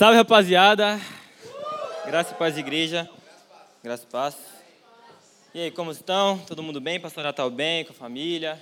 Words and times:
Salve, 0.00 0.16
rapaziada. 0.16 0.98
Graça 2.06 2.32
e 2.32 2.34
paz, 2.34 2.56
igreja. 2.56 3.06
Graça 3.84 4.04
e 4.04 4.06
paz. 4.06 4.34
E 5.52 5.60
aí, 5.60 5.70
como 5.70 5.90
estão? 5.90 6.38
Todo 6.38 6.62
mundo 6.62 6.80
bem? 6.80 6.98
Pastor 6.98 7.22
Natal 7.22 7.50
bem, 7.50 7.84
com 7.84 7.92
a 7.92 7.94
família? 7.94 8.58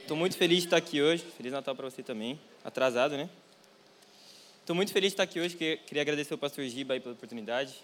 Estou 0.00 0.16
muito 0.16 0.36
feliz 0.36 0.60
de 0.60 0.66
estar 0.66 0.76
aqui 0.76 1.02
hoje. 1.02 1.24
Feliz 1.36 1.52
Natal 1.52 1.74
para 1.74 1.90
você 1.90 2.04
também. 2.04 2.38
Atrasado, 2.64 3.16
né? 3.16 3.28
Estou 4.60 4.76
muito 4.76 4.92
feliz 4.92 5.08
de 5.08 5.14
estar 5.14 5.24
aqui 5.24 5.40
hoje. 5.40 5.56
Queria 5.56 6.02
agradecer 6.02 6.34
ao 6.34 6.38
pastor 6.38 6.64
Giba 6.66 6.94
aí 6.94 7.00
pela 7.00 7.16
oportunidade. 7.16 7.74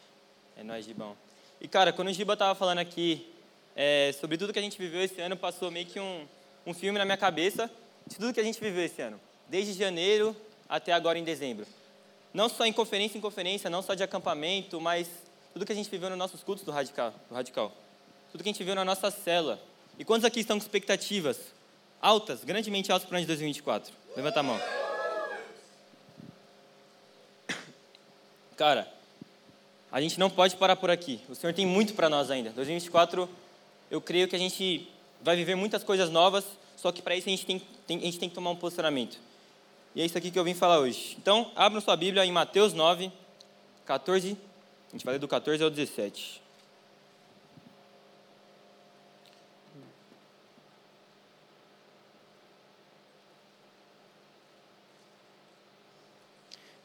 É 0.56 0.62
nóis, 0.62 0.84
Gibão. 0.84 1.16
E, 1.60 1.66
cara, 1.66 1.92
quando 1.92 2.06
o 2.06 2.12
Giba 2.12 2.34
estava 2.34 2.54
falando 2.54 2.78
aqui 2.78 3.34
é, 3.74 4.14
sobre 4.20 4.38
tudo 4.38 4.52
que 4.52 4.60
a 4.60 4.62
gente 4.62 4.78
viveu 4.78 5.02
esse 5.02 5.20
ano, 5.20 5.36
passou 5.36 5.72
meio 5.72 5.86
que 5.86 5.98
um, 5.98 6.24
um 6.64 6.72
filme 6.72 7.00
na 7.00 7.04
minha 7.04 7.16
cabeça 7.16 7.68
de 8.06 8.14
tudo 8.14 8.32
que 8.32 8.38
a 8.38 8.44
gente 8.44 8.60
viveu 8.60 8.84
esse 8.84 9.02
ano. 9.02 9.20
Desde 9.48 9.72
janeiro 9.72 10.36
até 10.68 10.92
agora 10.92 11.18
em 11.18 11.24
dezembro. 11.24 11.66
Não 12.32 12.48
só 12.48 12.64
em 12.64 12.72
conferência 12.72 13.18
em 13.18 13.20
conferência, 13.20 13.68
não 13.68 13.82
só 13.82 13.94
de 13.94 14.02
acampamento, 14.02 14.80
mas 14.80 15.08
tudo 15.52 15.66
que 15.66 15.72
a 15.72 15.74
gente 15.74 15.90
viveu 15.90 16.08
nos 16.10 16.18
nossos 16.18 16.42
cultos 16.42 16.64
do 16.64 16.70
Radical. 16.70 17.12
Do 17.28 17.34
radical. 17.34 17.72
Tudo 18.30 18.42
que 18.42 18.48
a 18.48 18.52
gente 18.52 18.60
viveu 18.60 18.74
na 18.74 18.84
nossa 18.84 19.10
cela. 19.10 19.60
E 19.98 20.04
quantos 20.04 20.24
aqui 20.24 20.40
estão 20.40 20.58
com 20.58 20.62
expectativas 20.62 21.38
altas, 22.00 22.44
grandemente 22.44 22.90
altas 22.92 23.08
para 23.08 23.14
o 23.14 23.18
ano 23.18 23.22
de 23.22 23.26
2024? 23.26 23.92
Levanta 24.16 24.40
a 24.40 24.42
mão. 24.42 24.60
Cara, 28.56 28.86
a 29.90 30.00
gente 30.00 30.18
não 30.20 30.30
pode 30.30 30.56
parar 30.56 30.76
por 30.76 30.90
aqui. 30.90 31.20
O 31.28 31.34
Senhor 31.34 31.52
tem 31.52 31.66
muito 31.66 31.94
para 31.94 32.08
nós 32.08 32.30
ainda. 32.30 32.50
2024, 32.50 33.28
eu 33.90 34.00
creio 34.00 34.28
que 34.28 34.36
a 34.36 34.38
gente 34.38 34.88
vai 35.20 35.34
viver 35.34 35.54
muitas 35.56 35.82
coisas 35.82 36.10
novas, 36.10 36.44
só 36.76 36.92
que 36.92 37.02
para 37.02 37.16
isso 37.16 37.28
a 37.28 37.30
gente 37.30 37.44
tem, 37.44 37.62
tem, 37.86 37.98
a 37.98 38.02
gente 38.02 38.18
tem 38.18 38.28
que 38.28 38.34
tomar 38.34 38.50
um 38.50 38.56
posicionamento. 38.56 39.18
E 39.94 40.00
é 40.00 40.04
isso 40.04 40.16
aqui 40.16 40.30
que 40.30 40.38
eu 40.38 40.44
vim 40.44 40.54
falar 40.54 40.78
hoje. 40.78 41.16
Então, 41.18 41.50
abra 41.56 41.80
sua 41.80 41.96
Bíblia 41.96 42.24
em 42.24 42.30
Mateus 42.30 42.72
9, 42.72 43.10
14. 43.84 44.36
A 44.88 44.92
gente 44.92 45.04
vai 45.04 45.14
ler 45.14 45.18
do 45.18 45.26
14 45.26 45.62
ao 45.62 45.70
17. 45.70 46.40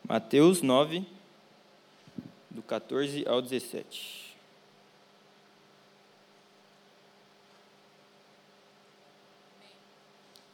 Mateus 0.08 0.62
9, 0.62 1.06
do 2.50 2.62
14 2.62 3.28
ao 3.28 3.42
17. 3.42 4.36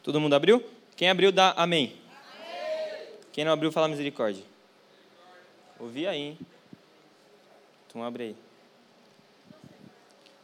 Todo 0.02 0.20
mundo 0.20 0.34
abriu? 0.34 0.64
Quem 0.96 1.08
abriu, 1.08 1.30
dá 1.30 1.52
amém. 1.52 2.01
Quem 3.32 3.44
não 3.44 3.52
abriu, 3.52 3.72
fala 3.72 3.88
misericórdia. 3.88 4.44
Ouvi 5.80 6.06
aí, 6.06 6.20
hein? 6.20 6.38
Então 7.88 8.04
abre 8.04 8.22
aí. 8.24 8.36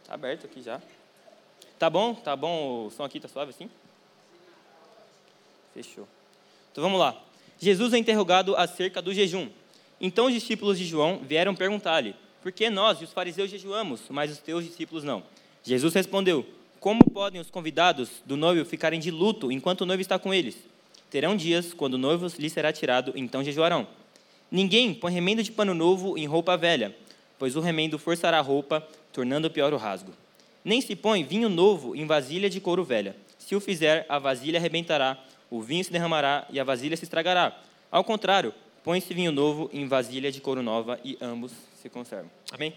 Tá 0.07 0.15
aberto 0.15 0.47
aqui 0.47 0.63
já. 0.63 0.81
Tá 1.79 1.91
bom? 1.91 2.15
Tá 2.15 2.35
bom 2.35 2.87
o 2.87 2.91
som 2.91 3.05
aqui? 3.05 3.21
Tá 3.21 3.29
suave 3.29 3.51
assim? 3.51 3.71
Fechou. 5.75 6.09
Então 6.73 6.83
vamos 6.83 6.99
lá. 6.99 7.15
Jesus 7.61 7.93
é 7.93 7.99
interrogado 7.99 8.57
acerca 8.57 9.03
do 9.03 9.13
jejum. 9.13 9.51
Então 10.01 10.27
os 10.27 10.33
discípulos 10.33 10.79
de 10.79 10.87
João 10.87 11.19
vieram 11.19 11.55
perguntar-lhe: 11.55 12.17
Por 12.43 12.53
que 12.53 12.71
nós 12.71 13.01
e 13.01 13.05
os 13.05 13.13
fariseus 13.13 13.51
jejuamos, 13.51 14.03
mas 14.09 14.33
os 14.33 14.39
teus 14.39 14.65
discípulos 14.65 15.05
não? 15.05 15.23
Jesus 15.63 15.93
respondeu: 15.93 16.47
Como 16.81 17.05
podem 17.11 17.41
os 17.41 17.51
convidados 17.51 18.23
do 18.25 18.37
noivo 18.37 18.65
ficarem 18.65 18.99
de 18.99 19.11
luto 19.11 19.53
enquanto 19.53 19.83
o 19.83 19.87
noivo 19.87 20.01
está 20.01 20.19
com 20.19 20.33
eles? 20.33 20.57
Terão 21.11 21.37
dias 21.37 21.73
quando 21.73 21.95
o 21.95 21.99
noivo 21.99 22.27
lhe 22.39 22.51
será 22.51 22.73
tirado, 22.73 23.13
então 23.17 23.43
jejuarão. 23.43 23.87
Ninguém 24.51 24.95
põe 24.95 25.13
remendo 25.13 25.43
de 25.43 25.53
pano 25.53 25.75
novo 25.75 26.17
em 26.17 26.27
roupa 26.27 26.57
velha, 26.57 26.95
pois 27.39 27.57
o 27.57 27.61
remendo 27.61 27.99
forçará 27.99 28.39
a 28.39 28.43
roupa, 28.43 28.87
tornando 29.13 29.51
pior 29.51 29.73
o 29.73 29.77
rasgo. 29.77 30.13
Nem 30.65 30.81
se 30.81 30.97
põe 30.97 31.25
vinho 31.25 31.49
novo 31.49 31.95
em 31.95 32.07
vasilha 32.07 32.51
de 32.51 32.61
couro 32.61 32.85
velha. 32.85 33.17
Se 33.39 33.55
o 33.55 33.61
fizer, 33.61 34.05
a 34.09 34.19
vasilha 34.19 34.59
arrebentará, 34.59 35.19
o 35.51 35.63
vinho 35.63 35.85
se 35.85 35.91
derramará 35.91 36.47
e 36.51 36.61
a 36.61 36.65
vasilha 36.65 36.97
se 36.97 37.05
estragará. 37.05 37.59
Ao 37.91 38.05
contrário, 38.05 38.53
põe-se 38.85 39.15
vinho 39.15 39.33
novo 39.33 39.71
em 39.73 39.87
vasilha 39.87 40.31
de 40.31 40.41
couro 40.41 40.63
nova 40.63 40.99
e 41.05 41.17
ambos 41.21 41.53
se 41.81 41.89
conservam. 41.89 42.31
Amém? 42.51 42.75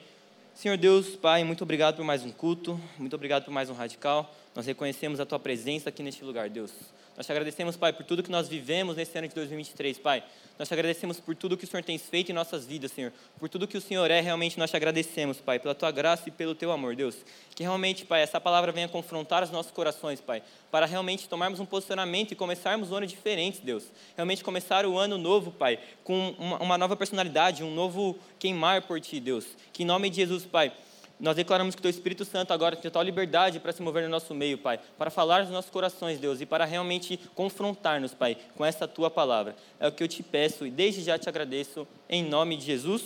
Senhor 0.53 0.77
Deus, 0.77 1.15
Pai, 1.15 1.43
muito 1.43 1.63
obrigado 1.63 1.95
por 1.95 2.05
mais 2.05 2.23
um 2.23 2.31
culto, 2.31 2.79
muito 2.97 3.15
obrigado 3.15 3.45
por 3.45 3.51
mais 3.51 3.69
um 3.69 3.73
radical. 3.73 4.33
Nós 4.55 4.65
reconhecemos 4.65 5.19
a 5.19 5.25
Tua 5.25 5.39
presença 5.39 5.89
aqui 5.89 6.03
neste 6.03 6.23
lugar, 6.23 6.49
Deus. 6.49 6.71
Nós 7.15 7.25
te 7.25 7.31
agradecemos, 7.31 7.75
Pai, 7.75 7.91
por 7.91 8.05
tudo 8.05 8.23
que 8.23 8.31
nós 8.31 8.47
vivemos 8.47 8.95
nesse 8.95 9.17
ano 9.17 9.27
de 9.27 9.35
2023, 9.35 9.97
Pai. 9.99 10.23
Nós 10.57 10.67
te 10.67 10.73
agradecemos 10.73 11.19
por 11.19 11.35
tudo 11.35 11.57
que 11.57 11.65
o 11.65 11.67
Senhor 11.67 11.83
tem 11.83 11.97
feito 11.97 12.31
em 12.31 12.33
nossas 12.33 12.65
vidas, 12.65 12.91
Senhor. 12.91 13.11
Por 13.37 13.49
tudo 13.49 13.67
que 13.67 13.77
o 13.77 13.81
Senhor 13.81 14.09
é, 14.09 14.21
realmente 14.21 14.57
nós 14.57 14.71
te 14.71 14.77
agradecemos, 14.77 15.37
Pai, 15.37 15.59
pela 15.59 15.75
tua 15.75 15.91
graça 15.91 16.29
e 16.29 16.31
pelo 16.31 16.55
teu 16.55 16.71
amor, 16.71 16.95
Deus. 16.95 17.17
Que 17.53 17.63
realmente, 17.63 18.05
Pai, 18.05 18.21
essa 18.21 18.39
palavra 18.39 18.71
venha 18.71 18.87
confrontar 18.87 19.43
os 19.43 19.51
nossos 19.51 19.71
corações, 19.71 20.21
Pai, 20.21 20.41
para 20.71 20.85
realmente 20.85 21.27
tomarmos 21.27 21.59
um 21.59 21.65
posicionamento 21.65 22.31
e 22.31 22.35
começarmos 22.35 22.91
o 22.91 22.95
ano 22.95 23.05
diferente, 23.05 23.61
Deus. 23.61 23.91
Realmente 24.15 24.43
começar 24.43 24.85
o 24.85 24.97
ano 24.97 25.17
novo, 25.17 25.51
Pai, 25.51 25.79
com 26.03 26.33
uma, 26.39 26.57
uma 26.59 26.77
nova 26.77 26.95
personalidade, 26.95 27.63
um 27.63 27.73
novo 27.73 28.17
queimar 28.39 28.83
por 28.83 29.01
ti, 29.01 29.19
Deus. 29.19 29.45
Que 29.73 29.83
em 29.83 29.85
nome 29.85 30.09
de 30.09 30.15
Jesus, 30.15 30.45
Pai, 30.45 30.71
nós 31.21 31.35
declaramos 31.35 31.75
que 31.75 31.79
o 31.79 31.83
Teu 31.83 31.91
Espírito 31.91 32.25
Santo 32.25 32.51
agora 32.51 32.75
tem 32.75 32.81
total 32.81 33.03
liberdade 33.03 33.59
para 33.59 33.71
se 33.71 33.79
mover 33.83 34.01
no 34.01 34.09
nosso 34.09 34.33
meio, 34.33 34.57
Pai, 34.57 34.79
para 34.97 35.11
falar 35.11 35.43
nos 35.43 35.51
nossos 35.51 35.69
corações, 35.69 36.19
Deus, 36.19 36.41
e 36.41 36.47
para 36.47 36.65
realmente 36.65 37.15
confrontar-nos, 37.35 38.11
Pai, 38.11 38.35
com 38.57 38.65
essa 38.65 38.87
Tua 38.87 39.07
palavra. 39.11 39.55
É 39.79 39.87
o 39.87 39.91
que 39.91 40.01
eu 40.01 40.07
te 40.07 40.23
peço 40.23 40.65
e 40.65 40.71
desde 40.71 41.03
já 41.03 41.19
te 41.19 41.29
agradeço, 41.29 41.87
em 42.09 42.23
nome 42.23 42.57
de 42.57 42.65
Jesus. 42.65 43.03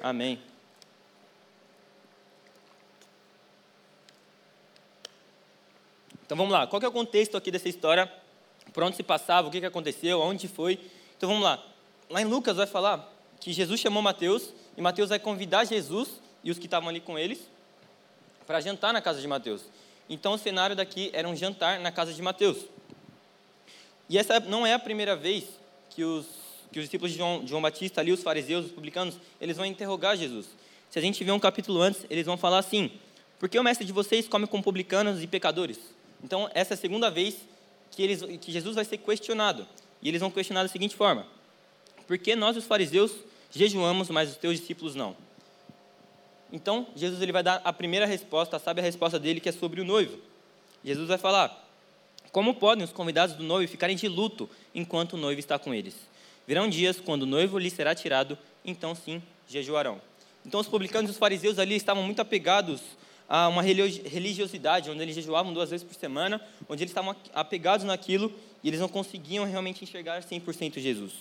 Amém. 0.00 0.38
Amém. 0.38 0.38
Então 6.24 6.36
vamos 6.36 6.52
lá, 6.52 6.68
qual 6.68 6.80
é 6.80 6.86
o 6.86 6.92
contexto 6.92 7.36
aqui 7.36 7.50
dessa 7.50 7.68
história? 7.68 8.10
Por 8.72 8.84
onde 8.84 8.94
se 8.94 9.02
passava, 9.02 9.48
o 9.48 9.50
que 9.50 9.66
aconteceu, 9.66 10.20
onde 10.20 10.46
foi? 10.46 10.78
Então 11.16 11.28
vamos 11.28 11.42
lá. 11.42 11.60
Lá 12.08 12.22
em 12.22 12.24
Lucas 12.24 12.56
vai 12.56 12.68
falar 12.68 13.12
que 13.40 13.52
Jesus 13.52 13.80
chamou 13.80 14.00
Mateus 14.00 14.54
e 14.76 14.80
Mateus 14.80 15.08
vai 15.08 15.18
convidar 15.18 15.64
Jesus 15.64 16.22
e 16.42 16.50
os 16.50 16.58
que 16.58 16.66
estavam 16.66 16.88
ali 16.88 17.00
com 17.00 17.18
eles 17.18 17.40
para 18.46 18.60
jantar 18.60 18.92
na 18.92 19.00
casa 19.00 19.20
de 19.20 19.28
Mateus. 19.28 19.62
Então 20.08 20.34
o 20.34 20.38
cenário 20.38 20.74
daqui 20.74 21.10
era 21.12 21.28
um 21.28 21.36
jantar 21.36 21.80
na 21.80 21.90
casa 21.92 22.12
de 22.12 22.20
Mateus. 22.20 22.58
E 24.08 24.18
essa 24.18 24.40
não 24.40 24.66
é 24.66 24.74
a 24.74 24.78
primeira 24.78 25.16
vez 25.16 25.44
que 25.90 26.04
os, 26.04 26.26
que 26.70 26.78
os 26.78 26.84
discípulos 26.84 27.12
de 27.12 27.18
João, 27.18 27.40
de 27.42 27.50
João 27.50 27.62
Batista, 27.62 28.00
ali, 28.00 28.12
os 28.12 28.22
fariseus, 28.22 28.66
os 28.66 28.72
publicanos, 28.72 29.16
eles 29.40 29.56
vão 29.56 29.64
interrogar 29.64 30.16
Jesus. 30.16 30.46
Se 30.90 30.98
a 30.98 31.02
gente 31.02 31.22
vê 31.24 31.30
um 31.30 31.40
capítulo 31.40 31.80
antes, 31.80 32.04
eles 32.10 32.26
vão 32.26 32.36
falar 32.36 32.58
assim: 32.58 32.90
Por 33.38 33.48
que 33.48 33.58
o 33.58 33.62
mestre 33.62 33.86
de 33.86 33.92
vocês 33.92 34.28
come 34.28 34.46
com 34.46 34.60
publicanos 34.60 35.22
e 35.22 35.26
pecadores? 35.26 35.78
Então, 36.22 36.50
essa 36.52 36.74
é 36.74 36.76
a 36.76 36.78
segunda 36.78 37.10
vez 37.10 37.36
que, 37.90 38.02
eles, 38.02 38.22
que 38.38 38.52
Jesus 38.52 38.74
vai 38.74 38.84
ser 38.84 38.98
questionado. 38.98 39.66
E 40.02 40.08
eles 40.08 40.20
vão 40.20 40.30
questionar 40.30 40.62
da 40.62 40.68
seguinte 40.68 40.94
forma: 40.94 41.26
Por 42.06 42.18
que 42.18 42.36
nós, 42.36 42.56
os 42.56 42.64
fariseus, 42.64 43.12
jejuamos, 43.50 44.10
mas 44.10 44.30
os 44.30 44.36
teus 44.36 44.58
discípulos 44.58 44.94
não? 44.94 45.16
Então, 46.52 46.86
Jesus 46.94 47.22
ele 47.22 47.32
vai 47.32 47.42
dar 47.42 47.62
a 47.64 47.72
primeira 47.72 48.04
resposta, 48.04 48.58
sabe 48.58 48.82
a 48.82 48.84
resposta 48.84 49.18
dele, 49.18 49.40
que 49.40 49.48
é 49.48 49.52
sobre 49.52 49.80
o 49.80 49.84
noivo. 49.84 50.18
Jesus 50.84 51.08
vai 51.08 51.16
falar: 51.16 51.66
Como 52.30 52.54
podem 52.54 52.84
os 52.84 52.92
convidados 52.92 53.34
do 53.34 53.42
noivo 53.42 53.72
ficarem 53.72 53.96
de 53.96 54.06
luto 54.06 54.48
enquanto 54.74 55.14
o 55.14 55.16
noivo 55.16 55.40
está 55.40 55.58
com 55.58 55.72
eles? 55.72 55.96
Virão 56.46 56.68
dias 56.68 57.00
quando 57.00 57.22
o 57.22 57.26
noivo 57.26 57.58
lhe 57.58 57.70
será 57.70 57.94
tirado, 57.94 58.36
então 58.64 58.94
sim 58.94 59.22
jejuarão. 59.48 60.00
Então, 60.44 60.60
os 60.60 60.68
publicanos 60.68 61.10
e 61.10 61.12
os 61.12 61.18
fariseus 61.18 61.58
ali 61.58 61.76
estavam 61.76 62.02
muito 62.02 62.20
apegados 62.20 62.82
a 63.28 63.48
uma 63.48 63.62
religiosidade, 63.62 64.90
onde 64.90 65.00
eles 65.00 65.14
jejuavam 65.14 65.54
duas 65.54 65.70
vezes 65.70 65.86
por 65.86 65.94
semana, 65.94 66.40
onde 66.68 66.82
eles 66.82 66.90
estavam 66.90 67.16
apegados 67.32 67.86
naquilo 67.86 68.30
e 68.62 68.68
eles 68.68 68.80
não 68.80 68.88
conseguiam 68.88 69.46
realmente 69.46 69.82
enxergar 69.82 70.22
100% 70.22 70.80
Jesus. 70.80 71.12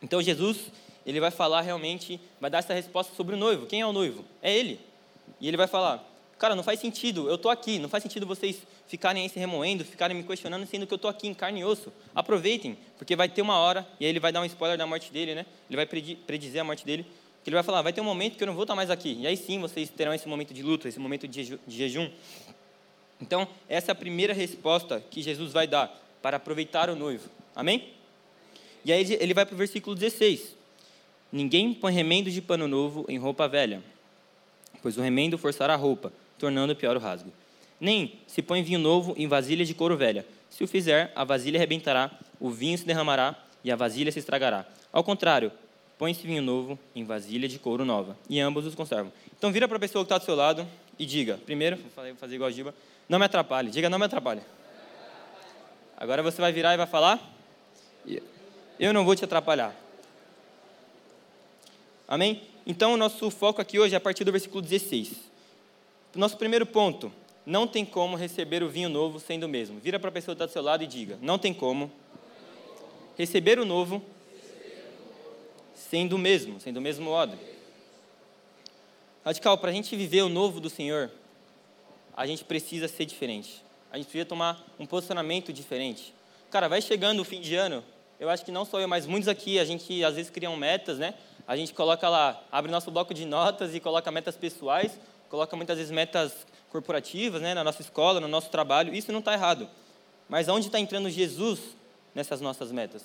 Então, 0.00 0.22
Jesus 0.22 0.70
ele 1.04 1.20
vai 1.20 1.30
falar 1.30 1.60
realmente, 1.60 2.20
vai 2.40 2.50
dar 2.50 2.58
essa 2.58 2.74
resposta 2.74 3.14
sobre 3.14 3.34
o 3.34 3.38
noivo. 3.38 3.66
Quem 3.66 3.80
é 3.80 3.86
o 3.86 3.92
noivo? 3.92 4.24
É 4.42 4.54
ele. 4.54 4.80
E 5.40 5.48
ele 5.48 5.56
vai 5.56 5.66
falar: 5.66 6.04
Cara, 6.38 6.54
não 6.54 6.62
faz 6.62 6.78
sentido, 6.78 7.28
eu 7.28 7.34
estou 7.34 7.50
aqui, 7.50 7.80
não 7.80 7.88
faz 7.88 8.02
sentido 8.02 8.24
vocês 8.24 8.62
ficarem 8.86 9.24
aí 9.24 9.28
se 9.28 9.40
remoendo, 9.40 9.84
ficarem 9.84 10.16
me 10.16 10.22
questionando, 10.22 10.64
sendo 10.66 10.86
que 10.86 10.94
eu 10.94 10.96
estou 10.96 11.10
aqui 11.10 11.26
em 11.26 11.34
carne 11.34 11.60
e 11.60 11.64
osso. 11.64 11.92
Aproveitem, 12.14 12.78
porque 12.96 13.16
vai 13.16 13.28
ter 13.28 13.42
uma 13.42 13.58
hora, 13.58 13.86
e 13.98 14.04
aí 14.04 14.10
ele 14.10 14.20
vai 14.20 14.30
dar 14.30 14.40
um 14.40 14.44
spoiler 14.44 14.78
da 14.78 14.86
morte 14.86 15.12
dele, 15.12 15.34
né? 15.34 15.44
Ele 15.68 15.76
vai 15.76 15.84
predizer 15.84 16.60
a 16.60 16.64
morte 16.64 16.86
dele, 16.86 17.04
que 17.42 17.50
ele 17.50 17.54
vai 17.54 17.64
falar: 17.64 17.82
vai 17.82 17.92
ter 17.92 18.00
um 18.00 18.04
momento 18.04 18.36
que 18.36 18.42
eu 18.44 18.46
não 18.46 18.54
vou 18.54 18.62
estar 18.62 18.76
mais 18.76 18.88
aqui. 18.88 19.18
E 19.20 19.26
aí 19.26 19.36
sim 19.36 19.60
vocês 19.60 19.90
terão 19.90 20.14
esse 20.14 20.28
momento 20.28 20.54
de 20.54 20.62
luta, 20.62 20.88
esse 20.88 21.00
momento 21.00 21.26
de 21.26 21.58
jejum. 21.66 22.08
Então, 23.20 23.48
essa 23.68 23.90
é 23.90 23.92
a 23.92 23.96
primeira 23.96 24.32
resposta 24.32 25.02
que 25.10 25.20
Jesus 25.20 25.52
vai 25.52 25.66
dar 25.66 25.92
para 26.22 26.36
aproveitar 26.36 26.88
o 26.88 26.94
noivo. 26.94 27.28
Amém? 27.54 27.94
E 28.84 28.92
aí 28.92 29.16
ele 29.18 29.34
vai 29.34 29.44
para 29.44 29.54
o 29.54 29.58
versículo 29.58 29.96
16. 29.96 30.57
Ninguém 31.30 31.74
põe 31.74 31.92
remendo 31.92 32.30
de 32.30 32.40
pano 32.40 32.66
novo 32.66 33.04
em 33.08 33.18
roupa 33.18 33.46
velha, 33.46 33.82
pois 34.82 34.96
o 34.96 35.02
remendo 35.02 35.36
forçará 35.36 35.74
a 35.74 35.76
roupa, 35.76 36.12
tornando 36.38 36.74
pior 36.74 36.96
o 36.96 37.00
rasgo. 37.00 37.32
Nem 37.80 38.18
se 38.26 38.42
põe 38.42 38.62
vinho 38.62 38.78
novo 38.78 39.14
em 39.16 39.28
vasilha 39.28 39.64
de 39.64 39.74
couro 39.74 39.96
velha. 39.96 40.26
Se 40.50 40.64
o 40.64 40.68
fizer, 40.68 41.12
a 41.14 41.24
vasilha 41.24 41.58
arrebentará, 41.58 42.10
o 42.40 42.50
vinho 42.50 42.78
se 42.78 42.86
derramará 42.86 43.36
e 43.62 43.70
a 43.70 43.76
vasilha 43.76 44.10
se 44.10 44.18
estragará. 44.18 44.66
Ao 44.92 45.04
contrário, 45.04 45.52
põe-se 45.98 46.26
vinho 46.26 46.40
novo 46.40 46.78
em 46.94 47.04
vasilha 47.04 47.46
de 47.46 47.58
couro 47.58 47.84
nova, 47.84 48.16
e 48.28 48.40
ambos 48.40 48.64
os 48.64 48.74
conservam. 48.74 49.12
Então 49.36 49.52
vira 49.52 49.68
para 49.68 49.76
a 49.76 49.80
pessoa 49.80 50.04
que 50.04 50.06
está 50.06 50.18
do 50.18 50.24
seu 50.24 50.34
lado 50.34 50.66
e 50.98 51.04
diga, 51.04 51.38
primeiro, 51.44 51.76
vou 51.76 52.14
fazer 52.16 52.34
igual 52.34 52.48
a 52.48 52.52
Giba, 52.52 52.74
não 53.08 53.18
me 53.18 53.24
atrapalhe, 53.26 53.70
diga 53.70 53.90
não 53.90 53.98
me 53.98 54.06
atrapalhe. 54.06 54.40
Agora 55.96 56.22
você 56.22 56.40
vai 56.40 56.52
virar 56.52 56.74
e 56.74 56.76
vai 56.76 56.86
falar, 56.86 57.20
eu 58.78 58.94
não 58.94 59.04
vou 59.04 59.14
te 59.14 59.24
atrapalhar. 59.24 59.74
Amém? 62.08 62.40
Então 62.66 62.94
o 62.94 62.96
nosso 62.96 63.30
foco 63.30 63.60
aqui 63.60 63.78
hoje 63.78 63.92
é 63.92 63.98
a 63.98 64.00
partir 64.00 64.24
do 64.24 64.32
versículo 64.32 64.62
16. 64.62 65.12
Nosso 66.14 66.38
primeiro 66.38 66.64
ponto, 66.64 67.12
não 67.44 67.66
tem 67.66 67.84
como 67.84 68.16
receber 68.16 68.62
o 68.62 68.68
vinho 68.68 68.88
novo 68.88 69.20
sendo 69.20 69.44
o 69.44 69.48
mesmo. 69.48 69.78
Vira 69.78 70.00
para 70.00 70.08
a 70.08 70.12
pessoa 70.12 70.34
que 70.34 70.42
está 70.42 70.46
do 70.46 70.52
seu 70.52 70.62
lado 70.62 70.82
e 70.82 70.86
diga, 70.86 71.18
não 71.20 71.38
tem 71.38 71.52
como 71.52 71.92
receber 73.16 73.58
o 73.58 73.64
novo 73.66 74.02
sendo 75.74 76.16
o 76.16 76.18
mesmo, 76.18 76.58
sendo 76.58 76.78
o 76.78 76.80
mesmo 76.80 77.10
odre. 77.10 77.38
Radical, 79.22 79.58
para 79.58 79.70
a 79.70 79.72
gente 79.74 79.94
viver 79.94 80.22
o 80.22 80.30
novo 80.30 80.60
do 80.60 80.70
Senhor, 80.70 81.10
a 82.16 82.26
gente 82.26 82.42
precisa 82.42 82.88
ser 82.88 83.04
diferente. 83.04 83.62
A 83.92 83.98
gente 83.98 84.06
precisa 84.06 84.24
tomar 84.24 84.66
um 84.78 84.86
posicionamento 84.86 85.52
diferente. 85.52 86.14
Cara, 86.50 86.68
vai 86.68 86.80
chegando 86.80 87.20
o 87.20 87.24
fim 87.24 87.40
de 87.40 87.54
ano, 87.54 87.84
eu 88.18 88.30
acho 88.30 88.44
que 88.44 88.50
não 88.50 88.64
só 88.64 88.80
eu, 88.80 88.88
mas 88.88 89.06
muitos 89.06 89.28
aqui, 89.28 89.58
a 89.58 89.64
gente 89.64 90.02
às 90.02 90.16
vezes 90.16 90.30
criam 90.30 90.56
metas, 90.56 90.98
né? 90.98 91.14
A 91.48 91.56
gente 91.56 91.72
coloca 91.72 92.06
lá, 92.10 92.38
abre 92.52 92.70
nosso 92.70 92.90
bloco 92.90 93.14
de 93.14 93.24
notas 93.24 93.74
e 93.74 93.80
coloca 93.80 94.10
metas 94.12 94.36
pessoais, 94.36 95.00
coloca 95.30 95.56
muitas 95.56 95.78
vezes 95.78 95.90
metas 95.90 96.46
corporativas, 96.68 97.40
né? 97.40 97.54
Na 97.54 97.64
nossa 97.64 97.80
escola, 97.80 98.20
no 98.20 98.28
nosso 98.28 98.50
trabalho. 98.50 98.94
Isso 98.94 99.10
não 99.10 99.20
está 99.20 99.32
errado. 99.32 99.66
Mas 100.28 100.46
onde 100.46 100.66
está 100.66 100.78
entrando 100.78 101.08
Jesus 101.08 101.58
nessas 102.14 102.42
nossas 102.42 102.70
metas? 102.70 103.02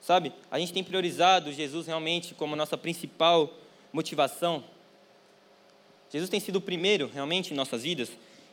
Sabe? 0.00 0.32
A 0.50 0.58
gente 0.58 0.72
tem 0.72 0.82
priorizado 0.82 1.52
Jesus 1.52 1.86
realmente 1.86 2.32
como 2.32 2.56
nossa 2.56 2.78
principal 2.78 3.52
motivação. 3.92 4.64
Jesus 6.10 6.30
tem 6.30 6.40
sido 6.40 6.56
o 6.56 6.60
primeiro 6.60 7.10
realmente 7.12 7.52
em 7.52 7.56
nossas 7.56 7.82
vidas. 7.82 8.08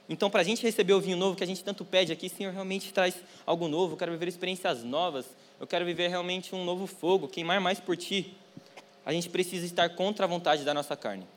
Então, 0.10 0.30
para 0.30 0.42
a 0.42 0.44
gente 0.44 0.62
receber 0.62 0.92
o 0.92 1.00
vinho 1.00 1.16
novo 1.16 1.38
que 1.38 1.44
a 1.44 1.48
gente 1.48 1.64
tanto 1.64 1.86
pede 1.86 2.12
aqui, 2.12 2.28
Senhor, 2.28 2.52
realmente 2.52 2.92
traz 2.92 3.16
algo 3.46 3.70
novo. 3.70 3.94
Eu 3.94 3.98
quero 3.98 4.12
viver 4.12 4.28
experiências 4.28 4.84
novas. 4.84 5.26
Eu 5.58 5.66
quero 5.66 5.86
viver 5.86 6.10
realmente 6.10 6.54
um 6.54 6.66
novo 6.66 6.86
fogo, 6.86 7.30
queimar 7.30 7.62
mais 7.62 7.80
por 7.80 7.96
Ti. 7.96 8.36
A 9.06 9.12
gente 9.12 9.30
precisa 9.30 9.66
estar 9.66 9.90
contra 9.90 10.26
a 10.26 10.28
vontade 10.28 10.64
da 10.64 10.74
nossa 10.74 10.96
carne. 10.96 11.28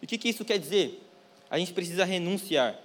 E 0.00 0.04
o 0.04 0.08
que, 0.08 0.18
que 0.18 0.28
isso 0.28 0.44
quer 0.44 0.58
dizer? 0.58 1.02
A 1.50 1.58
gente 1.58 1.72
precisa 1.72 2.04
renunciar. 2.04 2.76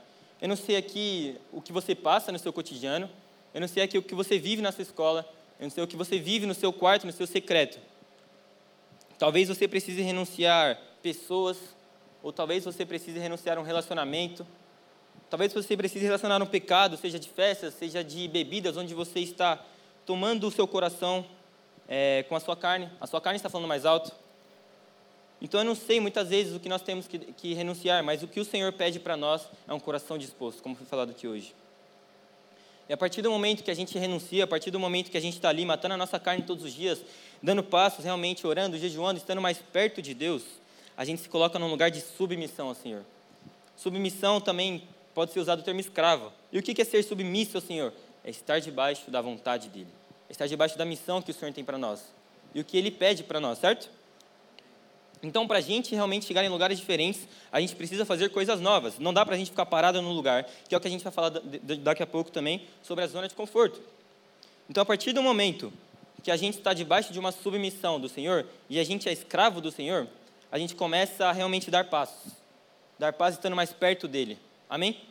Eu 0.41 0.47
não 0.47 0.55
sei 0.55 0.75
aqui 0.75 1.35
o 1.51 1.61
que 1.61 1.71
você 1.71 1.95
passa 1.95 2.31
no 2.31 2.37
seu 2.37 2.51
cotidiano. 2.53 3.09
Eu 3.53 3.61
não 3.61 3.67
sei 3.67 3.81
aqui 3.83 3.97
o 3.97 4.03
que 4.03 4.13
você 4.13 4.37
vive 4.37 4.61
na 4.61 4.71
sua 4.71 4.83
escola. 4.83 5.27
Eu 5.59 5.63
não 5.63 5.69
sei 5.71 5.83
o 5.83 5.87
que 5.87 5.95
você 5.95 6.19
vive 6.19 6.45
no 6.45 6.53
seu 6.53 6.71
quarto, 6.71 7.07
no 7.07 7.13
seu 7.13 7.25
secreto. 7.25 7.79
Talvez 9.17 9.47
você 9.47 9.67
precise 9.67 10.01
renunciar 10.01 10.79
pessoas, 11.01 11.57
ou 12.21 12.31
talvez 12.31 12.65
você 12.65 12.85
precise 12.85 13.17
renunciar 13.17 13.57
um 13.57 13.63
relacionamento. 13.63 14.45
Talvez 15.29 15.51
você 15.53 15.75
precise 15.75 16.05
relacionar 16.05 16.41
um 16.41 16.45
pecado, 16.45 16.97
seja 16.97 17.17
de 17.17 17.27
festas, 17.27 17.73
seja 17.73 18.03
de 18.03 18.27
bebidas, 18.27 18.77
onde 18.77 18.93
você 18.93 19.19
está 19.19 19.65
tomando 20.05 20.47
o 20.47 20.51
seu 20.51 20.67
coração 20.67 21.25
é, 21.87 22.23
com 22.27 22.35
a 22.35 22.39
sua 22.39 22.55
carne. 22.55 22.89
A 22.99 23.07
sua 23.07 23.21
carne 23.21 23.37
está 23.37 23.49
falando 23.49 23.67
mais 23.67 23.85
alto. 23.85 24.11
Então 25.41 25.59
eu 25.61 25.65
não 25.65 25.75
sei 25.75 25.99
muitas 25.99 26.29
vezes 26.29 26.55
o 26.55 26.59
que 26.59 26.67
nós 26.67 26.81
temos 26.81 27.07
que, 27.07 27.19
que 27.19 27.53
renunciar, 27.53 28.03
mas 28.03 28.23
o 28.23 28.27
que 28.27 28.39
o 28.39 28.45
Senhor 28.45 28.73
pede 28.73 28.99
para 28.99 29.15
nós 29.15 29.47
é 29.67 29.73
um 29.73 29.79
coração 29.79 30.17
disposto, 30.17 30.63
como 30.63 30.75
foi 30.75 30.85
falado 30.87 31.11
aqui 31.11 31.27
hoje. 31.27 31.53
E 32.89 32.93
a 32.93 32.97
partir 32.97 33.21
do 33.21 33.29
momento 33.29 33.63
que 33.63 33.69
a 33.69 33.73
gente 33.73 33.97
renuncia, 33.99 34.45
a 34.45 34.47
partir 34.47 34.71
do 34.71 34.79
momento 34.79 35.11
que 35.11 35.17
a 35.17 35.21
gente 35.21 35.35
está 35.35 35.49
ali 35.49 35.65
matando 35.65 35.93
a 35.93 35.97
nossa 35.97 36.19
carne 36.19 36.43
todos 36.43 36.63
os 36.63 36.73
dias, 36.73 37.03
dando 37.43 37.61
passos, 37.61 38.03
realmente 38.03 38.47
orando, 38.47 38.77
jejuando, 38.77 39.19
estando 39.19 39.41
mais 39.41 39.57
perto 39.57 40.01
de 40.01 40.13
Deus, 40.13 40.43
a 40.95 41.03
gente 41.03 41.21
se 41.21 41.29
coloca 41.29 41.59
num 41.59 41.69
lugar 41.69 41.91
de 41.91 42.01
submissão 42.01 42.69
ao 42.69 42.75
Senhor. 42.75 43.03
Submissão 43.75 44.41
também 44.41 44.87
pode 45.13 45.33
ser 45.33 45.39
usado 45.39 45.59
o 45.59 45.63
termo 45.63 45.79
escravo. 45.79 46.31
E 46.51 46.57
o 46.57 46.63
que 46.63 46.81
é 46.81 46.85
ser 46.85 47.03
submisso 47.03 47.57
ao 47.57 47.61
Senhor? 47.61 47.93
É 48.23 48.29
estar 48.29 48.59
debaixo 48.59 49.11
da 49.11 49.21
vontade 49.21 49.69
dEle. 49.69 49.96
Estar 50.29 50.47
debaixo 50.47 50.77
da 50.77 50.85
missão 50.85 51.21
que 51.21 51.31
o 51.31 51.33
Senhor 51.33 51.53
tem 51.53 51.63
para 51.63 51.77
nós. 51.77 52.03
E 52.53 52.59
o 52.59 52.63
que 52.65 52.77
Ele 52.77 52.91
pede 52.91 53.23
para 53.23 53.39
nós, 53.39 53.59
certo? 53.59 53.89
Então, 55.21 55.47
para 55.47 55.57
a 55.57 55.61
gente 55.61 55.95
realmente 55.95 56.25
chegar 56.25 56.43
em 56.43 56.49
lugares 56.49 56.77
diferentes, 56.77 57.27
a 57.51 57.59
gente 57.59 57.75
precisa 57.75 58.05
fazer 58.05 58.29
coisas 58.29 58.59
novas. 58.61 58.99
Não 58.99 59.13
dá 59.13 59.25
para 59.25 59.35
a 59.35 59.37
gente 59.37 59.49
ficar 59.49 59.65
parado 59.65 60.01
no 60.01 60.11
lugar, 60.11 60.47
que 60.67 60.75
é 60.75 60.77
o 60.77 60.81
que 60.81 60.87
a 60.87 60.91
gente 60.91 61.03
vai 61.03 61.11
falar 61.11 61.29
daqui 61.29 62.03
a 62.03 62.07
pouco 62.07 62.31
também 62.31 62.67
sobre 62.83 63.03
a 63.03 63.07
zona 63.07 63.27
de 63.27 63.33
conforto. 63.33 63.81
Então, 64.69 64.83
a 64.83 64.85
partir 64.85 65.13
do 65.13 65.23
momento 65.23 65.73
que 66.23 66.29
a 66.29 66.37
gente 66.37 66.57
está 66.57 66.73
debaixo 66.73 67.13
de 67.13 67.19
uma 67.19 67.31
submissão 67.31 67.99
do 67.99 68.09
Senhor 68.09 68.45
e 68.69 68.79
a 68.79 68.83
gente 68.83 69.09
é 69.09 69.11
escravo 69.11 69.61
do 69.61 69.71
Senhor, 69.71 70.07
a 70.51 70.59
gente 70.59 70.75
começa 70.75 71.25
a 71.25 71.31
realmente 71.31 71.71
dar 71.71 71.85
passos. 71.85 72.33
Dar 72.99 73.13
passos 73.13 73.37
estando 73.37 73.55
mais 73.55 73.71
perto 73.73 74.07
dele. 74.07 74.37
Amém? 74.69 75.01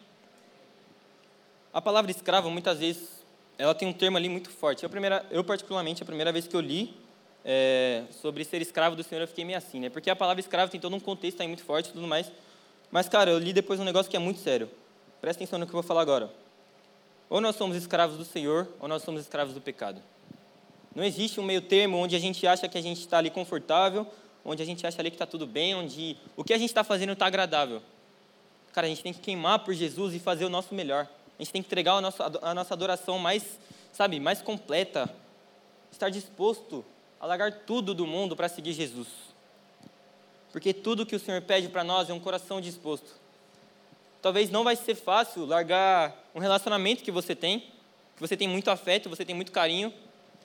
A 1.72 1.80
palavra 1.80 2.10
escravo, 2.10 2.50
muitas 2.50 2.78
vezes, 2.78 3.15
ela 3.58 3.74
tem 3.74 3.88
um 3.88 3.92
termo 3.92 4.16
ali 4.16 4.28
muito 4.28 4.50
forte. 4.50 4.82
Eu, 4.82 4.90
primeira, 4.90 5.24
eu 5.30 5.42
particularmente, 5.42 6.02
a 6.02 6.06
primeira 6.06 6.30
vez 6.32 6.46
que 6.46 6.54
eu 6.54 6.60
li 6.60 6.94
é, 7.44 8.02
sobre 8.10 8.44
ser 8.44 8.60
escravo 8.60 8.96
do 8.96 9.02
Senhor, 9.02 9.22
eu 9.22 9.28
fiquei 9.28 9.44
meio 9.44 9.56
assim, 9.56 9.80
né? 9.80 9.88
Porque 9.88 10.10
a 10.10 10.16
palavra 10.16 10.40
escravo 10.40 10.70
tem 10.70 10.80
todo 10.80 10.94
um 10.94 11.00
contexto 11.00 11.40
aí 11.40 11.46
muito 11.46 11.64
forte 11.64 11.90
e 11.90 11.92
tudo 11.92 12.06
mais. 12.06 12.30
Mas, 12.90 13.08
cara, 13.08 13.30
eu 13.30 13.38
li 13.38 13.52
depois 13.52 13.80
um 13.80 13.84
negócio 13.84 14.10
que 14.10 14.16
é 14.16 14.20
muito 14.20 14.40
sério. 14.40 14.70
Presta 15.20 15.42
atenção 15.42 15.58
no 15.58 15.66
que 15.66 15.70
eu 15.70 15.80
vou 15.80 15.82
falar 15.82 16.02
agora. 16.02 16.30
Ou 17.28 17.40
nós 17.40 17.56
somos 17.56 17.76
escravos 17.76 18.16
do 18.16 18.24
Senhor, 18.24 18.68
ou 18.78 18.88
nós 18.88 19.02
somos 19.02 19.20
escravos 19.20 19.54
do 19.54 19.60
pecado. 19.60 20.00
Não 20.94 21.04
existe 21.04 21.40
um 21.40 21.42
meio 21.42 21.60
termo 21.60 21.98
onde 21.98 22.14
a 22.16 22.18
gente 22.18 22.46
acha 22.46 22.68
que 22.68 22.78
a 22.78 22.80
gente 22.80 23.00
está 23.00 23.18
ali 23.18 23.30
confortável, 23.30 24.06
onde 24.44 24.62
a 24.62 24.66
gente 24.66 24.86
acha 24.86 25.00
ali 25.00 25.10
que 25.10 25.16
está 25.16 25.26
tudo 25.26 25.46
bem, 25.46 25.74
onde 25.74 26.16
o 26.36 26.44
que 26.44 26.54
a 26.54 26.58
gente 26.58 26.70
está 26.70 26.84
fazendo 26.84 27.12
está 27.12 27.26
agradável. 27.26 27.82
Cara, 28.72 28.86
a 28.86 28.90
gente 28.90 29.02
tem 29.02 29.12
que 29.12 29.20
queimar 29.20 29.58
por 29.60 29.74
Jesus 29.74 30.14
e 30.14 30.18
fazer 30.18 30.44
o 30.44 30.48
nosso 30.48 30.74
melhor. 30.74 31.08
A 31.38 31.42
gente 31.42 31.52
tem 31.52 31.62
que 31.62 31.68
entregar 31.68 31.94
a 31.94 32.00
nossa, 32.54 32.74
adoração 32.74 33.18
mais, 33.18 33.58
sabe, 33.92 34.18
mais 34.18 34.40
completa. 34.40 35.08
Estar 35.92 36.10
disposto 36.10 36.84
a 37.20 37.26
largar 37.26 37.52
tudo 37.52 37.94
do 37.94 38.06
mundo 38.06 38.34
para 38.34 38.48
seguir 38.48 38.72
Jesus. 38.72 39.08
Porque 40.52 40.72
tudo 40.72 41.04
que 41.04 41.14
o 41.14 41.20
Senhor 41.20 41.42
pede 41.42 41.68
para 41.68 41.84
nós 41.84 42.08
é 42.08 42.14
um 42.14 42.20
coração 42.20 42.60
disposto. 42.60 43.10
Talvez 44.22 44.50
não 44.50 44.64
vai 44.64 44.74
ser 44.74 44.94
fácil 44.94 45.44
largar 45.44 46.16
um 46.34 46.40
relacionamento 46.40 47.04
que 47.04 47.10
você 47.10 47.34
tem, 47.34 47.60
que 48.16 48.20
você 48.20 48.36
tem 48.36 48.48
muito 48.48 48.70
afeto, 48.70 49.08
você 49.08 49.24
tem 49.24 49.34
muito 49.34 49.52
carinho. 49.52 49.92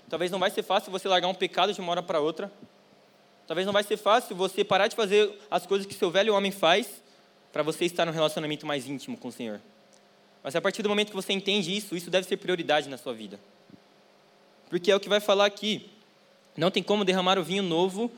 Talvez 0.09 0.29
não 0.29 0.39
vai 0.39 0.51
ser 0.51 0.63
fácil 0.63 0.91
você 0.91 1.07
largar 1.07 1.29
um 1.29 1.33
pecado 1.33 1.73
de 1.73 1.79
uma 1.79 1.91
hora 1.91 2.03
para 2.03 2.19
outra. 2.19 2.51
Talvez 3.47 3.65
não 3.65 3.73
vai 3.73 3.83
ser 3.83 3.97
fácil 3.97 4.35
você 4.35 4.63
parar 4.63 4.87
de 4.87 4.95
fazer 4.95 5.33
as 5.49 5.65
coisas 5.65 5.87
que 5.87 5.93
seu 5.93 6.11
velho 6.11 6.35
homem 6.35 6.51
faz 6.51 7.01
para 7.51 7.63
você 7.63 7.85
estar 7.85 8.05
num 8.05 8.11
relacionamento 8.11 8.65
mais 8.65 8.87
íntimo 8.87 9.17
com 9.17 9.29
o 9.29 9.31
Senhor. 9.31 9.61
Mas 10.43 10.55
a 10.55 10.61
partir 10.61 10.81
do 10.81 10.89
momento 10.89 11.09
que 11.09 11.15
você 11.15 11.33
entende 11.33 11.75
isso, 11.75 11.95
isso 11.95 12.09
deve 12.09 12.27
ser 12.27 12.37
prioridade 12.37 12.89
na 12.89 12.97
sua 12.97 13.13
vida. 13.13 13.39
Porque 14.69 14.91
é 14.91 14.95
o 14.95 14.99
que 14.99 15.09
vai 15.09 15.19
falar 15.19 15.45
aqui. 15.45 15.89
Não 16.57 16.71
tem 16.71 16.81
como 16.81 17.05
derramar 17.05 17.37
o 17.37 17.43
vinho 17.43 17.63
novo 17.63 18.11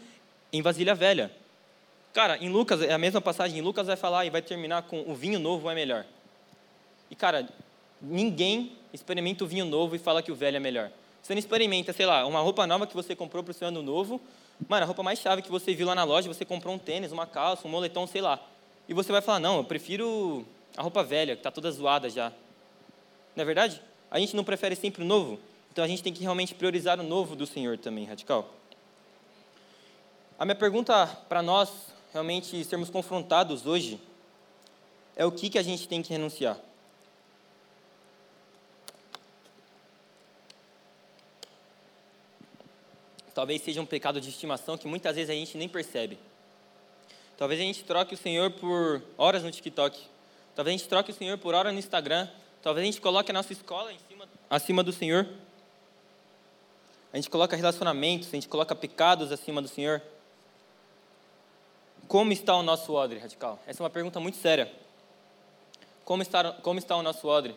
em 0.52 0.62
vasilha 0.62 0.96
velha. 0.96 1.32
Cara, 2.14 2.38
em 2.38 2.50
Lucas, 2.50 2.82
é 2.82 2.94
a 2.94 2.98
mesma 2.98 3.20
passagem, 3.20 3.58
em 3.58 3.62
Lucas 3.62 3.88
vai 3.88 3.96
falar 3.96 4.26
e 4.26 4.30
vai 4.30 4.42
terminar 4.42 4.84
com 4.84 5.02
o 5.02 5.16
vinho 5.16 5.40
novo 5.40 5.70
é 5.70 5.74
melhor. 5.74 6.06
E, 7.10 7.16
cara, 7.16 7.50
ninguém 8.02 8.74
experimenta 8.94 9.44
o 9.44 9.48
vinho 9.48 9.66
novo 9.66 9.96
e 9.96 10.00
fala 10.00 10.22
que 10.22 10.32
o 10.32 10.36
velho 10.36 10.58
é 10.58 10.60
melhor. 10.60 10.92
Você 11.22 11.34
não 11.34 11.40
experimenta, 11.40 11.92
sei 11.92 12.06
lá, 12.06 12.26
uma 12.26 12.40
roupa 12.42 12.68
nova 12.68 12.86
que 12.86 12.94
você 12.94 13.16
comprou 13.16 13.44
para 13.44 13.52
o 13.52 13.54
seu 13.54 13.68
ano 13.68 13.82
novo. 13.82 14.22
Mano, 14.68 14.84
a 14.84 14.86
roupa 14.86 15.02
mais 15.02 15.20
chave 15.20 15.42
que 15.42 15.50
você 15.50 15.74
viu 15.74 15.88
lá 15.88 15.96
na 15.96 16.04
loja, 16.04 16.28
você 16.28 16.46
comprou 16.46 16.76
um 16.76 16.78
tênis, 16.78 17.12
uma 17.12 17.26
calça, 17.26 17.68
um 17.68 17.72
moletom, 17.72 18.06
sei 18.06 18.22
lá. 18.22 18.40
E 18.88 18.94
você 18.94 19.12
vai 19.12 19.22
falar, 19.22 19.40
não, 19.40 19.58
eu 19.58 19.64
prefiro 19.64 20.46
a 20.76 20.82
roupa 20.82 21.04
velha, 21.04 21.36
que 21.36 21.40
está 21.40 21.52
toda 21.52 21.72
zoada 21.72 22.10
já. 22.10 22.32
Não 23.36 23.42
é 23.42 23.46
verdade? 23.46 23.82
A 24.10 24.20
gente 24.20 24.36
não 24.36 24.44
prefere 24.44 24.76
sempre 24.76 25.04
o 25.04 25.06
novo? 25.06 25.40
Então 25.72 25.84
a 25.84 25.88
gente 25.88 26.04
tem 26.04 26.14
que 26.14 26.22
realmente 26.22 26.54
priorizar 26.54 27.00
o 27.00 27.04
novo 27.04 27.36
do 27.36 27.46
Senhor 27.46 27.78
também, 27.78 28.06
radical. 28.06 28.50
A 30.38 30.46
minha 30.46 30.56
pergunta 30.56 31.08
para 31.28 31.42
nós 31.42 31.72
realmente 32.12 32.64
sermos 32.64 32.90
confrontados 32.90 33.66
hoje 33.66 34.00
é 35.16 35.26
o 35.26 35.32
que, 35.32 35.50
que 35.50 35.58
a 35.58 35.64
gente 35.64 35.88
tem 35.88 36.02
que 36.02 36.12
renunciar. 36.12 36.60
Talvez 43.34 43.64
seja 43.64 43.82
um 43.82 43.86
pecado 43.86 44.22
de 44.22 44.30
estimação 44.30 44.78
que 44.78 44.88
muitas 44.88 45.16
vezes 45.16 45.30
a 45.30 45.34
gente 45.34 45.58
nem 45.58 45.68
percebe. 45.68 46.20
Talvez 47.36 47.60
a 47.60 47.64
gente 47.64 47.84
troque 47.84 48.14
o 48.14 48.18
Senhor 48.18 48.52
por 48.52 49.02
horas 49.18 49.42
no 49.42 49.50
TikTok. 49.50 50.13
Talvez 50.56 50.76
a 50.76 50.78
gente 50.78 50.90
troque 50.90 51.12
o 51.12 51.14
Senhor 51.14 51.38
por 51.38 51.54
horas 51.54 51.74
no 51.74 51.80
Instagram. 51.80 52.28
Talvez 52.62 52.84
a 52.84 52.86
gente 52.86 53.02
coloque 53.02 53.32
a 53.32 53.34
nossa 53.34 53.52
escola 53.54 53.92
cima, 54.08 54.28
acima 54.50 54.84
do 54.84 54.94
Senhor 54.94 55.28
a 57.14 57.18
gente 57.18 57.30
coloca 57.30 57.56
relacionamentos, 57.56 58.28
a 58.30 58.32
gente 58.32 58.48
coloca 58.48 58.76
pecados 58.76 59.32
acima 59.32 59.62
do 59.62 59.68
Senhor. 59.68 60.02
Como 62.08 62.34
está 62.34 62.56
o 62.56 62.64
nosso 62.64 62.92
odre, 62.92 63.20
radical? 63.20 63.60
Essa 63.68 63.84
é 63.84 63.84
uma 63.84 63.90
pergunta 63.90 64.20
muito 64.20 64.38
séria. 64.38 64.74
Como 66.04 66.24
está, 66.24 66.52
como 66.54 66.80
está 66.80 66.96
o 66.96 67.04
nosso 67.04 67.28
odre? 67.28 67.56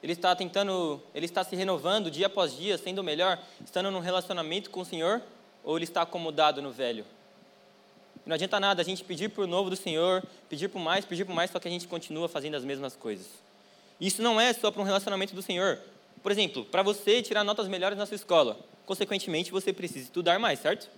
Ele 0.00 0.12
está 0.12 0.34
tentando, 0.36 1.02
ele 1.12 1.26
está 1.26 1.42
se 1.42 1.56
renovando 1.56 2.08
dia 2.08 2.28
após 2.28 2.56
dia, 2.56 2.78
sendo 2.78 3.02
melhor, 3.02 3.36
estando 3.64 3.90
num 3.90 3.98
relacionamento 3.98 4.70
com 4.70 4.82
o 4.82 4.84
Senhor, 4.84 5.20
ou 5.64 5.76
ele 5.76 5.84
está 5.84 6.02
acomodado 6.02 6.62
no 6.62 6.70
velho? 6.70 7.04
Não 8.28 8.34
adianta 8.34 8.60
nada 8.60 8.82
a 8.82 8.84
gente 8.84 9.02
pedir 9.02 9.30
por 9.30 9.46
novo 9.46 9.70
do 9.70 9.76
Senhor, 9.76 10.22
pedir 10.50 10.68
por 10.68 10.78
mais, 10.78 11.02
pedir 11.06 11.24
por 11.24 11.34
mais, 11.34 11.50
só 11.50 11.58
que 11.58 11.66
a 11.66 11.70
gente 11.70 11.88
continua 11.88 12.28
fazendo 12.28 12.56
as 12.56 12.62
mesmas 12.62 12.94
coisas. 12.94 13.26
Isso 13.98 14.20
não 14.20 14.38
é 14.38 14.52
só 14.52 14.70
para 14.70 14.82
um 14.82 14.84
relacionamento 14.84 15.34
do 15.34 15.40
Senhor. 15.40 15.78
Por 16.22 16.30
exemplo, 16.30 16.62
para 16.66 16.82
você 16.82 17.22
tirar 17.22 17.42
notas 17.42 17.66
melhores 17.68 17.96
na 17.96 18.04
sua 18.04 18.16
escola, 18.16 18.58
consequentemente 18.84 19.50
você 19.50 19.72
precisa 19.72 20.04
estudar 20.04 20.38
mais, 20.38 20.58
certo? 20.58 20.90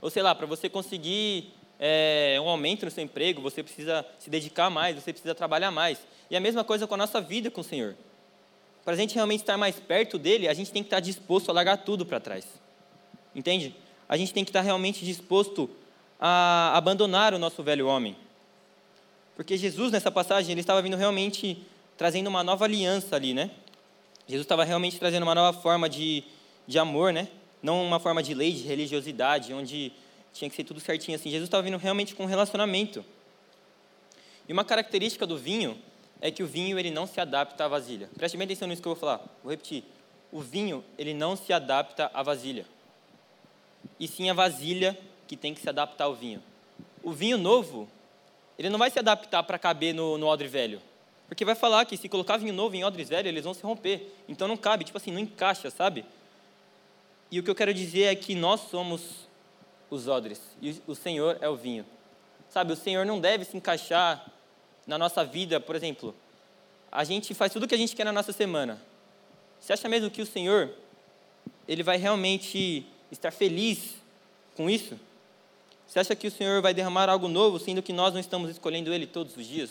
Ou 0.00 0.10
sei 0.10 0.20
lá, 0.20 0.34
para 0.34 0.46
você 0.46 0.68
conseguir 0.68 1.54
é, 1.78 2.40
um 2.42 2.48
aumento 2.48 2.84
no 2.86 2.90
seu 2.90 3.04
emprego, 3.04 3.40
você 3.40 3.62
precisa 3.62 4.04
se 4.18 4.28
dedicar 4.28 4.68
mais, 4.68 4.96
você 4.96 5.12
precisa 5.12 5.32
trabalhar 5.32 5.70
mais. 5.70 6.04
E 6.28 6.36
a 6.36 6.40
mesma 6.40 6.64
coisa 6.64 6.88
com 6.88 6.94
a 6.94 6.98
nossa 6.98 7.20
vida 7.20 7.52
com 7.52 7.60
o 7.60 7.64
Senhor. 7.64 7.94
Para 8.84 8.94
a 8.94 8.96
gente 8.96 9.14
realmente 9.14 9.42
estar 9.42 9.56
mais 9.56 9.78
perto 9.78 10.18
dele, 10.18 10.48
a 10.48 10.54
gente 10.54 10.72
tem 10.72 10.82
que 10.82 10.88
estar 10.88 10.98
disposto 10.98 11.50
a 11.50 11.52
largar 11.52 11.84
tudo 11.84 12.04
para 12.04 12.18
trás. 12.18 12.44
Entende? 13.32 13.76
A 14.08 14.16
gente 14.16 14.34
tem 14.34 14.44
que 14.44 14.50
estar 14.50 14.60
realmente 14.60 15.04
disposto 15.04 15.70
a 16.26 16.74
abandonar 16.74 17.34
o 17.34 17.38
nosso 17.38 17.62
velho 17.62 17.86
homem. 17.86 18.16
Porque 19.36 19.58
Jesus, 19.58 19.92
nessa 19.92 20.10
passagem, 20.10 20.52
ele 20.52 20.62
estava 20.62 20.80
vindo 20.80 20.96
realmente 20.96 21.62
trazendo 21.98 22.28
uma 22.28 22.42
nova 22.42 22.64
aliança 22.64 23.14
ali, 23.14 23.34
né? 23.34 23.50
Jesus 24.26 24.46
estava 24.46 24.64
realmente 24.64 24.98
trazendo 24.98 25.24
uma 25.24 25.34
nova 25.34 25.60
forma 25.60 25.86
de, 25.86 26.24
de 26.66 26.78
amor, 26.78 27.12
né? 27.12 27.28
Não 27.62 27.84
uma 27.84 28.00
forma 28.00 28.22
de 28.22 28.32
lei, 28.32 28.54
de 28.54 28.62
religiosidade, 28.62 29.52
onde 29.52 29.92
tinha 30.32 30.48
que 30.48 30.56
ser 30.56 30.64
tudo 30.64 30.80
certinho 30.80 31.14
assim. 31.14 31.28
Jesus 31.28 31.46
estava 31.46 31.62
vindo 31.62 31.76
realmente 31.76 32.14
com 32.14 32.22
um 32.22 32.26
relacionamento. 32.26 33.04
E 34.48 34.52
uma 34.54 34.64
característica 34.64 35.26
do 35.26 35.36
vinho 35.36 35.76
é 36.22 36.30
que 36.30 36.42
o 36.42 36.46
vinho 36.46 36.78
ele 36.78 36.90
não 36.90 37.06
se 37.06 37.20
adapta 37.20 37.66
à 37.66 37.68
vasilha. 37.68 38.08
Preste 38.16 38.38
bem 38.38 38.46
atenção 38.46 38.66
nisso 38.66 38.80
que 38.80 38.88
eu 38.88 38.94
vou 38.94 39.00
falar. 39.00 39.18
Vou 39.42 39.50
repetir. 39.50 39.84
O 40.32 40.40
vinho 40.40 40.82
ele 40.96 41.12
não 41.12 41.36
se 41.36 41.52
adapta 41.52 42.10
à 42.14 42.22
vasilha. 42.22 42.64
E 44.00 44.08
sim 44.08 44.30
a 44.30 44.32
vasilha 44.32 44.98
que 45.26 45.36
tem 45.36 45.54
que 45.54 45.60
se 45.60 45.68
adaptar 45.68 46.04
ao 46.04 46.14
vinho. 46.14 46.42
O 47.02 47.12
vinho 47.12 47.38
novo, 47.38 47.88
ele 48.58 48.68
não 48.68 48.78
vai 48.78 48.90
se 48.90 48.98
adaptar 48.98 49.42
para 49.42 49.58
caber 49.58 49.94
no, 49.94 50.18
no 50.18 50.26
odre 50.26 50.48
velho. 50.48 50.80
Porque 51.28 51.44
vai 51.44 51.54
falar 51.54 51.84
que 51.84 51.96
se 51.96 52.08
colocar 52.08 52.36
vinho 52.36 52.52
novo 52.52 52.76
em 52.76 52.84
odres 52.84 53.08
velhos, 53.08 53.28
eles 53.28 53.44
vão 53.44 53.54
se 53.54 53.62
romper. 53.62 54.12
Então 54.28 54.46
não 54.46 54.56
cabe, 54.56 54.84
tipo 54.84 54.98
assim, 54.98 55.10
não 55.10 55.20
encaixa, 55.20 55.70
sabe? 55.70 56.04
E 57.30 57.40
o 57.40 57.42
que 57.42 57.50
eu 57.50 57.54
quero 57.54 57.74
dizer 57.74 58.04
é 58.04 58.14
que 58.14 58.34
nós 58.34 58.60
somos 58.70 59.28
os 59.90 60.08
odres 60.08 60.40
e 60.60 60.80
o 60.86 60.94
Senhor 60.94 61.38
é 61.40 61.48
o 61.48 61.56
vinho. 61.56 61.84
Sabe, 62.48 62.72
o 62.72 62.76
Senhor 62.76 63.04
não 63.04 63.18
deve 63.18 63.44
se 63.44 63.56
encaixar 63.56 64.24
na 64.86 64.98
nossa 64.98 65.24
vida, 65.24 65.58
por 65.58 65.74
exemplo, 65.74 66.14
a 66.92 67.02
gente 67.02 67.34
faz 67.34 67.52
tudo 67.52 67.64
o 67.64 67.68
que 67.68 67.74
a 67.74 67.78
gente 67.78 67.96
quer 67.96 68.04
na 68.04 68.12
nossa 68.12 68.32
semana. 68.32 68.80
Você 69.58 69.72
acha 69.72 69.88
mesmo 69.88 70.10
que 70.10 70.22
o 70.22 70.26
Senhor, 70.26 70.70
ele 71.66 71.82
vai 71.82 71.96
realmente 71.96 72.86
estar 73.10 73.32
feliz 73.32 73.94
com 74.56 74.68
isso? 74.70 74.98
Você 75.86 75.98
acha 75.98 76.16
que 76.16 76.26
o 76.26 76.30
Senhor 76.30 76.60
vai 76.60 76.74
derramar 76.74 77.08
algo 77.08 77.28
novo, 77.28 77.58
sendo 77.58 77.82
que 77.82 77.92
nós 77.92 78.12
não 78.12 78.20
estamos 78.20 78.50
escolhendo 78.50 78.92
Ele 78.92 79.06
todos 79.06 79.36
os 79.36 79.46
dias? 79.46 79.70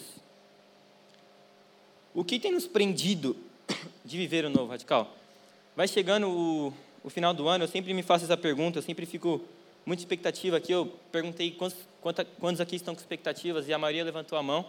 O 2.14 2.24
que 2.24 2.40
tem 2.40 2.52
nos 2.52 2.68
prendido 2.68 3.36
de 4.06 4.18
viver 4.18 4.46
o 4.46 4.50
novo 4.50 4.72
radical? 4.72 5.12
Vai 5.76 5.88
chegando 5.88 6.30
o, 6.30 6.74
o 7.04 7.10
final 7.10 7.34
do 7.34 7.48
ano, 7.48 7.64
eu 7.64 7.68
sempre 7.68 7.94
me 7.94 8.04
faço 8.04 8.26
essa 8.26 8.38
pergunta, 8.38 8.78
eu 8.78 8.84
sempre 8.84 9.06
fico 9.06 9.42
muito 9.86 10.00
expectativa 10.00 10.58
aqui. 10.58 10.72
Eu 10.72 10.94
perguntei 11.12 11.52
quantos, 11.52 11.78
quantos 12.40 12.62
aqui 12.62 12.76
estão 12.76 12.94
com 12.94 13.02
expectativas 13.02 13.68
e 13.68 13.74
a 13.74 13.78
maioria 13.78 14.04
levantou 14.04 14.38
a 14.38 14.44
mão. 14.44 14.66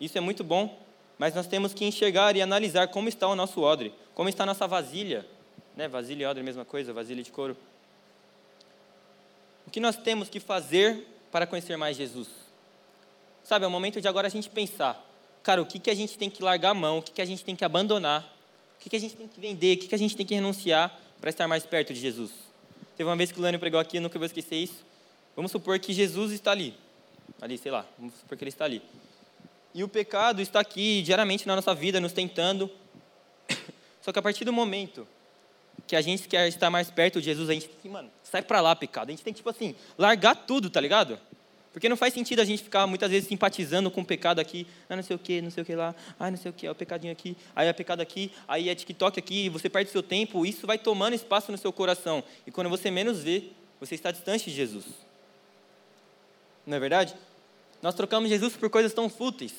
Isso 0.00 0.16
é 0.16 0.20
muito 0.20 0.42
bom, 0.42 0.78
mas 1.18 1.34
nós 1.34 1.46
temos 1.46 1.74
que 1.74 1.84
enxergar 1.84 2.36
e 2.36 2.42
analisar 2.42 2.88
como 2.88 3.08
está 3.08 3.28
o 3.28 3.36
nosso 3.36 3.60
odre, 3.60 3.92
como 4.14 4.28
está 4.28 4.44
a 4.44 4.46
nossa 4.46 4.66
vasilha. 4.66 5.26
Né? 5.76 5.88
Vasilha 5.88 6.24
e 6.24 6.26
odre, 6.26 6.42
mesma 6.42 6.64
coisa, 6.64 6.92
vasilha 6.92 7.22
de 7.22 7.30
couro. 7.30 7.56
O 9.66 9.70
que 9.70 9.80
nós 9.80 9.96
temos 9.96 10.28
que 10.28 10.40
fazer 10.40 11.06
para 11.30 11.46
conhecer 11.46 11.76
mais 11.76 11.96
Jesus? 11.96 12.28
Sabe, 13.42 13.64
é 13.64 13.68
o 13.68 13.70
momento 13.70 14.00
de 14.00 14.08
agora 14.08 14.26
a 14.26 14.30
gente 14.30 14.48
pensar, 14.48 15.04
cara, 15.42 15.60
o 15.60 15.66
que, 15.66 15.78
que 15.78 15.90
a 15.90 15.94
gente 15.94 16.16
tem 16.16 16.30
que 16.30 16.42
largar 16.42 16.70
a 16.70 16.74
mão, 16.74 16.98
o 16.98 17.02
que, 17.02 17.12
que 17.12 17.20
a 17.20 17.24
gente 17.24 17.44
tem 17.44 17.54
que 17.54 17.64
abandonar, 17.64 18.22
o 18.78 18.82
que, 18.82 18.90
que 18.90 18.96
a 18.96 19.00
gente 19.00 19.14
tem 19.14 19.28
que 19.28 19.40
vender, 19.40 19.76
o 19.76 19.80
que, 19.80 19.88
que 19.88 19.94
a 19.94 19.98
gente 19.98 20.16
tem 20.16 20.24
que 20.24 20.34
renunciar 20.34 20.98
para 21.20 21.30
estar 21.30 21.46
mais 21.46 21.64
perto 21.64 21.92
de 21.92 22.00
Jesus. 22.00 22.30
Teve 22.96 23.08
uma 23.08 23.16
vez 23.16 23.32
que 23.32 23.38
o 23.38 23.42
Lânio 23.42 23.58
pregou 23.60 23.80
aqui, 23.80 23.98
eu 23.98 24.02
nunca 24.02 24.18
vou 24.18 24.26
esquecer 24.26 24.56
isso. 24.56 24.84
Vamos 25.34 25.50
supor 25.50 25.78
que 25.78 25.92
Jesus 25.92 26.32
está 26.32 26.52
ali. 26.52 26.74
Ali, 27.40 27.58
sei 27.58 27.72
lá, 27.72 27.84
vamos 27.98 28.14
supor 28.14 28.38
que 28.38 28.44
ele 28.44 28.50
está 28.50 28.64
ali. 28.64 28.80
E 29.74 29.82
o 29.82 29.88
pecado 29.88 30.40
está 30.40 30.60
aqui 30.60 31.02
diariamente 31.02 31.46
na 31.46 31.56
nossa 31.56 31.74
vida, 31.74 32.00
nos 32.00 32.12
tentando. 32.12 32.70
Só 34.00 34.12
que 34.12 34.18
a 34.18 34.22
partir 34.22 34.44
do 34.44 34.52
momento 34.52 35.06
que 35.86 35.96
a 35.96 36.00
gente 36.00 36.28
quer 36.28 36.48
estar 36.48 36.70
mais 36.70 36.90
perto 36.90 37.20
de 37.20 37.26
Jesus, 37.26 37.50
a 37.50 37.52
gente 37.54 37.70
mano, 37.84 38.10
sai 38.22 38.42
para 38.42 38.60
lá, 38.60 38.74
pecado. 38.74 39.08
A 39.08 39.10
gente 39.10 39.22
tem 39.22 39.32
que, 39.32 39.38
tipo 39.38 39.50
assim, 39.50 39.74
largar 39.98 40.34
tudo, 40.34 40.70
tá 40.70 40.80
ligado? 40.80 41.18
Porque 41.74 41.88
não 41.88 41.96
faz 41.96 42.14
sentido 42.14 42.38
a 42.40 42.44
gente 42.44 42.62
ficar 42.62 42.86
muitas 42.86 43.10
vezes 43.10 43.28
simpatizando 43.28 43.90
com 43.90 44.00
o 44.00 44.04
pecado 44.04 44.38
aqui, 44.38 44.64
ah, 44.88 44.94
não 44.94 45.02
sei 45.02 45.16
o 45.16 45.18
que, 45.18 45.42
não 45.42 45.50
sei 45.50 45.64
o 45.64 45.66
que 45.66 45.74
lá, 45.74 45.92
ah, 46.20 46.30
não 46.30 46.38
sei 46.38 46.50
o 46.50 46.54
que, 46.54 46.68
é 46.68 46.70
o 46.70 46.74
pecadinho 46.74 47.12
aqui, 47.12 47.36
aí 47.54 47.66
é 47.66 47.72
pecado 47.72 48.00
aqui, 48.00 48.30
aí 48.46 48.68
é 48.68 48.74
TikTok 48.76 49.18
aqui, 49.18 49.48
você 49.48 49.68
perde 49.68 49.90
seu 49.90 50.00
tempo, 50.00 50.46
isso 50.46 50.68
vai 50.68 50.78
tomando 50.78 51.14
espaço 51.14 51.50
no 51.50 51.58
seu 51.58 51.72
coração. 51.72 52.22
E 52.46 52.52
quando 52.52 52.70
você 52.70 52.92
menos 52.92 53.24
vê, 53.24 53.50
você 53.80 53.96
está 53.96 54.12
distante 54.12 54.44
de 54.44 54.56
Jesus. 54.56 54.84
Não 56.64 56.76
é 56.76 56.80
verdade? 56.80 57.16
Nós 57.82 57.96
trocamos 57.96 58.30
Jesus 58.30 58.56
por 58.56 58.70
coisas 58.70 58.94
tão 58.94 59.08
fúteis. 59.08 59.52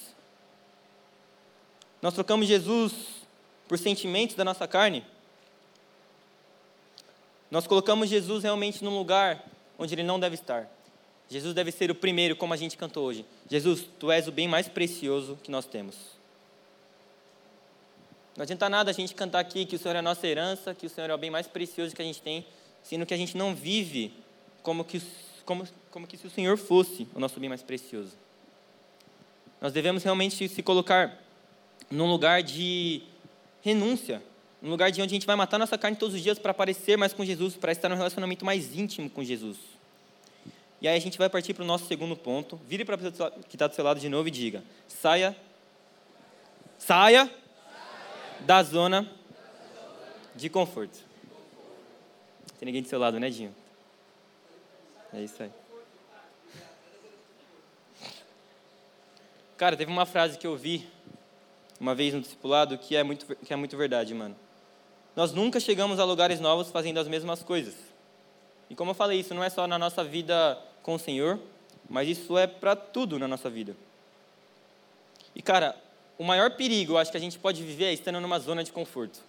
Nós 2.01 2.13
trocamos 2.13 2.47
Jesus 2.47 2.93
por 3.67 3.77
sentimentos 3.77 4.37
da 4.37 4.45
nossa 4.45 4.65
carne. 4.67 5.03
Nós 7.55 7.65
colocamos 7.65 8.09
Jesus 8.09 8.43
realmente 8.43 8.83
num 8.83 8.97
lugar 8.97 9.41
onde 9.79 9.95
ele 9.95 10.03
não 10.03 10.19
deve 10.19 10.35
estar. 10.35 10.69
Jesus 11.29 11.53
deve 11.53 11.71
ser 11.71 11.89
o 11.89 11.95
primeiro, 11.95 12.35
como 12.35 12.53
a 12.53 12.57
gente 12.57 12.75
cantou 12.75 13.05
hoje. 13.05 13.25
Jesus, 13.49 13.87
tu 13.97 14.11
és 14.11 14.27
o 14.27 14.31
bem 14.33 14.45
mais 14.45 14.67
precioso 14.67 15.39
que 15.41 15.49
nós 15.49 15.65
temos. 15.65 15.95
Não 18.35 18.43
adianta 18.43 18.67
nada 18.67 18.91
a 18.91 18.93
gente 18.93 19.15
cantar 19.15 19.39
aqui 19.39 19.65
que 19.65 19.77
o 19.77 19.79
Senhor 19.79 19.95
é 19.95 19.99
a 19.99 20.01
nossa 20.01 20.27
herança, 20.27 20.75
que 20.75 20.85
o 20.85 20.89
Senhor 20.89 21.09
é 21.09 21.15
o 21.15 21.17
bem 21.17 21.31
mais 21.31 21.47
precioso 21.47 21.95
que 21.95 22.01
a 22.01 22.05
gente 22.05 22.21
tem, 22.21 22.45
sendo 22.83 23.05
que 23.05 23.13
a 23.13 23.17
gente 23.17 23.37
não 23.37 23.55
vive 23.55 24.11
como 24.61 24.83
que 24.83 25.01
como, 25.45 25.65
como 25.91 26.05
que 26.05 26.17
se 26.17 26.27
o 26.27 26.29
Senhor 26.29 26.57
fosse 26.57 27.07
o 27.15 27.21
nosso 27.21 27.39
bem 27.39 27.47
mais 27.47 27.63
precioso. 27.63 28.17
Nós 29.61 29.71
devemos 29.71 30.03
realmente 30.03 30.49
se 30.49 30.61
colocar 30.61 31.23
num 31.89 32.11
lugar 32.11 32.43
de 32.43 33.01
renúncia, 33.61 34.21
num 34.65 34.71
lugar 34.71 34.91
de 34.91 34.99
onde 34.99 35.13
a 35.13 35.15
gente 35.15 35.27
vai 35.27 35.35
matar 35.35 35.59
nossa 35.59 35.77
carne 35.77 35.95
todos 35.95 36.15
os 36.15 36.23
dias 36.23 36.39
para 36.39 36.51
parecer 36.51 36.97
mais 36.97 37.13
com 37.13 37.23
Jesus, 37.23 37.55
para 37.55 37.71
estar 37.71 37.87
num 37.87 37.95
relacionamento 37.95 38.43
mais 38.43 38.75
íntimo 38.75 39.07
com 39.07 39.23
Jesus. 39.23 39.57
E 40.81 40.87
aí 40.87 40.97
a 40.97 40.99
gente 40.99 41.19
vai 41.19 41.29
partir 41.29 41.53
para 41.53 41.61
o 41.61 41.67
nosso 41.67 41.85
segundo 41.85 42.15
ponto. 42.15 42.59
Vire 42.67 42.83
para 42.83 42.95
a 42.95 42.97
pessoa 42.97 43.29
que 43.47 43.55
está 43.55 43.67
do 43.67 43.75
seu 43.75 43.85
lado 43.85 43.99
de 43.99 44.09
novo 44.09 44.27
e 44.27 44.31
diga: 44.31 44.63
saia, 44.87 45.37
saia, 46.79 47.31
da 48.39 48.63
zona 48.63 49.07
de 50.35 50.49
conforto. 50.49 50.97
Tem 52.57 52.65
ninguém 52.65 52.81
do 52.81 52.87
seu 52.87 52.97
lado, 52.97 53.19
né, 53.19 53.29
Dinho? 53.29 53.55
É 55.13 55.21
isso 55.21 55.43
aí. 55.43 55.51
Cara, 59.57 59.77
teve 59.77 59.91
uma 59.91 60.07
frase 60.07 60.39
que 60.39 60.47
eu 60.47 60.57
vi 60.57 60.87
uma 61.79 61.93
vez 61.93 62.15
no 62.15 62.19
discipulado 62.19 62.79
que 62.79 62.95
é 62.95 63.03
muito, 63.03 63.27
que 63.35 63.53
é 63.53 63.55
muito 63.55 63.77
verdade, 63.77 64.11
mano. 64.15 64.35
Nós 65.15 65.31
nunca 65.31 65.59
chegamos 65.59 65.99
a 65.99 66.03
lugares 66.03 66.39
novos 66.39 66.69
fazendo 66.69 66.99
as 66.99 67.07
mesmas 67.07 67.41
coisas. 67.41 67.73
E 68.69 68.75
como 68.75 68.91
eu 68.91 68.95
falei, 68.95 69.19
isso 69.19 69.33
não 69.33 69.43
é 69.43 69.49
só 69.49 69.65
na 69.67 69.79
nossa 69.79 70.03
vida 70.03 70.57
com 70.83 70.95
o 70.95 70.99
Senhor, 70.99 71.39
mas 71.89 72.09
isso 72.09 72.37
é 72.37 72.47
para 72.47 72.75
tudo 72.75 73.17
na 73.17 73.27
nossa 73.27 73.49
vida. 73.49 73.75
E, 75.35 75.41
cara, 75.41 75.75
o 76.17 76.23
maior 76.23 76.51
perigo, 76.51 76.93
eu 76.93 76.97
acho 76.97 77.11
que 77.11 77.17
a 77.17 77.19
gente 77.19 77.37
pode 77.37 77.63
viver 77.63 77.85
é 77.85 77.93
estando 77.93 78.19
numa 78.19 78.39
zona 78.39 78.63
de 78.63 78.71
conforto. 78.71 79.19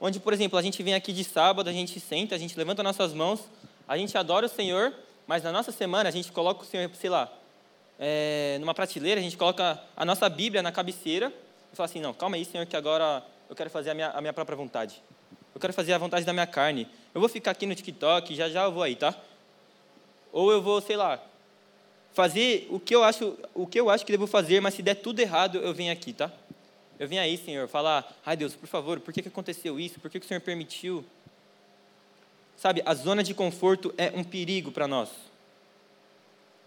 Onde, 0.00 0.20
por 0.20 0.32
exemplo, 0.32 0.58
a 0.58 0.62
gente 0.62 0.82
vem 0.82 0.94
aqui 0.94 1.12
de 1.12 1.24
sábado, 1.24 1.68
a 1.68 1.72
gente 1.72 1.98
senta, 2.00 2.34
a 2.34 2.38
gente 2.38 2.56
levanta 2.58 2.82
nossas 2.82 3.14
mãos, 3.14 3.40
a 3.88 3.96
gente 3.96 4.16
adora 4.18 4.46
o 4.46 4.48
Senhor, 4.48 4.92
mas 5.26 5.42
na 5.42 5.52
nossa 5.52 5.72
semana 5.72 6.08
a 6.08 6.12
gente 6.12 6.30
coloca 6.32 6.62
o 6.62 6.66
Senhor, 6.66 6.90
sei 6.94 7.08
lá, 7.08 7.32
é, 7.98 8.58
numa 8.60 8.74
prateleira, 8.74 9.20
a 9.20 9.24
gente 9.24 9.36
coloca 9.36 9.80
a 9.96 10.04
nossa 10.04 10.28
Bíblia 10.28 10.62
na 10.62 10.70
cabeceira 10.70 11.32
e 11.72 11.76
fala 11.76 11.86
assim: 11.86 12.00
não, 12.00 12.12
calma 12.12 12.36
aí, 12.36 12.44
Senhor, 12.44 12.66
que 12.66 12.76
agora 12.76 13.22
eu 13.48 13.56
quero 13.56 13.70
fazer 13.70 13.90
a 13.90 13.94
minha, 13.94 14.10
a 14.10 14.20
minha 14.20 14.32
própria 14.32 14.56
vontade. 14.56 15.02
Eu 15.54 15.60
quero 15.60 15.72
fazer 15.72 15.92
a 15.92 15.98
vontade 15.98 16.24
da 16.24 16.32
minha 16.32 16.46
carne. 16.46 16.88
Eu 17.14 17.20
vou 17.20 17.28
ficar 17.28 17.52
aqui 17.52 17.66
no 17.66 17.74
TikTok, 17.74 18.34
já 18.34 18.48
já 18.48 18.64
eu 18.64 18.72
vou 18.72 18.82
aí, 18.82 18.94
tá? 18.94 19.14
Ou 20.32 20.52
eu 20.52 20.60
vou, 20.60 20.80
sei 20.80 20.96
lá, 20.96 21.20
fazer 22.12 22.66
o 22.70 22.78
que 22.78 22.94
eu 22.94 23.02
acho, 23.02 23.38
o 23.54 23.66
que 23.66 23.80
eu 23.80 23.88
acho 23.88 24.04
que 24.04 24.12
devo 24.12 24.26
fazer, 24.26 24.60
mas 24.60 24.74
se 24.74 24.82
der 24.82 24.96
tudo 24.96 25.20
errado, 25.20 25.58
eu 25.58 25.72
venho 25.72 25.92
aqui, 25.92 26.12
tá? 26.12 26.30
Eu 26.98 27.08
venho 27.08 27.22
aí, 27.22 27.36
Senhor, 27.36 27.68
falar: 27.68 28.10
ai 28.24 28.36
Deus, 28.36 28.54
por 28.54 28.66
favor, 28.66 29.00
por 29.00 29.12
que, 29.12 29.22
que 29.22 29.28
aconteceu 29.28 29.78
isso? 29.78 30.00
Por 30.00 30.10
que, 30.10 30.18
que 30.18 30.26
o 30.26 30.28
Senhor 30.28 30.40
permitiu? 30.40 31.04
Sabe, 32.56 32.82
a 32.86 32.94
zona 32.94 33.22
de 33.22 33.34
conforto 33.34 33.94
é 33.98 34.10
um 34.14 34.24
perigo 34.24 34.72
para 34.72 34.88
nós. 34.88 35.10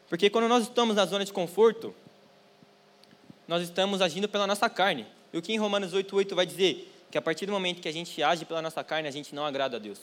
Porque 0.08 0.30
quando 0.30 0.48
nós 0.48 0.64
estamos 0.64 0.96
na 0.96 1.06
zona 1.06 1.26
de 1.26 1.34
conforto, 1.34 1.94
nós 3.48 3.64
estamos 3.64 4.02
agindo 4.02 4.30
pela 4.30 4.46
nossa 4.46 4.70
carne. 4.70 5.06
E 5.32 5.38
o 5.38 5.42
que 5.42 5.54
em 5.54 5.58
Romanos 5.58 5.94
8,8 5.94 6.36
vai 6.36 6.46
dizer? 6.46 6.96
que 7.12 7.18
a 7.18 7.22
partir 7.22 7.46
do 7.46 7.52
momento 7.52 7.82
que 7.82 7.88
a 7.88 7.92
gente 7.92 8.22
age 8.22 8.46
pela 8.46 8.62
nossa 8.62 8.84
carne, 8.84 9.08
a 9.08 9.12
gente 9.12 9.34
não 9.34 9.46
agrada 9.46 9.78
a 9.78 9.80
Deus. 9.80 10.00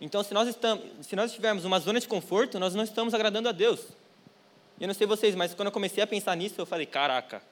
Então, 0.00 0.22
se 0.22 0.32
nós, 0.32 0.48
estamos, 0.48 0.84
se 1.02 1.16
nós 1.16 1.30
estivermos 1.30 1.64
numa 1.64 1.80
zona 1.80 1.98
de 1.98 2.06
conforto, 2.06 2.58
nós 2.58 2.74
não 2.74 2.84
estamos 2.84 3.14
agradando 3.14 3.48
a 3.48 3.52
Deus. 3.52 3.80
Eu 4.80 4.86
não 4.86 4.94
sei 4.94 5.06
vocês, 5.06 5.34
mas 5.34 5.54
quando 5.54 5.66
eu 5.66 5.72
comecei 5.72 6.02
a 6.02 6.06
pensar 6.06 6.36
nisso, 6.36 6.54
eu 6.58 6.66
falei: 6.66 6.86
caraca, 6.86 7.42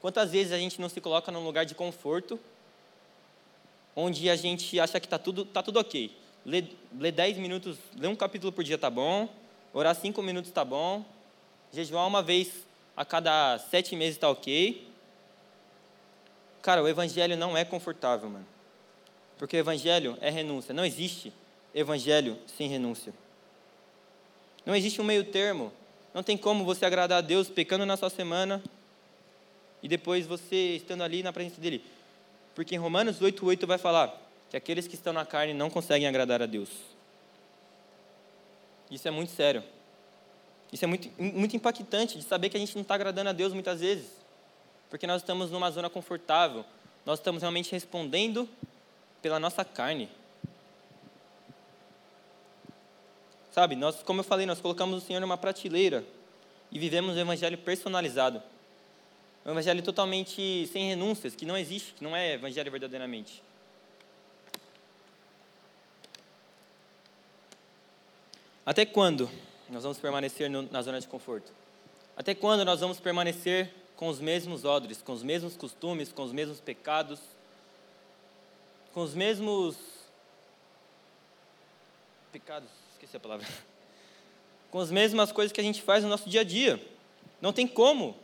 quantas 0.00 0.32
vezes 0.32 0.52
a 0.52 0.58
gente 0.58 0.80
não 0.80 0.88
se 0.88 1.00
coloca 1.00 1.30
num 1.30 1.44
lugar 1.44 1.66
de 1.66 1.74
conforto, 1.74 2.40
onde 3.94 4.28
a 4.30 4.34
gente 4.34 4.80
acha 4.80 4.98
que 4.98 5.06
está 5.06 5.18
tudo, 5.18 5.44
tá 5.44 5.62
tudo 5.62 5.78
ok. 5.78 6.10
Ler 6.46 7.12
10 7.12 7.36
minutos, 7.36 7.76
ler 7.96 8.08
um 8.08 8.16
capítulo 8.16 8.50
por 8.50 8.64
dia 8.64 8.76
está 8.76 8.88
bom, 8.88 9.28
orar 9.74 9.94
5 9.94 10.22
minutos 10.22 10.48
está 10.48 10.64
bom, 10.64 11.04
jejuar 11.70 12.06
uma 12.06 12.22
vez 12.22 12.66
a 12.96 13.04
cada 13.04 13.58
sete 13.58 13.94
meses 13.94 14.14
está 14.14 14.30
ok. 14.30 14.87
Cara, 16.62 16.82
o 16.82 16.88
evangelho 16.88 17.36
não 17.36 17.56
é 17.56 17.64
confortável, 17.64 18.28
mano. 18.28 18.46
Porque 19.38 19.56
o 19.56 19.60
evangelho 19.60 20.18
é 20.20 20.30
renúncia. 20.30 20.74
Não 20.74 20.84
existe 20.84 21.32
evangelho 21.74 22.36
sem 22.46 22.68
renúncia. 22.68 23.12
Não 24.66 24.74
existe 24.74 25.00
um 25.00 25.04
meio 25.04 25.24
termo. 25.24 25.72
Não 26.12 26.22
tem 26.22 26.36
como 26.36 26.64
você 26.64 26.84
agradar 26.84 27.18
a 27.18 27.20
Deus 27.20 27.48
pecando 27.48 27.86
na 27.86 27.96
sua 27.96 28.10
semana 28.10 28.62
e 29.82 29.88
depois 29.88 30.26
você 30.26 30.76
estando 30.76 31.02
ali 31.02 31.22
na 31.22 31.32
presença 31.32 31.60
dele. 31.60 31.84
Porque 32.54 32.74
em 32.74 32.78
Romanos 32.78 33.20
8:8 33.20 33.66
vai 33.66 33.78
falar 33.78 34.20
que 34.50 34.56
aqueles 34.56 34.88
que 34.88 34.94
estão 34.94 35.12
na 35.12 35.24
carne 35.24 35.54
não 35.54 35.70
conseguem 35.70 36.08
agradar 36.08 36.42
a 36.42 36.46
Deus. 36.46 36.70
Isso 38.90 39.06
é 39.06 39.10
muito 39.10 39.30
sério. 39.32 39.62
Isso 40.72 40.84
é 40.84 40.88
muito, 40.88 41.10
muito 41.22 41.54
impactante 41.54 42.18
de 42.18 42.24
saber 42.24 42.48
que 42.48 42.56
a 42.56 42.60
gente 42.60 42.74
não 42.74 42.82
está 42.82 42.94
agradando 42.94 43.30
a 43.30 43.32
Deus 43.32 43.52
muitas 43.52 43.80
vezes. 43.80 44.06
Porque 44.90 45.06
nós 45.06 45.22
estamos 45.22 45.50
numa 45.50 45.70
zona 45.70 45.90
confortável. 45.90 46.64
Nós 47.04 47.18
estamos 47.18 47.42
realmente 47.42 47.72
respondendo 47.72 48.48
pela 49.20 49.38
nossa 49.38 49.64
carne. 49.64 50.08
Sabe, 53.52 53.74
nós, 53.74 54.02
como 54.02 54.20
eu 54.20 54.24
falei, 54.24 54.46
nós 54.46 54.60
colocamos 54.60 55.02
o 55.02 55.06
Senhor 55.06 55.20
numa 55.20 55.36
prateleira 55.36 56.04
e 56.70 56.78
vivemos 56.78 57.16
um 57.16 57.20
evangelho 57.20 57.58
personalizado. 57.58 58.42
Um 59.44 59.50
evangelho 59.50 59.82
totalmente 59.82 60.66
sem 60.68 60.88
renúncias, 60.88 61.34
que 61.34 61.46
não 61.46 61.56
existe, 61.56 61.94
que 61.94 62.04
não 62.04 62.14
é 62.14 62.34
evangelho 62.34 62.70
verdadeiramente. 62.70 63.42
Até 68.64 68.84
quando 68.84 69.30
nós 69.70 69.82
vamos 69.82 69.98
permanecer 69.98 70.50
no, 70.50 70.62
na 70.70 70.82
zona 70.82 71.00
de 71.00 71.08
conforto? 71.08 71.50
Até 72.16 72.34
quando 72.34 72.64
nós 72.64 72.80
vamos 72.80 73.00
permanecer 73.00 73.72
com 73.98 74.06
os 74.06 74.20
mesmos 74.20 74.64
odres, 74.64 75.02
com 75.02 75.12
os 75.12 75.24
mesmos 75.24 75.56
costumes, 75.56 76.12
com 76.12 76.22
os 76.22 76.32
mesmos 76.32 76.60
pecados, 76.60 77.18
com 78.94 79.00
os 79.00 79.12
mesmos 79.12 79.76
pecados, 82.30 82.70
esqueci 82.92 83.16
a 83.16 83.20
palavra, 83.20 83.44
com 84.70 84.78
as 84.78 84.92
mesmas 84.92 85.32
coisas 85.32 85.52
que 85.52 85.60
a 85.60 85.64
gente 85.64 85.82
faz 85.82 86.04
no 86.04 86.08
nosso 86.08 86.30
dia 86.30 86.42
a 86.42 86.44
dia. 86.44 86.80
Não 87.40 87.52
tem 87.52 87.66
como. 87.66 88.14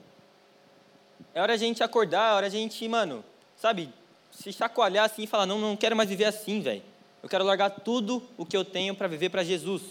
É 1.35 1.43
hora 1.43 1.55
a 1.55 1.57
gente 1.57 1.83
acordar, 1.83 2.31
é 2.31 2.35
hora 2.35 2.47
a 2.47 2.51
gente, 2.51 2.87
mano, 2.87 3.25
sabe, 3.57 3.93
se 4.31 4.53
chacoalhar 4.53 5.07
assim 5.07 5.25
e 5.25 5.27
falar: 5.27 5.45
não, 5.45 5.59
não 5.59 5.77
quero 5.77 5.97
mais 5.97 6.09
viver 6.09 6.27
assim, 6.27 6.61
velho. 6.61 6.85
Eu 7.21 7.29
quero 7.29 7.43
largar 7.43 7.71
tudo 7.71 8.23
o 8.37 8.47
que 8.47 8.57
eu 8.57 8.65
tenho 8.65 8.95
para 8.95 9.09
viver 9.09 9.29
para 9.29 9.43
Jesus. 9.43 9.83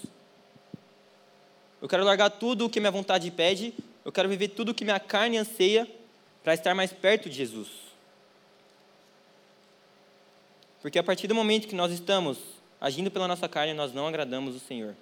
Eu 1.81 1.89
quero 1.89 2.05
largar 2.05 2.29
tudo 2.29 2.67
o 2.67 2.69
que 2.69 2.79
minha 2.79 2.89
vontade 2.89 3.29
pede. 3.29 3.73
Eu 4.03 4.11
quero 4.11 4.27
viver 4.27 4.49
tudo 4.49 4.69
o 4.69 4.73
que 4.73 4.83
minha 4.83 4.99
carne 4.99 5.37
anseia 5.37 5.89
para 6.43 6.53
estar 6.53 6.75
mais 6.75 6.91
perto 6.91 7.29
de 7.29 7.35
Jesus. 7.35 7.69
Porque 10.81 10.99
a 10.99 11.03
partir 11.03 11.27
do 11.27 11.35
momento 11.35 11.67
que 11.67 11.75
nós 11.75 11.91
estamos 11.91 12.37
agindo 12.81 13.09
pela 13.09 13.27
nossa 13.27 13.47
carne, 13.47 13.73
nós 13.73 13.93
não 13.93 14.05
agradamos 14.05 14.53
o 14.55 14.59
Senhor. 14.59 14.93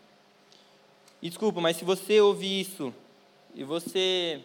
E 1.20 1.30
desculpa, 1.30 1.60
mas 1.60 1.78
se 1.78 1.84
você 1.84 2.22
ouvir 2.22 2.62
isso 2.62 2.94
e 3.56 3.64
você, 3.64 4.40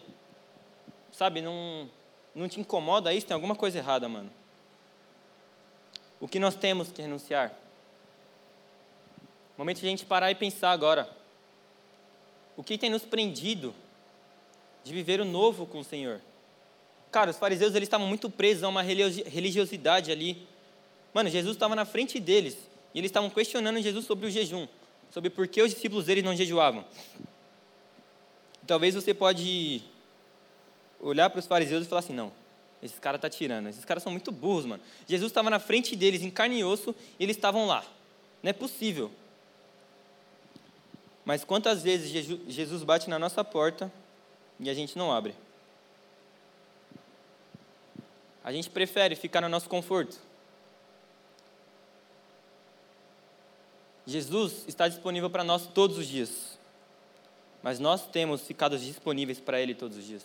sabe, 1.11 1.41
não, 1.41 1.87
não 2.33 2.47
te 2.47 2.59
incomoda 2.59 3.13
isso, 3.13 3.27
tem 3.27 3.35
alguma 3.35 3.55
coisa 3.55 3.77
errada, 3.77 4.09
mano. 4.09 4.31
O 6.19 6.27
que 6.27 6.39
nós 6.39 6.55
temos 6.55 6.91
que 6.91 7.03
renunciar? 7.03 7.53
Momento 9.55 9.79
de 9.79 9.85
a 9.85 9.89
gente 9.89 10.05
parar 10.05 10.31
e 10.31 10.35
pensar 10.35 10.71
agora. 10.71 11.07
O 12.55 12.63
que 12.63 12.77
tem 12.77 12.89
nos 12.89 13.05
prendido 13.05 13.75
de 14.87 14.93
viver 14.93 15.19
o 15.19 15.25
novo 15.25 15.65
com 15.65 15.79
o 15.79 15.83
Senhor? 15.83 16.21
Cara, 17.11 17.31
os 17.31 17.37
fariseus 17.37 17.75
eles 17.75 17.87
estavam 17.87 18.07
muito 18.07 18.29
presos 18.29 18.63
a 18.63 18.67
uma 18.67 18.81
religiosidade 18.81 20.11
ali. 20.11 20.47
Mano, 21.13 21.29
Jesus 21.29 21.55
estava 21.55 21.75
na 21.75 21.85
frente 21.85 22.19
deles. 22.19 22.57
E 22.93 22.99
eles 22.99 23.09
estavam 23.09 23.29
questionando 23.29 23.81
Jesus 23.81 24.05
sobre 24.05 24.27
o 24.27 24.29
jejum, 24.29 24.67
sobre 25.11 25.29
por 25.29 25.47
que 25.47 25.61
os 25.61 25.71
discípulos 25.73 26.05
dele 26.05 26.21
não 26.21 26.35
jejuavam. 26.35 26.83
Talvez 28.65 28.95
você 28.95 29.13
pode 29.13 29.81
olhar 30.99 31.29
para 31.29 31.39
os 31.39 31.45
fariseus 31.45 31.85
e 31.85 31.89
falar 31.89 31.99
assim, 31.99 32.13
não, 32.13 32.31
esses 32.81 32.99
caras 32.99 33.21
tá 33.21 33.29
tirando, 33.29 33.69
esses 33.69 33.85
caras 33.85 34.03
são 34.03 34.11
muito 34.11 34.31
burros, 34.31 34.65
mano. 34.65 34.83
Jesus 35.07 35.29
estava 35.29 35.49
na 35.49 35.59
frente 35.59 35.95
deles, 35.95 36.21
em 36.21 36.29
carne 36.29 36.59
e 36.59 36.63
osso, 36.63 36.95
e 37.19 37.23
eles 37.23 37.35
estavam 37.35 37.65
lá. 37.65 37.83
Não 38.43 38.49
é 38.49 38.53
possível. 38.53 39.11
Mas 41.23 41.43
quantas 41.43 41.83
vezes 41.83 42.09
Jesus 42.47 42.83
bate 42.83 43.09
na 43.09 43.19
nossa 43.19 43.43
porta 43.43 43.91
e 44.59 44.69
a 44.69 44.73
gente 44.73 44.97
não 44.97 45.11
abre? 45.11 45.35
A 48.43 48.51
gente 48.51 48.69
prefere 48.69 49.15
ficar 49.15 49.41
no 49.41 49.49
nosso 49.49 49.67
conforto. 49.67 50.17
Jesus 54.05 54.63
está 54.67 54.87
disponível 54.87 55.29
para 55.29 55.43
nós 55.43 55.67
todos 55.67 55.97
os 55.97 56.07
dias, 56.07 56.57
mas 57.61 57.77
nós 57.77 58.07
temos 58.07 58.41
ficado 58.41 58.77
disponíveis 58.77 59.37
para 59.37 59.59
Ele 59.59 59.75
todos 59.75 59.97
os 59.97 60.05
dias. 60.05 60.23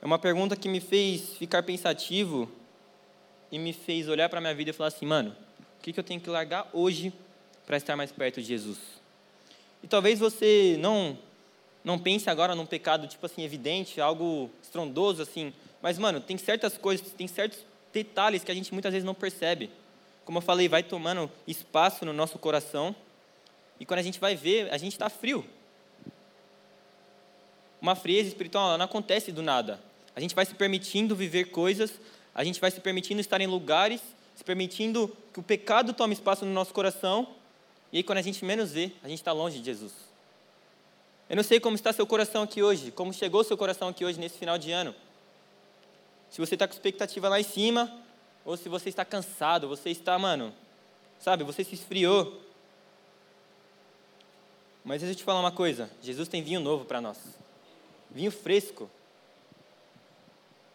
É 0.00 0.06
uma 0.06 0.18
pergunta 0.18 0.56
que 0.56 0.68
me 0.68 0.80
fez 0.80 1.36
ficar 1.36 1.62
pensativo 1.62 2.50
e 3.52 3.58
me 3.58 3.74
fez 3.74 4.08
olhar 4.08 4.28
para 4.30 4.38
a 4.38 4.40
minha 4.40 4.54
vida 4.54 4.70
e 4.70 4.72
falar 4.72 4.88
assim, 4.88 5.04
mano, 5.04 5.36
o 5.78 5.82
que, 5.82 5.92
que 5.92 6.00
eu 6.00 6.04
tenho 6.04 6.20
que 6.20 6.30
largar 6.30 6.68
hoje 6.72 7.12
para 7.66 7.76
estar 7.76 7.94
mais 7.94 8.10
perto 8.10 8.40
de 8.40 8.48
Jesus? 8.48 8.78
E 9.84 9.86
talvez 9.86 10.18
você 10.18 10.76
não 10.80 11.16
não 11.84 11.98
pense 11.98 12.28
agora 12.28 12.56
num 12.56 12.66
pecado 12.66 13.06
tipo 13.06 13.24
assim 13.26 13.44
evidente, 13.44 14.00
algo 14.00 14.50
estrondoso 14.60 15.22
assim, 15.22 15.52
mas 15.80 15.98
mano, 15.98 16.18
tem 16.18 16.36
certas 16.36 16.76
coisas, 16.76 17.12
tem 17.12 17.28
certos 17.28 17.58
detalhes 17.92 18.42
que 18.42 18.50
a 18.50 18.54
gente 18.54 18.72
muitas 18.72 18.90
vezes 18.90 19.04
não 19.04 19.14
percebe 19.14 19.70
como 20.24 20.38
eu 20.38 20.42
falei, 20.42 20.68
vai 20.68 20.82
tomando 20.82 21.30
espaço 21.46 22.04
no 22.04 22.12
nosso 22.12 22.38
coração. 22.38 22.94
E 23.78 23.84
quando 23.84 24.00
a 24.00 24.02
gente 24.02 24.18
vai 24.18 24.34
ver, 24.34 24.72
a 24.72 24.78
gente 24.78 24.92
está 24.92 25.10
frio. 25.10 25.44
Uma 27.80 27.94
frieza 27.94 28.28
espiritual 28.28 28.78
não 28.78 28.84
acontece 28.84 29.30
do 29.30 29.42
nada. 29.42 29.78
A 30.16 30.20
gente 30.20 30.34
vai 30.34 30.46
se 30.46 30.54
permitindo 30.54 31.14
viver 31.14 31.46
coisas, 31.46 32.00
a 32.34 32.42
gente 32.42 32.60
vai 32.60 32.70
se 32.70 32.80
permitindo 32.80 33.20
estar 33.20 33.40
em 33.40 33.46
lugares, 33.46 34.00
se 34.34 34.42
permitindo 34.42 35.14
que 35.32 35.40
o 35.40 35.42
pecado 35.42 35.92
tome 35.92 36.14
espaço 36.14 36.46
no 36.46 36.52
nosso 36.52 36.72
coração. 36.72 37.28
E 37.94 37.98
aí, 37.98 38.02
quando 38.02 38.18
a 38.18 38.22
gente 38.22 38.44
menos 38.44 38.72
vê, 38.72 38.90
a 39.04 39.08
gente 39.08 39.20
está 39.20 39.30
longe 39.30 39.60
de 39.60 39.66
Jesus. 39.66 39.92
Eu 41.30 41.36
não 41.36 41.44
sei 41.44 41.60
como 41.60 41.76
está 41.76 41.92
seu 41.92 42.04
coração 42.04 42.42
aqui 42.42 42.60
hoje, 42.60 42.90
como 42.90 43.12
chegou 43.12 43.44
seu 43.44 43.56
coração 43.56 43.86
aqui 43.86 44.04
hoje, 44.04 44.18
nesse 44.18 44.36
final 44.36 44.58
de 44.58 44.72
ano. 44.72 44.92
Se 46.28 46.40
você 46.40 46.56
está 46.56 46.66
com 46.66 46.74
expectativa 46.74 47.28
lá 47.28 47.38
em 47.38 47.44
cima, 47.44 47.96
ou 48.44 48.56
se 48.56 48.68
você 48.68 48.88
está 48.88 49.04
cansado, 49.04 49.68
você 49.68 49.90
está, 49.90 50.18
mano, 50.18 50.52
sabe, 51.20 51.44
você 51.44 51.62
se 51.62 51.76
esfriou. 51.76 52.42
Mas 54.84 55.00
deixa 55.00 55.12
eu 55.12 55.16
te 55.16 55.22
falar 55.22 55.38
uma 55.38 55.52
coisa: 55.52 55.88
Jesus 56.02 56.28
tem 56.28 56.42
vinho 56.42 56.58
novo 56.58 56.84
para 56.84 57.00
nós, 57.00 57.18
vinho 58.10 58.32
fresco. 58.32 58.90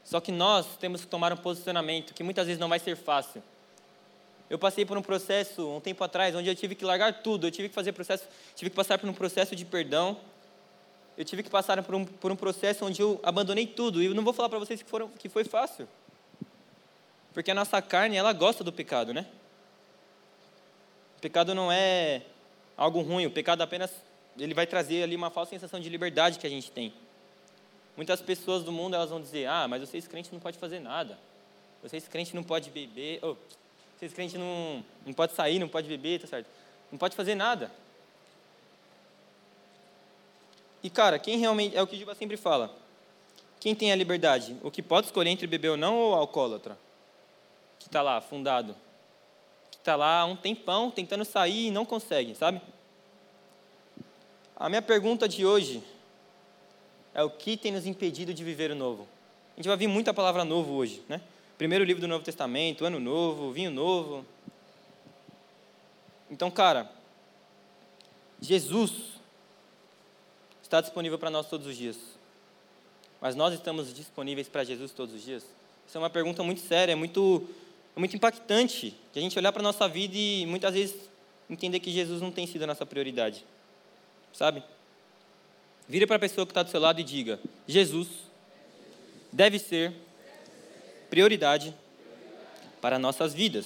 Só 0.06 0.22
que 0.22 0.32
nós 0.32 0.78
temos 0.78 1.02
que 1.02 1.08
tomar 1.08 1.34
um 1.34 1.38
posicionamento 1.38 2.14
que 2.14 2.24
muitas 2.24 2.48
vezes 2.48 2.62
não 2.62 2.70
vai 2.70 2.80
ser 2.80 2.96
fácil. 2.96 3.44
Eu 4.50 4.58
passei 4.58 4.86
por 4.86 4.98
um 4.98 5.02
processo 5.02 5.68
um 5.70 5.80
tempo 5.80 6.04
atrás 6.04 6.34
onde 6.36 6.50
eu 6.50 6.56
tive 6.56 6.74
que 6.74 6.84
largar 6.84 7.22
tudo, 7.22 7.46
eu 7.46 7.52
tive 7.52 7.70
que 7.70 7.76
fazer 7.76 7.92
processo, 7.92 8.28
tive 8.56 8.70
que 8.70 8.76
passar 8.76 8.98
por 8.98 9.08
um 9.08 9.14
processo 9.14 9.56
de 9.56 9.64
perdão. 9.64 10.18
Eu 11.16 11.24
tive 11.24 11.44
que 11.44 11.50
passar 11.50 11.82
por 11.84 11.94
um, 11.94 12.06
por 12.06 12.32
um 12.32 12.36
processo 12.36 12.86
onde 12.86 13.02
eu 13.02 13.20
abandonei 13.22 13.68
tudo. 13.68 14.02
E 14.02 14.06
eu 14.06 14.16
não 14.16 14.24
vou 14.24 14.34
falar 14.34 14.50
para 14.50 14.58
vocês 14.58 14.82
que, 14.82 14.90
foram, 14.90 15.10
que 15.10 15.28
foi 15.28 15.44
fácil. 15.44 15.88
Porque 17.34 17.52
a 17.52 17.54
nossa 17.54 17.82
carne, 17.82 18.16
ela 18.16 18.34
gosta 18.34 18.64
do 18.64 18.72
pecado, 18.72 19.14
né? 19.14 19.26
O 21.18 21.22
pecado 21.22 21.54
não 21.54 21.70
é 21.72 22.22
algo 22.78 23.02
ruim, 23.02 23.26
o 23.26 23.32
pecado 23.32 23.62
apenas 23.62 23.92
ele 24.38 24.54
vai 24.54 24.66
trazer 24.66 25.04
ali 25.04 25.16
uma 25.16 25.30
falsa 25.30 25.50
sensação 25.50 25.80
de 25.80 25.90
liberdade 25.90 26.40
que 26.40 26.48
a 26.48 26.50
gente 26.50 26.72
tem. 26.72 26.94
Muitas 27.98 28.22
pessoas 28.22 28.64
do 28.64 28.72
mundo 28.72 28.96
elas 28.96 29.10
vão 29.10 29.22
dizer: 29.22 29.46
"Ah, 29.46 29.68
mas 29.68 29.82
vocês 29.82 30.08
crentes 30.08 30.32
não 30.32 30.40
pode 30.40 30.58
fazer 30.58 30.80
nada. 30.80 31.20
Vocês 31.84 32.08
crentes 32.08 32.34
não 32.34 32.44
pode 32.44 32.70
beber, 32.70 33.20
oh, 33.22 33.36
vocês 34.00 34.14
crentes 34.14 34.40
não 34.40 34.84
não 35.06 35.14
pode 35.14 35.34
sair, 35.34 35.60
não 35.60 35.68
pode 35.68 35.88
beber, 35.88 36.22
tá 36.22 36.28
certo? 36.28 36.48
Não 36.92 36.98
pode 36.98 37.16
fazer 37.16 37.36
nada". 37.36 37.70
E 40.82 40.90
cara, 40.90 41.20
quem 41.20 41.38
realmente 41.38 41.76
é 41.76 41.82
o 41.82 41.88
que 41.88 41.96
o 41.96 42.00
Juba 42.00 42.16
sempre 42.16 42.38
fala. 42.38 42.74
quem 43.60 43.76
tem 43.76 43.92
a 43.92 43.96
liberdade? 43.96 44.56
O 44.64 44.72
que 44.72 44.82
pode 44.82 45.08
escolher 45.08 45.30
entre 45.30 45.46
beber 45.46 45.70
ou 45.70 45.78
não 45.78 45.98
ou 45.98 46.16
alcoólatra? 46.16 46.78
Que 47.78 47.88
está 47.88 48.02
lá, 48.02 48.22
fundado. 48.22 48.74
Que 49.70 49.78
está 49.78 49.98
lá 49.98 50.22
há 50.22 50.26
um 50.26 50.36
tempão 50.36 50.90
tentando 50.90 51.26
sair 51.26 51.68
e 51.68 51.72
não 51.72 51.86
consegue, 51.86 52.34
sabe? 52.36 52.62
A 54.56 54.70
minha 54.70 54.82
pergunta 54.82 55.28
de 55.28 55.46
hoje 55.46 55.84
é 57.14 57.22
o 57.22 57.30
que 57.30 57.58
tem 57.58 57.72
nos 57.72 57.86
impedido 57.86 58.34
de 58.34 58.44
viver 58.44 58.72
o 58.72 58.76
novo? 58.76 59.06
A 59.54 59.56
gente 59.58 59.66
vai 59.66 59.76
ouvir 59.76 59.88
muita 59.88 60.14
palavra 60.14 60.46
novo 60.46 60.74
hoje, 60.74 61.04
né? 61.10 61.20
Primeiro 61.60 61.84
livro 61.84 62.00
do 62.00 62.08
Novo 62.08 62.24
Testamento, 62.24 62.86
ano 62.86 63.02
novo, 63.02 63.52
vinho 63.52 63.70
novo. 63.70 64.26
Então, 66.32 66.50
cara, 66.50 66.90
Jesus 68.40 68.94
está 70.64 70.80
disponível 70.80 71.20
para 71.20 71.30
nós 71.30 71.50
todos 71.50 71.68
os 71.68 71.76
dias. 71.76 71.98
Mas 73.20 73.36
nós 73.36 73.54
estamos 73.54 73.94
disponíveis 73.94 74.48
para 74.48 74.64
Jesus 74.64 74.94
todos 74.94 75.14
os 75.14 75.22
dias? 75.22 75.44
Isso 75.86 75.98
é 75.98 76.00
uma 76.00 76.10
pergunta 76.10 76.42
muito 76.44 76.62
séria, 76.62 76.94
é 76.94 76.96
muito, 76.96 77.46
é 77.94 78.00
muito 78.00 78.16
impactante 78.16 78.96
de 79.12 79.20
a 79.20 79.22
gente 79.22 79.38
olhar 79.38 79.52
para 79.52 79.62
a 79.62 79.64
nossa 79.64 79.86
vida 79.86 80.16
e 80.16 80.46
muitas 80.46 80.74
vezes 80.74 81.10
entender 81.50 81.82
que 81.82 81.92
Jesus 81.92 82.22
não 82.22 82.32
tem 82.32 82.48
sido 82.48 82.64
a 82.64 82.68
nossa 82.68 82.86
prioridade. 82.86 83.44
Sabe? 84.32 84.64
Vire 85.90 86.08
para 86.08 86.16
a 86.16 86.20
pessoa 86.20 86.48
que 86.48 86.52
está 86.52 86.64
do 86.64 86.70
seu 86.70 86.80
lado 86.80 87.02
e 87.02 87.04
diga: 87.04 87.38
Jesus 87.68 88.08
deve 89.34 89.60
ser 89.60 89.94
prioridade 91.10 91.74
para 92.82 93.00
nossas 93.00 93.34
vidas. 93.34 93.66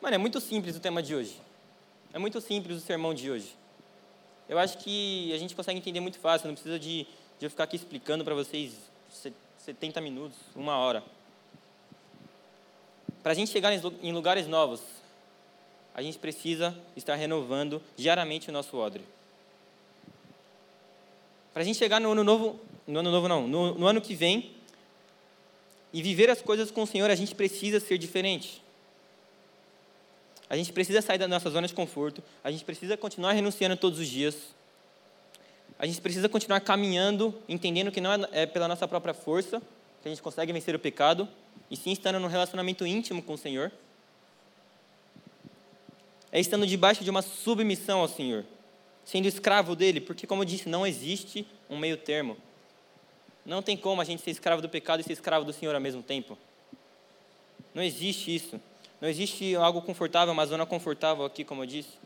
Mano, 0.00 0.14
é 0.14 0.18
muito 0.18 0.40
simples 0.40 0.76
o 0.76 0.80
tema 0.80 1.02
de 1.02 1.14
hoje. 1.14 1.40
É 2.12 2.18
muito 2.18 2.40
simples 2.40 2.76
o 2.78 2.80
sermão 2.80 3.14
de 3.14 3.30
hoje. 3.30 3.54
Eu 4.48 4.58
acho 4.58 4.78
que 4.78 5.32
a 5.32 5.38
gente 5.38 5.54
consegue 5.54 5.78
entender 5.78 6.00
muito 6.00 6.18
fácil, 6.18 6.48
não 6.48 6.54
precisa 6.54 6.78
de, 6.78 7.06
de 7.38 7.46
eu 7.46 7.50
ficar 7.50 7.64
aqui 7.64 7.76
explicando 7.76 8.24
para 8.24 8.34
vocês 8.34 8.74
70 9.58 10.00
minutos, 10.00 10.36
uma 10.56 10.76
hora. 10.76 11.04
Para 13.22 13.32
a 13.32 13.34
gente 13.34 13.50
chegar 13.50 13.72
em 13.72 14.12
lugares 14.12 14.48
novos, 14.48 14.80
a 15.94 16.02
gente 16.02 16.18
precisa 16.18 16.76
estar 16.96 17.14
renovando 17.14 17.82
diariamente 17.96 18.48
o 18.48 18.52
nosso 18.52 18.76
odre. 18.76 19.04
Para 21.52 21.62
a 21.62 21.64
gente 21.64 21.78
chegar 21.78 22.00
no 22.00 22.12
ano 22.12 22.24
novo, 22.24 22.60
no 22.86 23.00
ano 23.00 23.10
novo 23.10 23.28
não, 23.28 23.46
no, 23.46 23.74
no 23.74 23.86
ano 23.86 24.00
que 24.00 24.14
vem, 24.14 24.52
e 25.92 26.02
viver 26.02 26.30
as 26.30 26.40
coisas 26.40 26.70
com 26.70 26.82
o 26.82 26.86
Senhor, 26.86 27.10
a 27.10 27.14
gente 27.14 27.34
precisa 27.34 27.80
ser 27.80 27.98
diferente. 27.98 28.62
A 30.48 30.56
gente 30.56 30.72
precisa 30.72 31.00
sair 31.00 31.18
da 31.18 31.28
nossa 31.28 31.50
zona 31.50 31.66
de 31.66 31.74
conforto, 31.74 32.22
a 32.42 32.50
gente 32.50 32.64
precisa 32.64 32.96
continuar 32.96 33.32
renunciando 33.32 33.76
todos 33.76 33.98
os 33.98 34.08
dias. 34.08 34.36
A 35.78 35.86
gente 35.86 36.00
precisa 36.00 36.28
continuar 36.28 36.60
caminhando, 36.60 37.34
entendendo 37.48 37.90
que 37.90 38.00
não 38.00 38.12
é, 38.12 38.28
é 38.32 38.46
pela 38.46 38.68
nossa 38.68 38.86
própria 38.86 39.14
força 39.14 39.62
que 40.02 40.08
a 40.08 40.10
gente 40.10 40.22
consegue 40.22 40.52
vencer 40.52 40.74
o 40.74 40.78
pecado, 40.78 41.28
e 41.70 41.76
sim 41.76 41.92
estando 41.92 42.18
num 42.18 42.26
relacionamento 42.26 42.86
íntimo 42.86 43.22
com 43.22 43.34
o 43.34 43.38
Senhor. 43.38 43.70
É 46.32 46.40
estando 46.40 46.66
debaixo 46.66 47.04
de 47.04 47.10
uma 47.10 47.22
submissão 47.22 48.00
ao 48.00 48.08
Senhor, 48.08 48.44
sendo 49.04 49.26
escravo 49.26 49.74
dele, 49.74 50.00
porque, 50.00 50.26
como 50.26 50.42
eu 50.42 50.46
disse, 50.46 50.68
não 50.68 50.86
existe 50.86 51.46
um 51.68 51.76
meio 51.76 51.96
termo. 51.96 52.36
Não 53.44 53.62
tem 53.62 53.76
como 53.76 54.00
a 54.00 54.04
gente 54.04 54.22
ser 54.22 54.30
escravo 54.30 54.62
do 54.62 54.68
pecado 54.68 55.00
e 55.00 55.02
ser 55.02 55.12
escravo 55.12 55.44
do 55.44 55.52
Senhor 55.52 55.74
ao 55.74 55.80
mesmo 55.80 56.02
tempo. 56.02 56.36
Não 57.74 57.82
existe 57.82 58.34
isso. 58.34 58.60
Não 59.00 59.08
existe 59.08 59.56
algo 59.56 59.80
confortável, 59.80 60.32
uma 60.32 60.44
zona 60.44 60.66
confortável 60.66 61.24
aqui, 61.24 61.44
como 61.44 61.62
eu 61.62 61.66
disse. 61.66 61.98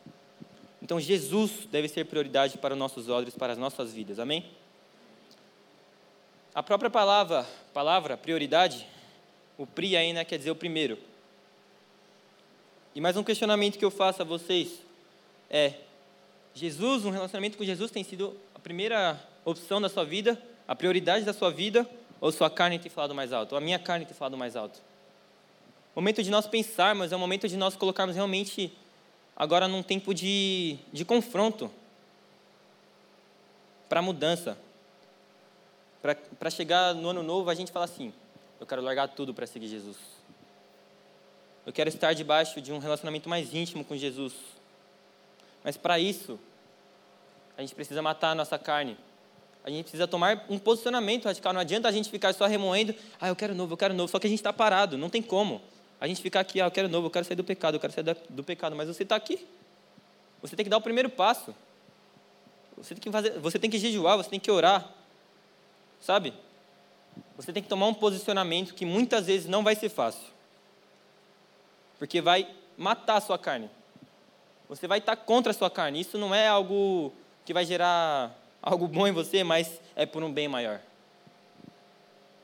Então, 0.80 1.00
Jesus 1.00 1.66
deve 1.70 1.88
ser 1.88 2.04
prioridade 2.04 2.58
para 2.58 2.74
os 2.74 2.78
nossos 2.78 3.08
olhos, 3.08 3.34
para 3.34 3.52
as 3.52 3.58
nossas 3.58 3.92
vidas. 3.92 4.18
Amém? 4.18 4.44
A 6.54 6.62
própria 6.62 6.88
palavra, 6.88 7.44
palavra 7.72 8.16
prioridade, 8.16 8.86
o 9.58 9.66
pri 9.66 9.96
aí, 9.96 10.12
né, 10.12 10.24
quer 10.24 10.38
dizer 10.38 10.52
o 10.52 10.56
primeiro. 10.56 10.96
E 12.94 13.00
mais 13.00 13.16
um 13.16 13.24
questionamento 13.24 13.76
que 13.76 13.84
eu 13.84 13.90
faço 13.90 14.22
a 14.22 14.24
vocês 14.24 14.78
é: 15.50 15.74
Jesus, 16.54 17.04
um 17.04 17.10
relacionamento 17.10 17.58
com 17.58 17.64
Jesus 17.64 17.90
tem 17.90 18.04
sido 18.04 18.36
a 18.54 18.58
primeira 18.58 19.20
opção 19.44 19.80
da 19.80 19.88
sua 19.88 20.04
vida, 20.04 20.40
a 20.66 20.74
prioridade 20.74 21.24
da 21.24 21.32
sua 21.32 21.50
vida, 21.50 21.88
ou 22.20 22.30
sua 22.30 22.48
carne 22.48 22.78
tem 22.78 22.90
falado 22.90 23.14
mais 23.14 23.32
alto, 23.32 23.52
ou 23.52 23.58
a 23.58 23.60
minha 23.60 23.78
carne 23.78 24.06
tem 24.06 24.14
falado 24.14 24.36
mais 24.36 24.56
alto? 24.56 24.80
momento 25.94 26.22
de 26.22 26.30
nós 26.30 26.46
pensarmos, 26.46 27.12
é 27.12 27.16
o 27.16 27.18
momento 27.18 27.48
de 27.48 27.56
nós 27.56 27.76
colocarmos 27.76 28.16
realmente 28.16 28.72
agora 29.36 29.68
num 29.68 29.82
tempo 29.82 30.12
de, 30.12 30.76
de 30.92 31.04
confronto 31.04 31.70
para 33.88 34.02
mudança. 34.02 34.58
Para 36.38 36.50
chegar 36.50 36.94
no 36.94 37.08
ano 37.08 37.22
novo, 37.22 37.48
a 37.48 37.54
gente 37.54 37.72
fala 37.72 37.84
assim: 37.84 38.12
eu 38.60 38.66
quero 38.66 38.82
largar 38.82 39.08
tudo 39.08 39.32
para 39.32 39.46
seguir 39.46 39.68
Jesus. 39.68 39.96
Eu 41.64 41.72
quero 41.72 41.88
estar 41.88 42.12
debaixo 42.12 42.60
de 42.60 42.72
um 42.72 42.78
relacionamento 42.78 43.28
mais 43.28 43.54
íntimo 43.54 43.84
com 43.84 43.96
Jesus. 43.96 44.34
Mas 45.64 45.78
para 45.78 45.98
isso, 45.98 46.38
a 47.56 47.62
gente 47.62 47.74
precisa 47.74 48.02
matar 48.02 48.32
a 48.32 48.34
nossa 48.34 48.58
carne. 48.58 48.96
A 49.64 49.70
gente 49.70 49.84
precisa 49.84 50.06
tomar 50.06 50.44
um 50.50 50.58
posicionamento 50.58 51.24
radical. 51.24 51.54
Não 51.54 51.60
adianta 51.60 51.88
a 51.88 51.92
gente 51.92 52.10
ficar 52.10 52.34
só 52.34 52.46
remoendo, 52.46 52.94
ah, 53.18 53.28
eu 53.28 53.34
quero 53.34 53.54
novo, 53.54 53.72
eu 53.72 53.76
quero 53.78 53.94
novo. 53.94 54.10
Só 54.10 54.18
que 54.18 54.26
a 54.26 54.30
gente 54.30 54.40
está 54.40 54.52
parado, 54.52 54.98
não 54.98 55.08
tem 55.08 55.22
como. 55.22 55.62
A 55.98 56.06
gente 56.06 56.20
ficar 56.20 56.40
aqui, 56.40 56.60
ah, 56.60 56.66
eu 56.66 56.70
quero 56.70 56.86
novo, 56.86 57.06
eu 57.06 57.10
quero 57.10 57.24
sair 57.24 57.36
do 57.36 57.42
pecado, 57.42 57.76
eu 57.76 57.80
quero 57.80 57.92
sair 57.92 58.04
do 58.28 58.44
pecado, 58.44 58.76
mas 58.76 58.88
você 58.88 59.04
está 59.04 59.16
aqui. 59.16 59.46
Você 60.42 60.54
tem 60.54 60.64
que 60.64 60.68
dar 60.68 60.76
o 60.76 60.82
primeiro 60.82 61.08
passo. 61.08 61.54
Você 62.76 62.94
tem 62.94 63.00
que 63.00 63.10
fazer, 63.10 63.38
você 63.38 63.58
tem 63.58 63.70
que 63.70 63.78
jejuar, 63.78 64.18
você 64.18 64.28
tem 64.28 64.38
que 64.38 64.50
orar. 64.50 64.92
Sabe? 65.98 66.34
Você 67.36 67.50
tem 67.50 67.62
que 67.62 67.68
tomar 67.68 67.86
um 67.86 67.94
posicionamento 67.94 68.74
que 68.74 68.84
muitas 68.84 69.26
vezes 69.26 69.48
não 69.48 69.64
vai 69.64 69.74
ser 69.74 69.88
fácil. 69.88 70.28
Porque 71.98 72.20
vai 72.20 72.46
matar 72.76 73.16
a 73.16 73.20
sua 73.22 73.38
carne. 73.38 73.70
Você 74.68 74.86
vai 74.86 74.98
estar 74.98 75.16
contra 75.16 75.50
a 75.50 75.54
sua 75.54 75.70
carne. 75.70 76.00
Isso 76.00 76.16
não 76.16 76.34
é 76.34 76.48
algo 76.48 77.12
que 77.44 77.52
vai 77.52 77.64
gerar 77.64 78.34
algo 78.62 78.88
bom 78.88 79.06
em 79.06 79.12
você, 79.12 79.44
mas 79.44 79.80
é 79.94 80.06
por 80.06 80.22
um 80.22 80.32
bem 80.32 80.48
maior. 80.48 80.80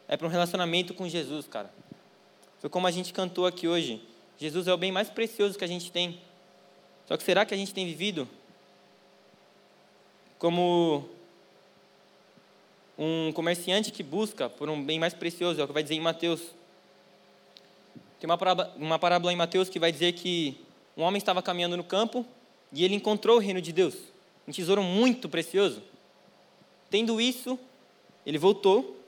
É 0.07 0.17
para 0.17 0.27
um 0.27 0.31
relacionamento 0.31 0.93
com 0.93 1.09
Jesus, 1.09 1.47
cara. 1.47 1.71
Foi 2.59 2.69
como 2.69 2.87
a 2.87 2.91
gente 2.91 3.13
cantou 3.13 3.47
aqui 3.47 3.67
hoje. 3.67 4.03
Jesus 4.39 4.67
é 4.67 4.73
o 4.73 4.77
bem 4.77 4.93
mais 4.93 5.09
precioso 5.09 5.59
que 5.59 5.65
a 5.65 5.69
gente 5.69 5.91
tem. 5.91 6.21
Só 7.07 7.17
que 7.17 7.23
será 7.23 7.45
que 7.45 7.55
a 7.55 7.57
gente 7.57 7.73
tem 7.73 7.87
vivido 7.87 8.29
como 10.39 11.09
um 12.99 13.33
comerciante 13.33 13.91
que 13.91 14.03
busca 14.03 14.49
por 14.49 14.69
um 14.69 14.85
bem 14.85 14.99
mais 14.99 15.15
precioso? 15.15 15.61
É 15.61 15.65
o 15.65 15.67
que 15.67 15.73
vai 15.73 15.83
dizer 15.83 15.95
em 15.95 16.01
Mateus. 16.01 16.41
Tem 18.19 18.29
uma 18.29 18.37
parábola, 18.37 18.75
uma 18.77 18.99
parábola 18.99 19.33
em 19.33 19.37
Mateus 19.37 19.71
que 19.71 19.79
vai 19.79 19.91
dizer 19.91 20.13
que 20.13 20.61
um 21.01 21.05
homem 21.05 21.19
estava 21.19 21.43
caminhando 21.43 21.77
no 21.77 21.85
campo 21.85 22.25
e 22.73 22.85
ele 22.85 22.95
encontrou 22.95 23.37
o 23.37 23.41
reino 23.41 23.61
de 23.61 23.73
Deus, 23.73 23.95
um 24.47 24.53
tesouro 24.53 24.83
muito 24.83 25.29
precioso. 25.29 25.83
Tendo 26.91 27.21
isso, 27.21 27.59
ele 28.25 28.39
voltou 28.39 29.01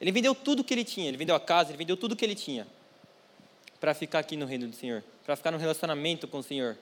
ele 0.00 0.10
vendeu 0.10 0.34
tudo 0.34 0.64
que 0.64 0.72
ele 0.72 0.84
tinha, 0.84 1.08
ele 1.08 1.18
vendeu 1.18 1.34
a 1.34 1.40
casa, 1.40 1.70
ele 1.70 1.78
vendeu 1.78 1.96
tudo 1.96 2.16
que 2.16 2.24
ele 2.24 2.34
tinha 2.34 2.66
para 3.78 3.92
ficar 3.92 4.20
aqui 4.20 4.36
no 4.36 4.46
reino 4.46 4.66
do 4.66 4.74
Senhor, 4.74 5.04
para 5.24 5.36
ficar 5.36 5.50
no 5.50 5.58
relacionamento 5.58 6.26
com 6.26 6.38
o 6.38 6.42
Senhor. 6.42 6.76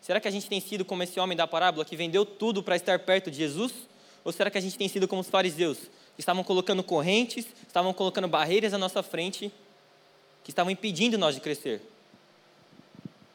Será 0.00 0.20
que 0.20 0.28
a 0.28 0.30
gente 0.30 0.46
tem 0.46 0.60
sido 0.60 0.84
como 0.84 1.02
esse 1.02 1.18
homem 1.18 1.36
da 1.36 1.46
parábola 1.46 1.84
que 1.84 1.96
vendeu 1.96 2.26
tudo 2.26 2.62
para 2.62 2.76
estar 2.76 2.98
perto 2.98 3.30
de 3.30 3.38
Jesus? 3.38 3.72
Ou 4.22 4.32
será 4.32 4.50
que 4.50 4.58
a 4.58 4.60
gente 4.60 4.76
tem 4.76 4.88
sido 4.88 5.08
como 5.08 5.22
os 5.22 5.28
fariseus, 5.28 5.78
que 6.14 6.20
estavam 6.20 6.44
colocando 6.44 6.82
correntes, 6.82 7.46
estavam 7.66 7.94
colocando 7.94 8.28
barreiras 8.28 8.74
à 8.74 8.78
nossa 8.78 9.02
frente, 9.02 9.50
que 10.42 10.50
estavam 10.50 10.70
impedindo 10.70 11.16
nós 11.16 11.34
de 11.34 11.40
crescer? 11.40 11.80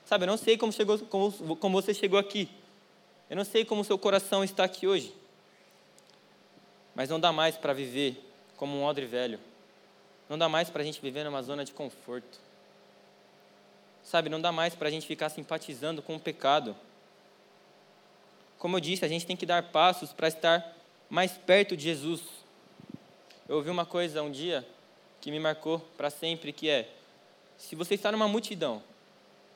Sabe, 0.10 0.24
eu 0.24 0.28
não 0.28 0.38
sei 0.38 0.58
como, 0.58 0.74
chegou, 0.74 0.98
como, 0.98 1.56
como 1.56 1.80
você 1.80 1.94
chegou 1.94 2.18
aqui. 2.18 2.50
Eu 3.30 3.36
não 3.36 3.46
sei 3.46 3.64
como 3.64 3.82
o 3.82 3.84
seu 3.84 3.96
coração 3.96 4.44
está 4.44 4.64
aqui 4.64 4.88
hoje. 4.88 5.14
Mas 6.96 7.12
não 7.12 7.20
dá 7.20 7.32
mais 7.32 7.56
para 7.58 7.74
viver 7.74 8.20
como 8.58 8.76
um 8.76 8.84
odre 8.84 9.06
velho. 9.06 9.40
Não 10.28 10.36
dá 10.36 10.50
mais 10.50 10.68
para 10.68 10.82
a 10.82 10.84
gente 10.84 11.00
viver 11.00 11.26
numa 11.26 11.44
zona 11.44 11.64
de 11.64 11.74
conforto. 11.74 12.40
Sabe, 14.02 14.30
não 14.30 14.42
dá 14.42 14.52
mais 14.52 14.74
para 14.74 14.88
a 14.88 14.92
gente 14.92 15.06
ficar 15.06 15.30
simpatizando 15.30 16.02
com 16.02 16.16
o 16.16 16.20
pecado. 16.20 16.76
Como 18.58 18.78
eu 18.78 18.80
disse, 18.80 19.06
a 19.06 19.08
gente 19.08 19.28
tem 19.28 19.38
que 19.38 19.46
dar 19.46 19.62
passos 19.62 20.12
para 20.12 20.28
estar 20.28 20.76
mais 21.08 21.34
perto 21.34 21.78
de 21.78 21.84
Jesus. 21.84 22.22
Eu 23.48 23.58
ouvi 23.58 23.70
uma 23.70 23.86
coisa 23.86 24.24
um 24.24 24.32
dia 24.32 24.68
que 25.22 25.30
me 25.30 25.40
marcou 25.40 25.78
para 25.96 26.10
sempre, 26.10 26.52
que 26.52 26.68
é: 26.68 26.90
se 27.60 27.76
você 27.76 27.94
está 27.94 28.12
numa 28.12 28.28
multidão, 28.28 28.82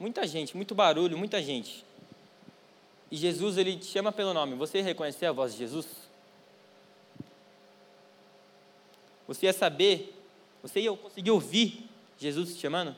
muita 0.03 0.27
gente, 0.27 0.53
muito 0.57 0.75
barulho, 0.75 1.17
muita 1.17 1.41
gente, 1.41 1.85
e 3.09 3.15
Jesus 3.15 3.57
ele 3.57 3.77
te 3.77 3.85
chama 3.85 4.11
pelo 4.11 4.33
nome, 4.33 4.53
você 4.53 4.81
reconhecer 4.81 5.27
a 5.27 5.31
voz 5.31 5.53
de 5.53 5.59
Jesus? 5.59 5.87
Você 9.25 9.45
ia 9.45 9.53
saber, 9.53 10.13
você 10.61 10.81
ia 10.81 10.93
conseguir 10.93 11.31
ouvir 11.31 11.89
Jesus 12.19 12.53
te 12.53 12.59
chamando? 12.59 12.93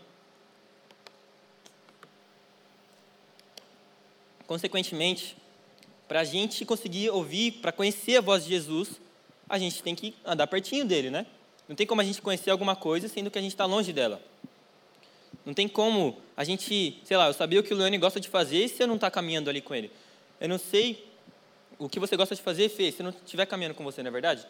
Consequentemente, 4.48 5.38
para 6.08 6.22
a 6.22 6.24
gente 6.24 6.66
conseguir 6.66 7.12
ouvir, 7.12 7.52
para 7.52 7.72
conhecer 7.72 8.18
a 8.18 8.22
voz 8.22 8.46
de 8.46 8.50
Jesus, 8.50 9.00
a 9.48 9.60
gente 9.60 9.84
tem 9.84 9.94
que 9.94 10.16
andar 10.26 10.48
pertinho 10.48 10.86
dele, 10.86 11.12
né? 11.12 11.28
Não 11.70 11.76
tem 11.76 11.86
como 11.86 12.02
a 12.02 12.04
gente 12.04 12.20
conhecer 12.20 12.50
alguma 12.50 12.76
coisa 12.76 13.08
sendo 13.08 13.30
que 13.30 13.38
a 13.38 13.42
gente 13.44 13.52
está 13.52 13.66
longe 13.66 13.94
dela. 13.94 14.20
Não 15.46 15.54
tem 15.54 15.68
como 15.68 16.18
a 16.36 16.44
gente, 16.44 17.00
sei 17.04 17.16
lá, 17.16 17.28
eu 17.28 17.34
sabia 17.34 17.60
o 17.60 17.64
que 17.64 17.74
o 17.74 17.78
Leone 17.78 17.98
gosta 17.98 18.20
de 18.20 18.28
fazer 18.28 18.68
se 18.68 18.82
eu 18.82 18.88
não 18.88 18.96
estar 18.96 19.12
tá 19.12 19.12
caminhando 19.12 19.50
ali 19.50 19.62
com 19.62 19.76
ele. 19.76 19.92
Eu 20.42 20.50
não 20.50 20.58
sei 20.58 21.08
o 21.78 21.88
que 21.88 22.00
você 22.00 22.18
gosta 22.18 22.36
de 22.36 22.42
fazer, 22.42 22.68
Fê, 22.70 22.92
se 22.92 23.02
eu 23.02 23.06
não 23.06 23.12
estiver 23.12 23.46
caminhando 23.46 23.76
com 23.76 23.84
você, 23.84 24.02
não 24.02 24.10
é 24.10 24.12
verdade? 24.12 24.46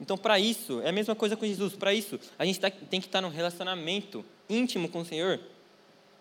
Então, 0.00 0.16
para 0.16 0.38
isso, 0.38 0.80
é 0.82 0.88
a 0.88 0.92
mesma 0.92 1.14
coisa 1.14 1.36
com 1.36 1.46
Jesus. 1.46 1.74
Para 1.74 1.94
isso, 1.94 2.18
a 2.38 2.44
gente 2.44 2.58
tá, 2.58 2.70
tem 2.70 3.00
que 3.00 3.06
estar 3.06 3.18
tá 3.18 3.22
num 3.22 3.32
relacionamento 3.32 4.24
íntimo 4.48 4.88
com 4.88 5.00
o 5.00 5.04
Senhor 5.04 5.40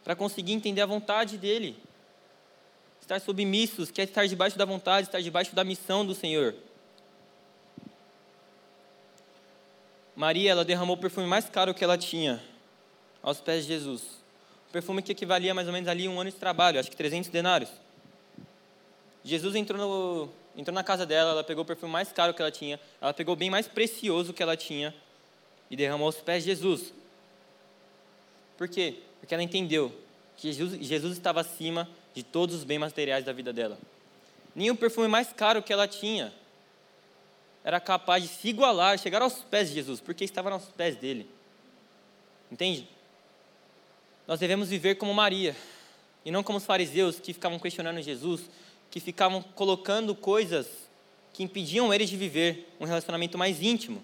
para 0.03 0.15
conseguir 0.15 0.53
entender 0.53 0.81
a 0.81 0.85
vontade 0.85 1.37
dele. 1.37 1.75
Estar 3.01 3.19
submissos, 3.21 3.89
quer 3.89 4.03
estar 4.03 4.27
debaixo 4.27 4.57
da 4.57 4.65
vontade, 4.65 5.07
estar 5.07 5.21
debaixo 5.21 5.55
da 5.55 5.63
missão 5.63 6.05
do 6.05 6.13
Senhor. 6.13 6.55
Maria, 10.15 10.51
ela 10.51 10.65
derramou 10.65 10.95
o 10.95 10.99
perfume 10.99 11.27
mais 11.27 11.47
caro 11.47 11.73
que 11.73 11.83
ela 11.83 11.97
tinha 11.97 12.41
aos 13.27 13.41
pés 13.41 13.65
de 13.65 13.73
Jesus. 13.73 14.03
Um 14.69 14.71
perfume 14.71 15.01
que 15.01 15.11
equivalia 15.11 15.53
mais 15.53 15.67
ou 15.67 15.73
menos 15.73 15.89
ali 15.89 16.07
um 16.07 16.17
ano 16.17 16.31
de 16.31 16.37
trabalho, 16.37 16.79
acho 16.79 16.89
que 16.89 16.95
300 16.95 17.29
denários. 17.29 17.69
Jesus 19.21 19.53
entrou, 19.53 19.77
no, 19.77 20.29
entrou 20.55 20.73
na 20.73 20.81
casa 20.81 21.05
dela, 21.05 21.31
ela 21.31 21.43
pegou 21.43 21.63
o 21.63 21.67
perfume 21.67 21.91
mais 21.91 22.09
caro 22.13 22.33
que 22.33 22.41
ela 22.41 22.51
tinha, 22.51 22.79
ela 23.01 23.13
pegou 23.13 23.33
o 23.33 23.35
bem 23.35 23.49
mais 23.49 23.67
precioso 23.67 24.31
que 24.31 24.41
ela 24.41 24.55
tinha 24.55 24.95
e 25.69 25.75
derramou 25.75 26.05
aos 26.05 26.21
pés 26.21 26.45
de 26.45 26.51
Jesus. 26.51 26.93
Por 28.57 28.69
quê? 28.69 28.99
Porque 29.19 29.33
ela 29.33 29.43
entendeu 29.43 29.93
que 30.37 30.53
Jesus, 30.53 30.79
Jesus 30.79 31.17
estava 31.17 31.41
acima 31.41 31.89
de 32.13 32.23
todos 32.23 32.55
os 32.55 32.63
bens 32.63 32.79
materiais 32.79 33.25
da 33.25 33.33
vida 33.33 33.51
dela. 33.51 33.77
Nem 34.55 34.71
o 34.71 34.75
perfume 34.75 35.09
mais 35.09 35.33
caro 35.33 35.61
que 35.61 35.73
ela 35.73 35.85
tinha 35.85 36.33
era 37.61 37.81
capaz 37.81 38.23
de 38.23 38.29
se 38.29 38.47
igualar, 38.47 38.97
chegar 38.97 39.21
aos 39.21 39.43
pés 39.43 39.67
de 39.67 39.75
Jesus, 39.75 39.99
porque 39.99 40.23
estava 40.23 40.49
aos 40.49 40.67
pés 40.67 40.95
dele. 40.95 41.29
Entende? 42.49 42.87
Nós 44.27 44.39
devemos 44.39 44.69
viver 44.69 44.95
como 44.95 45.13
Maria, 45.13 45.55
e 46.25 46.31
não 46.31 46.43
como 46.43 46.57
os 46.57 46.65
fariseus 46.65 47.19
que 47.19 47.33
ficavam 47.33 47.57
questionando 47.57 48.01
Jesus, 48.01 48.41
que 48.91 48.99
ficavam 48.99 49.41
colocando 49.41 50.13
coisas 50.13 50.67
que 51.31 51.43
impediam 51.43 51.93
eles 51.93 52.09
de 52.09 52.17
viver 52.17 52.67
um 52.79 52.85
relacionamento 52.85 53.37
mais 53.37 53.61
íntimo. 53.61 54.03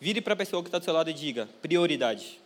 Vire 0.00 0.20
para 0.20 0.34
a 0.34 0.36
pessoa 0.36 0.62
que 0.62 0.68
está 0.68 0.78
do 0.78 0.84
seu 0.84 0.92
lado 0.92 1.08
e 1.10 1.14
diga: 1.14 1.48
prioridade. 1.62 2.38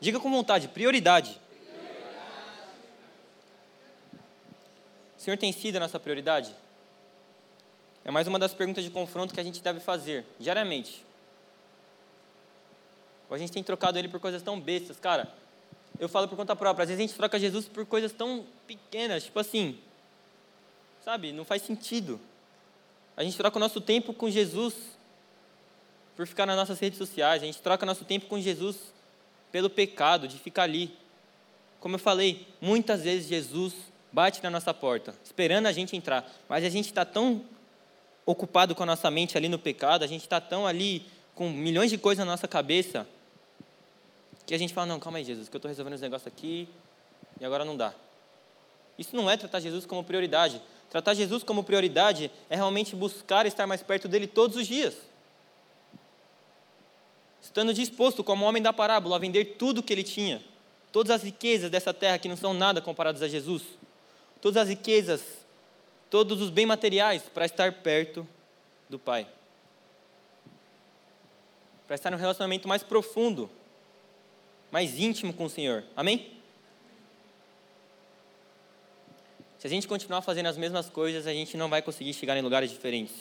Diga 0.00 0.18
com 0.18 0.30
vontade: 0.30 0.68
prioridade. 0.68 1.38
O 5.18 5.20
Senhor 5.20 5.36
tem 5.36 5.52
sido 5.52 5.76
a 5.76 5.80
nossa 5.80 6.00
prioridade? 6.00 6.54
É 8.04 8.10
mais 8.10 8.26
uma 8.26 8.38
das 8.38 8.52
perguntas 8.52 8.84
de 8.84 8.90
confronto 8.90 9.32
que 9.32 9.40
a 9.40 9.44
gente 9.44 9.62
deve 9.62 9.80
fazer 9.80 10.24
diariamente. 10.38 11.04
Ou 13.28 13.34
a 13.34 13.38
gente 13.38 13.52
tem 13.52 13.62
trocado 13.62 13.98
ele 13.98 14.08
por 14.08 14.20
coisas 14.20 14.42
tão 14.42 14.60
bestas, 14.60 14.98
cara. 14.98 15.32
Eu 15.98 16.08
falo 16.08 16.28
por 16.28 16.36
conta 16.36 16.54
própria. 16.56 16.82
Às 16.82 16.88
vezes 16.88 17.04
a 17.04 17.06
gente 17.06 17.16
troca 17.16 17.38
Jesus 17.38 17.68
por 17.68 17.86
coisas 17.86 18.12
tão 18.12 18.44
pequenas, 18.66 19.24
tipo 19.24 19.38
assim, 19.38 19.78
sabe? 21.04 21.32
Não 21.32 21.44
faz 21.44 21.62
sentido. 21.62 22.20
A 23.16 23.22
gente 23.22 23.36
troca 23.36 23.56
o 23.56 23.60
nosso 23.60 23.80
tempo 23.80 24.12
com 24.12 24.28
Jesus 24.28 24.74
por 26.16 26.26
ficar 26.26 26.46
nas 26.46 26.56
nossas 26.56 26.78
redes 26.80 26.98
sociais. 26.98 27.42
A 27.42 27.46
gente 27.46 27.60
troca 27.60 27.86
nosso 27.86 28.04
tempo 28.04 28.26
com 28.26 28.40
Jesus 28.40 28.76
pelo 29.52 29.70
pecado, 29.70 30.26
de 30.26 30.38
ficar 30.38 30.64
ali. 30.64 30.96
Como 31.78 31.94
eu 31.94 31.98
falei, 31.98 32.46
muitas 32.60 33.02
vezes 33.02 33.28
Jesus 33.28 33.74
bate 34.10 34.42
na 34.42 34.50
nossa 34.50 34.72
porta, 34.72 35.14
esperando 35.24 35.66
a 35.66 35.72
gente 35.72 35.96
entrar, 35.96 36.28
mas 36.48 36.64
a 36.64 36.68
gente 36.68 36.86
está 36.86 37.04
tão 37.04 37.44
ocupado 38.24 38.74
com 38.74 38.84
a 38.84 38.86
nossa 38.86 39.10
mente 39.10 39.36
ali 39.36 39.48
no 39.48 39.58
pecado, 39.58 40.02
a 40.02 40.06
gente 40.06 40.22
está 40.22 40.40
tão 40.40 40.66
ali 40.66 41.04
com 41.34 41.50
milhões 41.50 41.90
de 41.90 41.98
coisas 41.98 42.24
na 42.24 42.30
nossa 42.30 42.46
cabeça, 42.46 43.06
que 44.46 44.54
a 44.54 44.58
gente 44.58 44.74
fala, 44.74 44.86
não, 44.86 45.00
calma 45.00 45.18
aí, 45.18 45.24
Jesus, 45.24 45.48
que 45.48 45.56
eu 45.56 45.58
estou 45.58 45.68
resolvendo 45.68 45.94
os 45.94 46.00
negócios 46.00 46.26
aqui 46.26 46.68
e 47.40 47.44
agora 47.44 47.64
não 47.64 47.76
dá. 47.76 47.94
Isso 48.98 49.16
não 49.16 49.28
é 49.28 49.36
tratar 49.36 49.60
Jesus 49.60 49.86
como 49.86 50.04
prioridade. 50.04 50.60
Tratar 50.90 51.14
Jesus 51.14 51.42
como 51.42 51.64
prioridade 51.64 52.30
é 52.48 52.54
realmente 52.54 52.94
buscar 52.94 53.46
estar 53.46 53.66
mais 53.66 53.82
perto 53.82 54.06
dele 54.06 54.26
todos 54.26 54.56
os 54.56 54.66
dias. 54.66 54.94
Estando 57.42 57.74
disposto, 57.74 58.22
como 58.22 58.44
o 58.44 58.48
homem 58.48 58.62
da 58.62 58.72
parábola, 58.72 59.16
a 59.16 59.18
vender 59.18 59.56
tudo 59.58 59.78
o 59.78 59.82
que 59.82 59.92
ele 59.92 60.04
tinha, 60.04 60.42
todas 60.92 61.10
as 61.10 61.22
riquezas 61.22 61.70
dessa 61.70 61.92
terra 61.92 62.18
que 62.18 62.28
não 62.28 62.36
são 62.36 62.54
nada 62.54 62.80
comparadas 62.80 63.22
a 63.22 63.28
Jesus, 63.28 63.62
todas 64.40 64.62
as 64.62 64.68
riquezas, 64.68 65.22
todos 66.08 66.40
os 66.40 66.50
bens 66.50 66.66
materiais 66.66 67.22
para 67.22 67.44
estar 67.44 67.72
perto 67.72 68.26
do 68.88 68.98
Pai. 68.98 69.26
Para 71.86 71.96
estar 71.96 72.10
num 72.10 72.16
relacionamento 72.16 72.66
mais 72.66 72.82
profundo 72.82 73.50
mais 74.74 74.98
íntimo 74.98 75.32
com 75.32 75.44
o 75.44 75.48
Senhor. 75.48 75.84
Amém? 75.94 76.32
Se 79.56 79.68
a 79.68 79.70
gente 79.70 79.86
continuar 79.86 80.20
fazendo 80.20 80.46
as 80.46 80.56
mesmas 80.56 80.88
coisas, 80.88 81.28
a 81.28 81.32
gente 81.32 81.56
não 81.56 81.68
vai 81.68 81.80
conseguir 81.80 82.12
chegar 82.12 82.36
em 82.36 82.42
lugares 82.42 82.72
diferentes. 82.72 83.14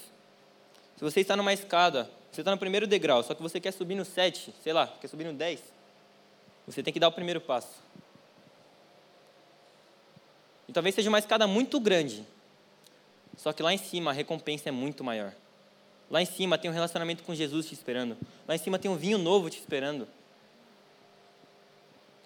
Se 0.97 1.03
você 1.03 1.19
está 1.19 1.37
numa 1.37 1.53
escada, 1.53 2.09
você 2.31 2.41
está 2.41 2.49
no 2.49 2.57
primeiro 2.57 2.87
degrau, 2.87 3.21
só 3.21 3.35
que 3.35 3.41
você 3.43 3.59
quer 3.59 3.71
subir 3.71 3.93
no 3.93 4.03
7, 4.03 4.51
sei 4.63 4.73
lá, 4.73 4.87
quer 4.99 5.07
subir 5.07 5.25
no 5.25 5.33
10, 5.33 5.61
você 6.65 6.81
tem 6.81 6.91
que 6.91 6.99
dar 6.99 7.09
o 7.09 7.11
primeiro 7.11 7.39
passo. 7.39 7.83
E 10.67 10.73
talvez 10.73 10.95
seja 10.95 11.07
uma 11.07 11.19
escada 11.19 11.45
muito 11.45 11.79
grande, 11.79 12.25
só 13.37 13.53
que 13.53 13.61
lá 13.61 13.71
em 13.71 13.77
cima 13.77 14.09
a 14.09 14.13
recompensa 14.13 14.69
é 14.69 14.71
muito 14.71 15.03
maior. 15.03 15.35
Lá 16.13 16.21
em 16.21 16.25
cima 16.25 16.57
tem 16.57 16.71
um 16.71 16.73
relacionamento 16.73 17.23
com 17.23 17.35
Jesus 17.35 17.65
te 17.65 17.73
esperando. 17.73 18.15
Lá 18.47 18.55
em 18.55 18.57
cima 18.57 18.79
tem 18.79 18.89
um 18.89 18.95
vinho 18.95 19.17
novo 19.17 19.49
te 19.49 19.59
esperando 19.59 20.07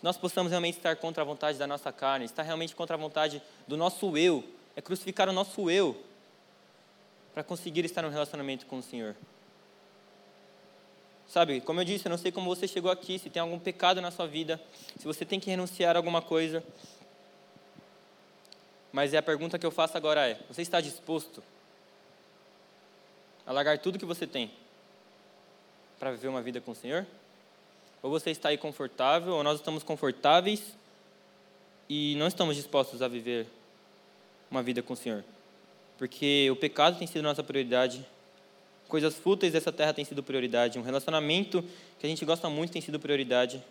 nós 0.01 0.17
possamos 0.17 0.51
realmente 0.51 0.77
estar 0.77 0.95
contra 0.95 1.23
a 1.23 1.25
vontade 1.25 1.57
da 1.57 1.65
nossa 1.65 1.91
carne, 1.91 2.25
estar 2.25 2.43
realmente 2.43 2.75
contra 2.75 2.95
a 2.95 2.99
vontade 2.99 3.41
do 3.67 3.75
nosso 3.75 4.15
eu, 4.17 4.43
é 4.75 4.81
crucificar 4.81 5.27
o 5.27 5.33
nosso 5.33 5.69
eu 5.69 6.01
para 7.33 7.43
conseguir 7.43 7.83
estar 7.85 8.01
no 8.01 8.09
relacionamento 8.09 8.65
com 8.65 8.77
o 8.77 8.83
Senhor. 8.83 9.15
Sabe, 11.27 11.61
como 11.61 11.81
eu 11.81 11.85
disse, 11.85 12.05
eu 12.05 12.09
não 12.09 12.17
sei 12.17 12.31
como 12.31 12.47
você 12.47 12.67
chegou 12.67 12.89
aqui, 12.89 13.19
se 13.19 13.29
tem 13.29 13.41
algum 13.41 13.59
pecado 13.59 13.99
na 13.99 14.11
sua 14.11 14.27
vida, 14.27 14.61
se 14.97 15.05
você 15.05 15.25
tem 15.25 15.39
que 15.39 15.49
renunciar 15.49 15.95
a 15.95 15.99
alguma 15.99 16.21
coisa. 16.21 16.63
Mas 18.93 19.13
é 19.13 19.17
a 19.17 19.21
pergunta 19.21 19.59
que 19.59 19.65
eu 19.65 19.71
faço 19.71 19.97
agora 19.97 20.25
é: 20.25 20.39
você 20.47 20.61
está 20.61 20.79
disposto 20.79 21.43
a 23.47 23.53
largar 23.53 23.79
tudo 23.79 23.97
que 23.97 24.05
você 24.05 24.27
tem 24.27 24.51
para 25.97 26.11
viver 26.11 26.27
uma 26.27 26.41
vida 26.41 26.59
com 26.59 26.71
o 26.71 26.75
Senhor? 26.75 27.07
Ou 28.03 28.11
você 28.11 28.29
está 28.29 28.49
aí 28.49 28.57
confortável, 28.57 29.33
ou 29.33 29.43
nós 29.43 29.57
estamos 29.57 29.81
confortáveis 29.81 30.75
e 31.89 32.15
não 32.17 32.27
estamos 32.27 32.55
dispostos 32.57 33.01
a 33.01 33.07
viver 33.07 33.47
uma 34.51 34.61
vida 34.61 34.83
com 34.83 34.93
o 34.93 34.97
Senhor. 34.97 35.23
Porque 35.97 36.49
o 36.51 36.55
pecado 36.55 36.99
tem 36.99 37.07
sido 37.07 37.23
nossa 37.23 37.41
prioridade, 37.41 38.05
coisas 38.87 39.15
fúteis 39.15 39.53
dessa 39.53 39.71
terra 39.71 39.93
tem 39.93 40.05
sido 40.05 40.21
prioridade, 40.21 40.77
um 40.77 40.83
relacionamento 40.83 41.63
que 41.97 42.05
a 42.05 42.09
gente 42.09 42.23
gosta 42.25 42.49
muito 42.49 42.73
tem 42.73 42.81
sido 42.81 42.99
prioridade. 42.99 43.63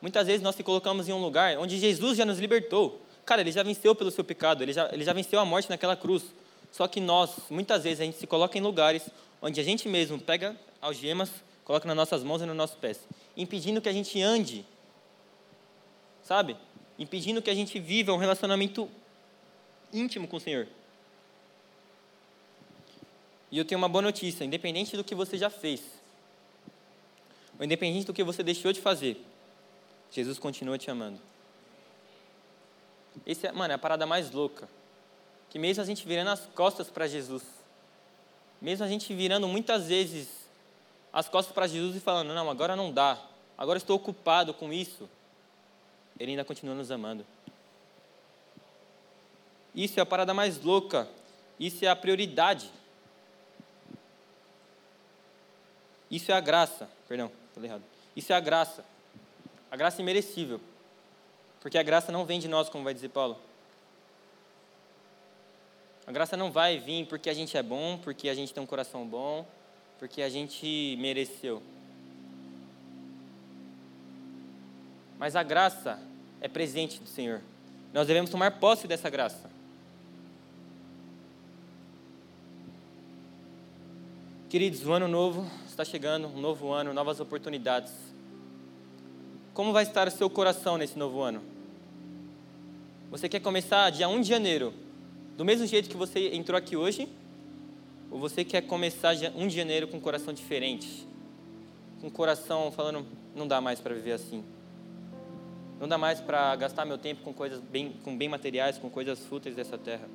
Muitas 0.00 0.26
vezes 0.26 0.42
nós 0.42 0.56
se 0.56 0.64
colocamos 0.64 1.08
em 1.08 1.12
um 1.12 1.22
lugar 1.22 1.56
onde 1.58 1.78
Jesus 1.78 2.18
já 2.18 2.24
nos 2.24 2.40
libertou. 2.40 3.00
Cara, 3.24 3.40
ele 3.40 3.52
já 3.52 3.62
venceu 3.62 3.94
pelo 3.94 4.10
seu 4.10 4.24
pecado, 4.24 4.62
ele 4.62 4.72
já, 4.72 4.90
ele 4.92 5.04
já 5.04 5.12
venceu 5.12 5.38
a 5.38 5.44
morte 5.44 5.70
naquela 5.70 5.96
cruz. 5.96 6.24
Só 6.72 6.88
que 6.88 7.00
nós, 7.00 7.36
muitas 7.48 7.84
vezes, 7.84 8.00
a 8.00 8.04
gente 8.04 8.18
se 8.18 8.26
coloca 8.26 8.58
em 8.58 8.60
lugares 8.60 9.08
onde 9.40 9.60
a 9.60 9.64
gente 9.64 9.88
mesmo 9.88 10.18
pega 10.18 10.56
algemas 10.80 11.30
coloca 11.64 11.86
nas 11.86 11.96
nossas 11.96 12.22
mãos 12.22 12.42
e 12.42 12.46
nos 12.46 12.56
nossos 12.56 12.76
pés, 12.76 13.00
impedindo 13.36 13.80
que 13.80 13.88
a 13.88 13.92
gente 13.92 14.20
ande, 14.20 14.64
sabe? 16.22 16.56
Impedindo 16.98 17.40
que 17.40 17.50
a 17.50 17.54
gente 17.54 17.78
viva 17.78 18.12
um 18.12 18.16
relacionamento 18.16 18.88
íntimo 19.92 20.28
com 20.28 20.36
o 20.36 20.40
Senhor. 20.40 20.68
E 23.50 23.58
eu 23.58 23.64
tenho 23.64 23.78
uma 23.78 23.88
boa 23.88 24.02
notícia: 24.02 24.44
independente 24.44 24.96
do 24.96 25.04
que 25.04 25.14
você 25.14 25.38
já 25.38 25.50
fez, 25.50 25.82
ou 27.58 27.64
independente 27.64 28.06
do 28.06 28.12
que 28.12 28.24
você 28.24 28.42
deixou 28.42 28.72
de 28.72 28.80
fazer, 28.80 29.22
Jesus 30.10 30.38
continua 30.38 30.78
te 30.78 30.90
amando. 30.90 31.20
Esse 33.26 33.46
é, 33.46 33.52
mano, 33.52 33.72
é 33.72 33.74
a 33.74 33.78
parada 33.78 34.06
mais 34.06 34.30
louca. 34.30 34.68
Que 35.52 35.58
mesmo 35.58 35.82
a 35.82 35.86
gente 35.86 36.08
virando 36.08 36.30
as 36.30 36.46
costas 36.54 36.88
para 36.88 37.06
Jesus, 37.06 37.42
mesmo 38.58 38.86
a 38.86 38.88
gente 38.88 39.12
virando 39.12 39.46
muitas 39.46 39.88
vezes 39.88 40.26
as 41.12 41.28
costas 41.28 41.52
para 41.52 41.66
Jesus 41.66 41.94
e 41.94 42.00
falando: 42.00 42.32
Não, 42.32 42.48
agora 42.48 42.74
não 42.74 42.90
dá, 42.90 43.18
agora 43.58 43.76
estou 43.76 43.94
ocupado 43.94 44.54
com 44.54 44.72
isso, 44.72 45.06
Ele 46.18 46.30
ainda 46.30 46.42
continua 46.42 46.74
nos 46.74 46.90
amando. 46.90 47.26
Isso 49.74 50.00
é 50.00 50.02
a 50.02 50.06
parada 50.06 50.32
mais 50.32 50.58
louca, 50.58 51.06
isso 51.60 51.84
é 51.84 51.88
a 51.88 51.96
prioridade. 51.96 52.70
Isso 56.10 56.32
é 56.32 56.34
a 56.34 56.40
graça, 56.40 56.88
perdão, 57.06 57.30
falei 57.54 57.68
errado. 57.68 57.84
Isso 58.16 58.32
é 58.32 58.36
a 58.36 58.40
graça, 58.40 58.82
a 59.70 59.76
graça 59.76 60.00
imerecível. 60.00 60.62
Porque 61.60 61.76
a 61.76 61.82
graça 61.82 62.10
não 62.10 62.24
vem 62.24 62.40
de 62.40 62.48
nós, 62.48 62.70
como 62.70 62.84
vai 62.84 62.94
dizer 62.94 63.10
Paulo. 63.10 63.38
A 66.06 66.12
graça 66.12 66.36
não 66.36 66.50
vai 66.50 66.78
vir 66.78 67.06
porque 67.06 67.30
a 67.30 67.34
gente 67.34 67.56
é 67.56 67.62
bom, 67.62 67.98
porque 67.98 68.28
a 68.28 68.34
gente 68.34 68.52
tem 68.52 68.62
um 68.62 68.66
coração 68.66 69.06
bom, 69.06 69.46
porque 69.98 70.20
a 70.22 70.28
gente 70.28 70.96
mereceu. 70.98 71.62
Mas 75.18 75.36
a 75.36 75.42
graça 75.42 76.00
é 76.40 76.48
presente 76.48 76.98
do 76.98 77.08
Senhor. 77.08 77.40
Nós 77.92 78.06
devemos 78.06 78.30
tomar 78.30 78.58
posse 78.58 78.88
dessa 78.88 79.08
graça. 79.08 79.48
Queridos, 84.50 84.84
o 84.84 84.92
ano 84.92 85.06
novo 85.06 85.48
está 85.66 85.84
chegando, 85.84 86.26
um 86.26 86.40
novo 86.40 86.72
ano, 86.72 86.92
novas 86.92 87.20
oportunidades. 87.20 87.92
Como 89.54 89.72
vai 89.72 89.84
estar 89.84 90.08
o 90.08 90.10
seu 90.10 90.28
coração 90.28 90.76
nesse 90.76 90.98
novo 90.98 91.20
ano? 91.20 91.42
Você 93.10 93.28
quer 93.28 93.40
começar 93.40 93.88
dia 93.90 94.08
1 94.08 94.20
de 94.20 94.28
janeiro, 94.28 94.74
do 95.36 95.44
mesmo 95.44 95.66
jeito 95.66 95.88
que 95.88 95.96
você 95.96 96.34
entrou 96.34 96.56
aqui 96.58 96.76
hoje? 96.76 97.08
Ou 98.10 98.18
você 98.18 98.44
quer 98.44 98.60
começar 98.62 99.14
1 99.14 99.46
de 99.46 99.56
janeiro 99.56 99.88
com 99.88 99.96
um 99.96 100.00
coração 100.00 100.34
diferente? 100.34 101.08
Com 102.00 102.08
o 102.08 102.10
coração 102.10 102.70
falando, 102.70 103.06
não 103.34 103.48
dá 103.48 103.60
mais 103.60 103.80
para 103.80 103.94
viver 103.94 104.12
assim. 104.12 104.44
Não 105.80 105.88
dá 105.88 105.96
mais 105.96 106.20
para 106.20 106.54
gastar 106.56 106.84
meu 106.84 106.98
tempo 106.98 107.22
com 107.22 107.32
coisas 107.32 107.60
bem, 107.60 107.94
com 108.04 108.16
bem 108.16 108.28
materiais, 108.28 108.76
com 108.76 108.90
coisas 108.90 109.18
fúteis 109.24 109.56
dessa 109.56 109.78
terra. 109.78 110.08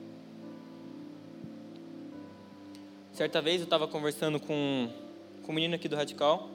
Certa 3.12 3.42
vez 3.42 3.62
eu 3.62 3.64
estava 3.64 3.88
conversando 3.88 4.40
com, 4.40 4.90
com 5.42 5.52
um 5.52 5.56
menino 5.56 5.74
aqui 5.74 5.88
do 5.88 5.96
Radical. 5.96 6.50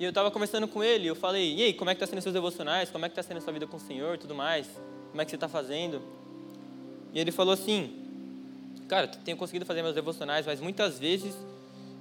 E 0.00 0.04
eu 0.04 0.08
estava 0.08 0.30
conversando 0.30 0.66
com 0.66 0.82
ele, 0.82 1.06
eu 1.06 1.14
falei, 1.14 1.54
e 1.54 1.62
aí, 1.62 1.72
como 1.74 1.90
é 1.90 1.94
que 1.94 2.02
está 2.02 2.10
sendo 2.10 2.22
seus 2.22 2.32
devocionais? 2.32 2.90
Como 2.90 3.04
é 3.04 3.08
que 3.08 3.12
está 3.12 3.22
sendo 3.22 3.40
sua 3.40 3.52
vida 3.52 3.66
com 3.66 3.76
o 3.76 3.80
Senhor 3.80 4.18
tudo 4.18 4.34
mais? 4.34 4.66
Como 5.10 5.20
é 5.20 5.24
que 5.24 5.30
você 5.30 5.36
está 5.36 5.48
fazendo? 5.48 6.02
E 7.12 7.18
ele 7.18 7.32
falou 7.32 7.54
assim, 7.54 7.92
cara, 8.88 9.06
tenho 9.06 9.36
conseguido 9.36 9.66
fazer 9.66 9.82
meus 9.82 9.94
devocionais, 9.94 10.46
mas 10.46 10.60
muitas 10.60 10.98
vezes 10.98 11.34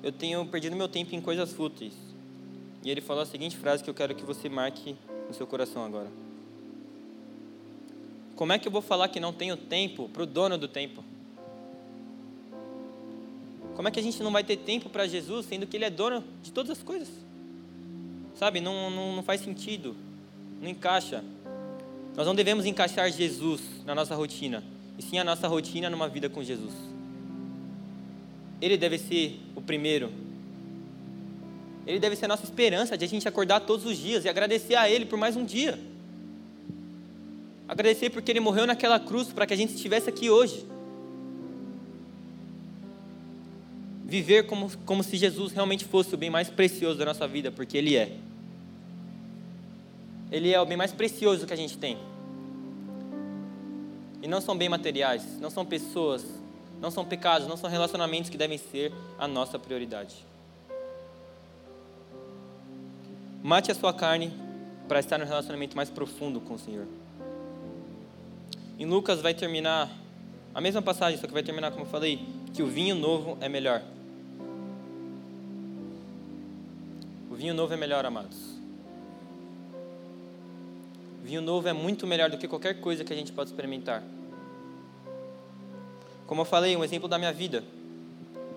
eu 0.04 0.12
tenho 0.12 0.46
perdido 0.46 0.76
meu 0.76 0.88
tempo 0.88 1.16
em 1.16 1.22
coisas 1.22 1.52
fúteis. 1.52 1.94
E 2.84 2.90
ele 2.90 3.02
falou 3.02 3.24
a 3.24 3.26
seguinte 3.26 3.58
frase 3.58 3.84
que 3.84 3.90
eu 3.90 3.94
quero 3.94 4.16
que 4.16 4.24
você 4.24 4.48
marque 4.48 4.96
no 5.28 5.34
seu 5.34 5.46
coração 5.46 5.84
agora. 5.84 6.08
Como 8.36 8.54
é 8.54 8.60
que 8.60 8.68
eu 8.68 8.72
vou 8.72 8.82
falar 8.82 9.10
que 9.10 9.20
não 9.20 9.34
tenho 9.34 9.58
tempo 9.58 10.08
para 10.10 10.24
o 10.24 10.26
dono 10.26 10.58
do 10.58 10.68
tempo? 10.68 11.04
Como 13.76 13.88
é 13.88 13.92
que 13.92 14.00
a 14.00 14.04
gente 14.04 14.22
não 14.24 14.32
vai 14.32 14.44
ter 14.44 14.58
tempo 14.58 14.90
para 14.90 15.08
Jesus, 15.08 15.46
sendo 15.46 15.68
que 15.68 15.76
Ele 15.78 15.86
é 15.86 15.90
dono 15.90 16.24
de 16.42 16.52
todas 16.52 16.72
as 16.72 16.84
coisas? 16.84 17.10
Sabe, 18.36 18.62
não, 18.62 18.90
não, 18.90 19.16
não 19.18 19.24
faz 19.24 19.42
sentido, 19.42 19.96
não 20.62 20.70
encaixa. 20.70 21.24
Nós 22.16 22.26
não 22.26 22.36
devemos 22.36 22.66
encaixar 22.66 23.12
Jesus 23.12 23.62
na 23.86 23.94
nossa 23.94 24.16
rotina, 24.16 24.64
e 25.00 25.02
sim 25.02 25.18
a 25.18 25.24
nossa 25.24 25.48
rotina 25.48 25.90
numa 25.90 26.10
vida 26.10 26.30
com 26.30 26.44
Jesus. 26.44 26.74
Ele 28.62 28.76
deve 28.76 28.98
ser 28.98 29.40
o 29.56 29.62
primeiro. 29.62 30.12
Ele 31.88 32.00
deve 32.00 32.18
ser 32.18 32.26
a 32.26 32.28
nossa 32.28 32.44
esperança 32.44 32.98
de 32.98 33.06
a 33.06 33.08
gente 33.08 33.26
acordar 33.26 33.62
todos 33.62 33.86
os 33.86 33.98
dias 33.98 34.26
e 34.26 34.30
agradecer 34.30 34.76
a 34.76 34.90
Ele 34.90 35.06
por 35.06 35.18
mais 35.18 35.38
um 35.38 35.46
dia. 35.46 35.80
Agradecer 37.66 38.10
porque 38.10 38.30
Ele 38.30 38.42
morreu 38.42 38.68
naquela 38.68 39.00
cruz 39.00 39.30
para 39.30 39.46
que 39.48 39.54
a 39.54 39.58
gente 39.58 39.74
estivesse 39.74 40.10
aqui 40.10 40.30
hoje. 40.30 40.66
Viver 44.04 44.48
como, 44.48 44.70
como 44.86 45.02
se 45.02 45.16
Jesus 45.16 45.54
realmente 45.54 45.86
fosse 45.86 46.14
o 46.14 46.18
bem 46.18 46.30
mais 46.30 46.50
precioso 46.50 47.00
da 47.00 47.06
nossa 47.06 47.26
vida, 47.26 47.52
porque 47.52 47.78
Ele 47.78 47.96
é. 47.96 48.18
Ele 50.30 50.52
é 50.52 50.60
o 50.60 50.66
bem 50.66 50.76
mais 50.76 50.92
precioso 50.92 51.48
que 51.48 51.54
a 51.54 51.58
gente 51.58 51.78
tem. 51.78 51.98
E 54.22 54.28
não 54.28 54.42
são 54.42 54.58
bem 54.58 54.68
materiais, 54.68 55.40
não 55.40 55.50
são 55.50 55.66
pessoas, 55.66 56.26
não 56.82 56.92
são 56.92 57.06
pecados, 57.06 57.48
não 57.48 57.58
são 57.58 57.70
relacionamentos 57.70 58.30
que 58.30 58.38
devem 58.38 58.58
ser 58.58 58.92
a 59.18 59.28
nossa 59.28 59.58
prioridade. 59.58 60.26
Mate 63.42 63.72
a 63.72 63.76
sua 63.76 63.94
carne 63.94 64.34
para 64.88 65.00
estar 65.00 65.18
no 65.18 65.26
relacionamento 65.26 65.76
mais 65.76 65.90
profundo 65.90 66.42
com 66.42 66.56
o 66.56 66.60
Senhor. 66.60 66.86
Em 68.78 68.86
Lucas 68.86 69.22
vai 69.22 69.34
terminar 69.34 69.90
a 70.54 70.60
mesma 70.60 70.82
passagem, 70.82 71.20
só 71.20 71.28
que 71.28 71.34
vai 71.34 71.44
terminar 71.44 71.72
como 71.72 71.84
eu 71.84 71.90
falei, 71.90 72.26
que 72.54 72.62
o 72.62 72.68
vinho 72.68 72.96
novo 72.96 73.38
é 73.40 73.48
melhor. 73.48 73.82
O 77.30 77.36
vinho 77.36 77.54
novo 77.54 77.74
é 77.74 77.78
melhor, 77.78 78.06
amados. 78.06 78.59
Vinho 81.30 81.44
novo 81.44 81.68
é 81.68 81.74
muito 81.74 82.08
melhor 82.08 82.28
do 82.32 82.40
que 82.40 82.48
qualquer 82.48 82.82
coisa 82.82 83.04
que 83.04 83.14
a 83.14 83.16
gente 83.16 83.32
pode 83.32 83.52
experimentar. 83.52 84.02
Como 86.26 86.42
eu 86.42 86.46
falei, 86.46 86.76
um 86.76 86.84
exemplo 86.84 87.08
da 87.08 87.20
minha 87.20 87.32
vida. 87.32 87.64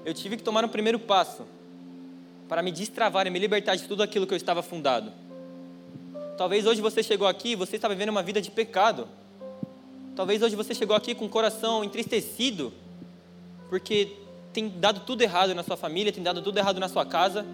Eu 0.07 0.15
tive 0.15 0.39
que 0.39 0.43
tomar 0.43 0.65
um 0.65 0.69
primeiro 0.69 0.99
passo 0.99 1.45
para 2.49 2.63
me 2.63 2.73
destravar 2.73 3.27
e 3.27 3.31
me 3.31 3.39
libertar 3.39 3.77
de 3.77 3.87
tudo 3.87 4.03
aquilo 4.03 4.27
que 4.27 4.33
eu 4.33 4.39
estava 4.39 4.63
fundado. 4.63 5.13
Talvez 6.39 6.65
hoje 6.65 6.81
você 6.81 7.03
chegou 7.03 7.29
aqui 7.29 7.51
e 7.51 7.57
você 7.57 7.77
está 7.77 7.89
vivendo 7.89 8.09
uma 8.09 8.23
vida 8.23 8.41
de 8.41 8.51
pecado. 8.51 9.07
Talvez 10.17 10.41
hoje 10.41 10.57
você 10.57 10.75
chegou 10.75 10.97
aqui 10.97 11.15
com 11.15 11.27
o 11.27 11.29
coração 11.29 11.85
entristecido, 11.85 12.73
porque 13.69 14.17
tem 14.51 14.71
dado 14.71 15.01
tudo 15.01 15.21
errado 15.21 15.55
na 15.55 15.63
sua 15.63 15.77
família, 15.77 16.11
tem 16.11 16.23
dado 16.23 16.41
tudo 16.41 16.57
errado 16.57 16.81
na 16.81 16.89
sua 16.89 17.05
casa. 17.05 17.45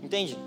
Entende? 0.00 0.38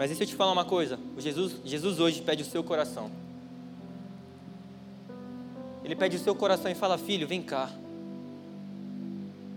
Mas 0.00 0.08
deixa 0.08 0.22
eu 0.22 0.28
te 0.28 0.34
falar 0.34 0.52
uma 0.52 0.64
coisa: 0.64 0.98
o 1.14 1.20
Jesus, 1.20 1.56
Jesus 1.62 2.00
hoje 2.00 2.22
pede 2.22 2.42
o 2.42 2.46
seu 2.46 2.64
coração. 2.64 3.10
Ele 5.84 5.94
pede 5.94 6.16
o 6.16 6.18
seu 6.18 6.34
coração 6.34 6.70
e 6.70 6.74
fala: 6.74 6.96
Filho, 6.96 7.28
vem 7.28 7.42
cá. 7.42 7.70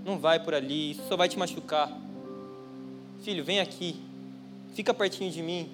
Não 0.04 0.20
vai 0.20 0.44
por 0.44 0.54
ali, 0.54 0.92
isso 0.92 1.04
só 1.08 1.16
vai 1.16 1.30
te 1.30 1.40
machucar. 1.40 1.90
Filho, 3.22 3.42
vem 3.42 3.62
aqui. 3.62 3.96
Fica 4.74 4.94
pertinho 4.94 5.32
de 5.32 5.42
mim. 5.42 5.72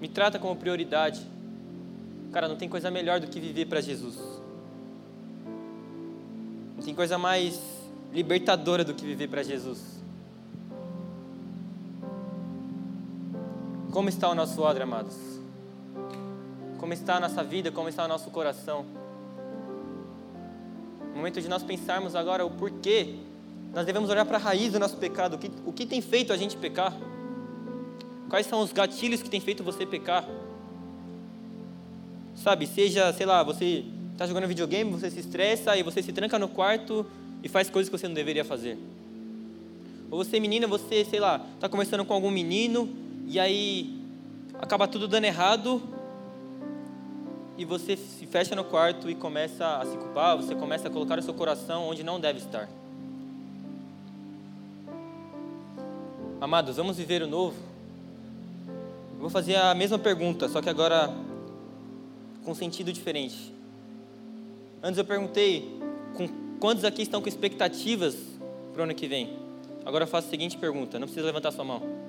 Me 0.00 0.08
trata 0.08 0.40
como 0.40 0.56
prioridade. 0.56 1.24
Cara, 2.32 2.48
não 2.48 2.56
tem 2.56 2.68
coisa 2.68 2.90
melhor 2.90 3.20
do 3.20 3.28
que 3.28 3.38
viver 3.38 3.66
para 3.66 3.80
Jesus. 3.80 4.16
Não 6.76 6.82
tem 6.82 6.96
coisa 6.96 7.16
mais 7.16 7.60
libertadora 8.12 8.82
do 8.82 8.92
que 8.92 9.06
viver 9.06 9.28
para 9.28 9.44
Jesus. 9.44 9.95
Como 13.96 14.10
está 14.10 14.28
o 14.28 14.34
nosso 14.34 14.60
odre, 14.60 14.82
amados? 14.82 15.16
Como 16.76 16.92
está 16.92 17.16
a 17.16 17.20
nossa 17.20 17.42
vida? 17.42 17.72
Como 17.72 17.88
está 17.88 18.04
o 18.04 18.08
nosso 18.08 18.30
coração? 18.30 18.84
Momento 21.14 21.40
de 21.40 21.48
nós 21.48 21.62
pensarmos 21.62 22.14
agora 22.14 22.44
o 22.44 22.50
porquê, 22.50 23.14
nós 23.72 23.86
devemos 23.86 24.10
olhar 24.10 24.26
para 24.26 24.36
a 24.36 24.38
raiz 24.38 24.74
do 24.74 24.78
nosso 24.78 24.98
pecado. 24.98 25.36
O 25.36 25.38
que, 25.38 25.50
o 25.64 25.72
que 25.72 25.86
tem 25.86 26.02
feito 26.02 26.30
a 26.30 26.36
gente 26.36 26.58
pecar? 26.58 26.94
Quais 28.28 28.46
são 28.46 28.60
os 28.60 28.70
gatilhos 28.70 29.22
que 29.22 29.30
tem 29.30 29.40
feito 29.40 29.64
você 29.64 29.86
pecar? 29.86 30.28
Sabe, 32.34 32.66
seja, 32.66 33.14
sei 33.14 33.24
lá, 33.24 33.42
você 33.42 33.82
está 34.12 34.26
jogando 34.26 34.46
videogame, 34.46 34.90
você 34.90 35.10
se 35.10 35.20
estressa 35.20 35.74
e 35.74 35.82
você 35.82 36.02
se 36.02 36.12
tranca 36.12 36.38
no 36.38 36.50
quarto 36.50 37.06
e 37.42 37.48
faz 37.48 37.70
coisas 37.70 37.88
que 37.88 37.96
você 37.96 38.06
não 38.06 38.14
deveria 38.14 38.44
fazer. 38.44 38.76
Ou 40.10 40.22
você, 40.22 40.38
menina, 40.38 40.66
você, 40.66 41.02
sei 41.02 41.18
lá, 41.18 41.42
está 41.54 41.66
conversando 41.66 42.04
com 42.04 42.12
algum 42.12 42.30
menino 42.30 43.05
e 43.26 43.40
aí 43.40 44.00
acaba 44.54 44.86
tudo 44.86 45.08
dando 45.08 45.24
errado 45.24 45.82
e 47.58 47.64
você 47.64 47.96
se 47.96 48.24
fecha 48.24 48.54
no 48.54 48.62
quarto 48.62 49.10
e 49.10 49.16
começa 49.16 49.78
a 49.78 49.84
se 49.84 49.96
culpar, 49.96 50.36
você 50.36 50.54
começa 50.54 50.86
a 50.86 50.90
colocar 50.90 51.18
o 51.18 51.22
seu 51.22 51.34
coração 51.34 51.88
onde 51.88 52.04
não 52.04 52.20
deve 52.20 52.38
estar. 52.38 52.68
Amados, 56.40 56.76
vamos 56.76 56.98
viver 56.98 57.22
o 57.22 57.26
novo? 57.26 57.56
Eu 59.14 59.20
vou 59.20 59.30
fazer 59.30 59.56
a 59.56 59.74
mesma 59.74 59.98
pergunta, 59.98 60.48
só 60.48 60.62
que 60.62 60.68
agora 60.68 61.12
com 62.44 62.54
sentido 62.54 62.92
diferente. 62.92 63.52
Antes 64.80 64.98
eu 64.98 65.04
perguntei 65.04 65.80
com 66.16 66.28
quantos 66.60 66.84
aqui 66.84 67.02
estão 67.02 67.20
com 67.20 67.28
expectativas 67.28 68.14
para 68.72 68.82
o 68.82 68.84
ano 68.84 68.94
que 68.94 69.08
vem. 69.08 69.36
Agora 69.84 70.04
eu 70.04 70.08
faço 70.08 70.28
a 70.28 70.30
seguinte 70.30 70.56
pergunta, 70.56 70.98
não 70.98 71.06
precisa 71.08 71.26
levantar 71.26 71.50
sua 71.50 71.64
mão 71.64 72.05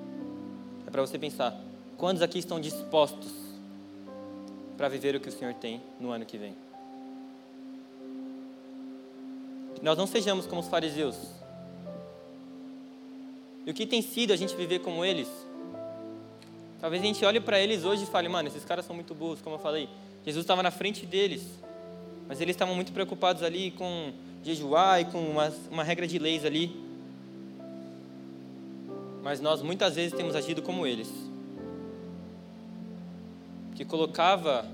é 0.88 0.90
para 0.90 1.02
você 1.02 1.18
pensar: 1.18 1.54
quantos 1.98 2.22
aqui 2.22 2.38
estão 2.38 2.58
dispostos 2.58 3.30
para 4.74 4.88
viver 4.88 5.14
o 5.14 5.20
que 5.20 5.28
o 5.28 5.32
Senhor 5.32 5.52
tem 5.52 5.82
no 6.00 6.10
ano 6.10 6.24
que 6.24 6.38
vem? 6.38 6.56
Que 9.74 9.84
nós 9.84 9.98
não 9.98 10.06
sejamos 10.06 10.46
como 10.46 10.62
os 10.62 10.68
fariseus. 10.68 11.16
E 13.66 13.70
o 13.70 13.74
que 13.74 13.86
tem 13.86 14.00
sido 14.00 14.32
a 14.32 14.36
gente 14.36 14.56
viver 14.56 14.78
como 14.78 15.04
eles? 15.04 15.28
Talvez 16.80 17.02
a 17.02 17.06
gente 17.06 17.22
olhe 17.22 17.38
para 17.38 17.60
eles 17.60 17.84
hoje 17.84 18.04
e 18.04 18.06
fale: 18.06 18.26
mano, 18.26 18.48
esses 18.48 18.64
caras 18.64 18.86
são 18.86 18.96
muito 18.96 19.14
burros, 19.14 19.42
como 19.42 19.56
eu 19.56 19.60
falei. 19.60 19.90
Jesus 20.24 20.42
estava 20.42 20.62
na 20.62 20.70
frente 20.70 21.04
deles, 21.04 21.42
mas 22.26 22.40
eles 22.40 22.56
estavam 22.56 22.74
muito 22.74 22.92
preocupados 22.92 23.42
ali 23.42 23.72
com 23.72 24.10
jejuar 24.42 25.02
e 25.02 25.04
com 25.04 25.18
uma, 25.18 25.52
uma 25.70 25.84
regra 25.84 26.06
de 26.06 26.18
leis 26.18 26.46
ali. 26.46 26.87
Mas 29.28 29.42
nós 29.42 29.60
muitas 29.60 29.94
vezes 29.94 30.14
temos 30.14 30.34
agido 30.34 30.62
como 30.62 30.86
eles. 30.86 31.12
Que 33.74 33.84
colocava 33.84 34.64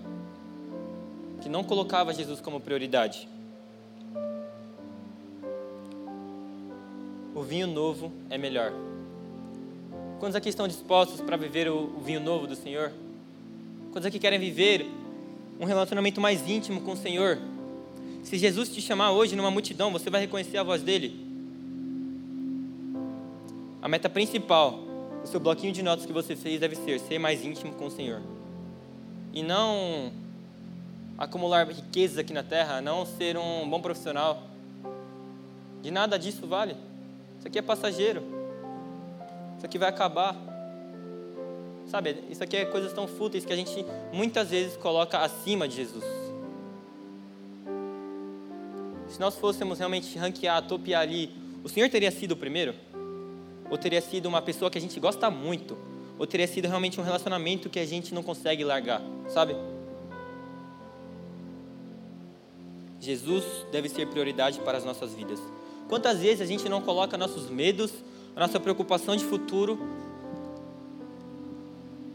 que 1.42 1.48
não 1.48 1.64
colocava 1.64 2.14
Jesus 2.14 2.40
como 2.40 2.60
prioridade. 2.60 3.28
O 7.34 7.42
vinho 7.42 7.66
novo 7.66 8.12
é 8.30 8.38
melhor. 8.38 8.72
Quantos 10.20 10.36
aqui 10.36 10.50
estão 10.50 10.68
dispostos 10.68 11.20
para 11.20 11.36
viver 11.36 11.68
o 11.68 11.88
vinho 12.04 12.20
novo 12.20 12.46
do 12.46 12.54
Senhor? 12.54 12.92
Quantos 13.90 14.06
aqui 14.06 14.20
querem 14.20 14.38
viver 14.38 14.86
um 15.58 15.64
relacionamento 15.64 16.20
mais 16.20 16.48
íntimo 16.48 16.80
com 16.82 16.92
o 16.92 16.96
Senhor? 16.96 17.40
Se 18.22 18.38
Jesus 18.38 18.68
te 18.68 18.80
chamar 18.80 19.10
hoje 19.10 19.34
numa 19.34 19.50
multidão, 19.50 19.90
você 19.90 20.08
vai 20.08 20.20
reconhecer 20.20 20.58
a 20.58 20.62
voz 20.62 20.80
dele. 20.80 21.23
A 23.84 23.88
meta 23.88 24.08
principal 24.08 24.78
do 25.20 25.28
seu 25.28 25.38
bloquinho 25.38 25.70
de 25.70 25.82
notas 25.82 26.06
que 26.06 26.12
você 26.12 26.34
fez 26.34 26.58
deve 26.58 26.74
ser 26.74 26.98
ser 26.98 27.18
mais 27.18 27.44
íntimo 27.44 27.74
com 27.74 27.84
o 27.84 27.90
Senhor. 27.90 28.22
E 29.30 29.42
não 29.42 30.10
acumular 31.18 31.68
riquezas 31.68 32.16
aqui 32.16 32.32
na 32.32 32.42
terra, 32.42 32.80
não 32.80 33.04
ser 33.04 33.36
um 33.36 33.68
bom 33.68 33.82
profissional. 33.82 34.42
De 35.82 35.90
nada 35.90 36.18
disso 36.18 36.46
vale. 36.46 36.74
Isso 37.38 37.46
aqui 37.46 37.58
é 37.58 37.62
passageiro. 37.62 38.22
Isso 39.58 39.66
aqui 39.66 39.76
vai 39.76 39.90
acabar. 39.90 40.34
Sabe, 41.86 42.24
isso 42.30 42.42
aqui 42.42 42.56
é 42.56 42.64
coisas 42.64 42.90
tão 42.94 43.06
fúteis 43.06 43.44
que 43.44 43.52
a 43.52 43.56
gente 43.56 43.84
muitas 44.14 44.48
vezes 44.48 44.78
coloca 44.78 45.18
acima 45.18 45.68
de 45.68 45.76
Jesus. 45.76 46.04
Se 49.10 49.20
nós 49.20 49.36
fôssemos 49.36 49.78
realmente 49.78 50.18
ranquear, 50.18 50.66
topear 50.66 51.02
ali, 51.02 51.30
o 51.62 51.68
Senhor 51.68 51.90
teria 51.90 52.10
sido 52.10 52.32
o 52.32 52.36
primeiro? 52.36 52.74
Ou 53.70 53.78
teria 53.78 54.00
sido 54.00 54.26
uma 54.26 54.42
pessoa 54.42 54.70
que 54.70 54.78
a 54.78 54.80
gente 54.80 54.98
gosta 55.00 55.30
muito? 55.30 55.76
Ou 56.18 56.26
teria 56.26 56.46
sido 56.46 56.68
realmente 56.68 57.00
um 57.00 57.04
relacionamento 57.04 57.68
que 57.68 57.78
a 57.78 57.86
gente 57.86 58.14
não 58.14 58.22
consegue 58.22 58.62
largar, 58.64 59.02
sabe? 59.28 59.56
Jesus 63.00 63.44
deve 63.70 63.88
ser 63.88 64.06
prioridade 64.06 64.60
para 64.60 64.78
as 64.78 64.84
nossas 64.84 65.12
vidas. 65.12 65.40
Quantas 65.88 66.20
vezes 66.20 66.40
a 66.40 66.46
gente 66.46 66.68
não 66.68 66.80
coloca 66.80 67.18
nossos 67.18 67.50
medos, 67.50 67.92
a 68.34 68.40
nossa 68.40 68.58
preocupação 68.58 69.14
de 69.14 69.24
futuro, 69.24 69.78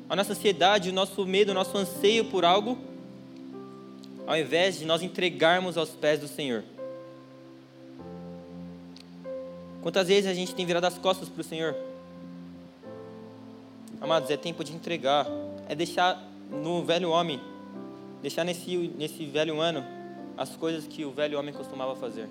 a 0.10 0.16
nossa 0.16 0.34
ansiedade, 0.34 0.90
o 0.90 0.94
nosso 0.94 1.24
medo, 1.26 1.52
o 1.52 1.54
nosso 1.54 1.78
anseio 1.78 2.26
por 2.26 2.44
algo, 2.44 2.78
ao 4.26 4.36
invés 4.36 4.80
de 4.80 4.86
nós 4.86 5.04
entregarmos 5.04 5.78
aos 5.78 5.90
pés 5.92 6.20
do 6.20 6.28
Senhor. 6.28 6.64
Quantas 9.82 10.08
vezes 10.08 10.30
a 10.30 10.34
gente 10.34 10.54
tem 10.54 10.66
virado 10.66 10.86
as 10.86 10.98
costas 10.98 11.30
para 11.30 11.42
o 11.42 11.44
Senhor? 11.44 11.76
Amados, 14.02 14.30
é 14.30 14.38
tempo 14.38 14.64
de 14.64 14.74
entregar, 14.74 15.26
é 15.68 15.76
deixar 15.76 16.22
no 16.50 16.84
velho 16.84 17.10
homem, 17.10 17.40
deixar 18.22 18.44
nesse, 18.44 18.76
nesse 18.98 19.26
velho 19.26 19.60
ano 19.60 19.86
as 20.38 20.56
coisas 20.56 20.88
que 20.88 21.06
o 21.06 21.12
velho 21.12 21.38
homem 21.38 21.54
costumava 21.54 21.96
fazer. 21.96 22.28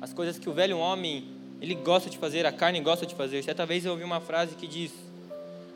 As 0.00 0.12
coisas 0.12 0.38
que 0.38 0.48
o 0.48 0.52
velho 0.52 0.78
homem, 0.78 1.24
ele 1.60 1.74
gosta 1.74 2.08
de 2.08 2.16
fazer, 2.16 2.46
a 2.46 2.52
carne 2.52 2.80
gosta 2.80 3.04
de 3.04 3.14
fazer. 3.14 3.42
Certa 3.42 3.66
vez 3.66 3.84
eu 3.84 3.92
ouvi 3.92 4.04
uma 4.04 4.20
frase 4.20 4.54
que 4.54 4.66
diz: 4.66 4.92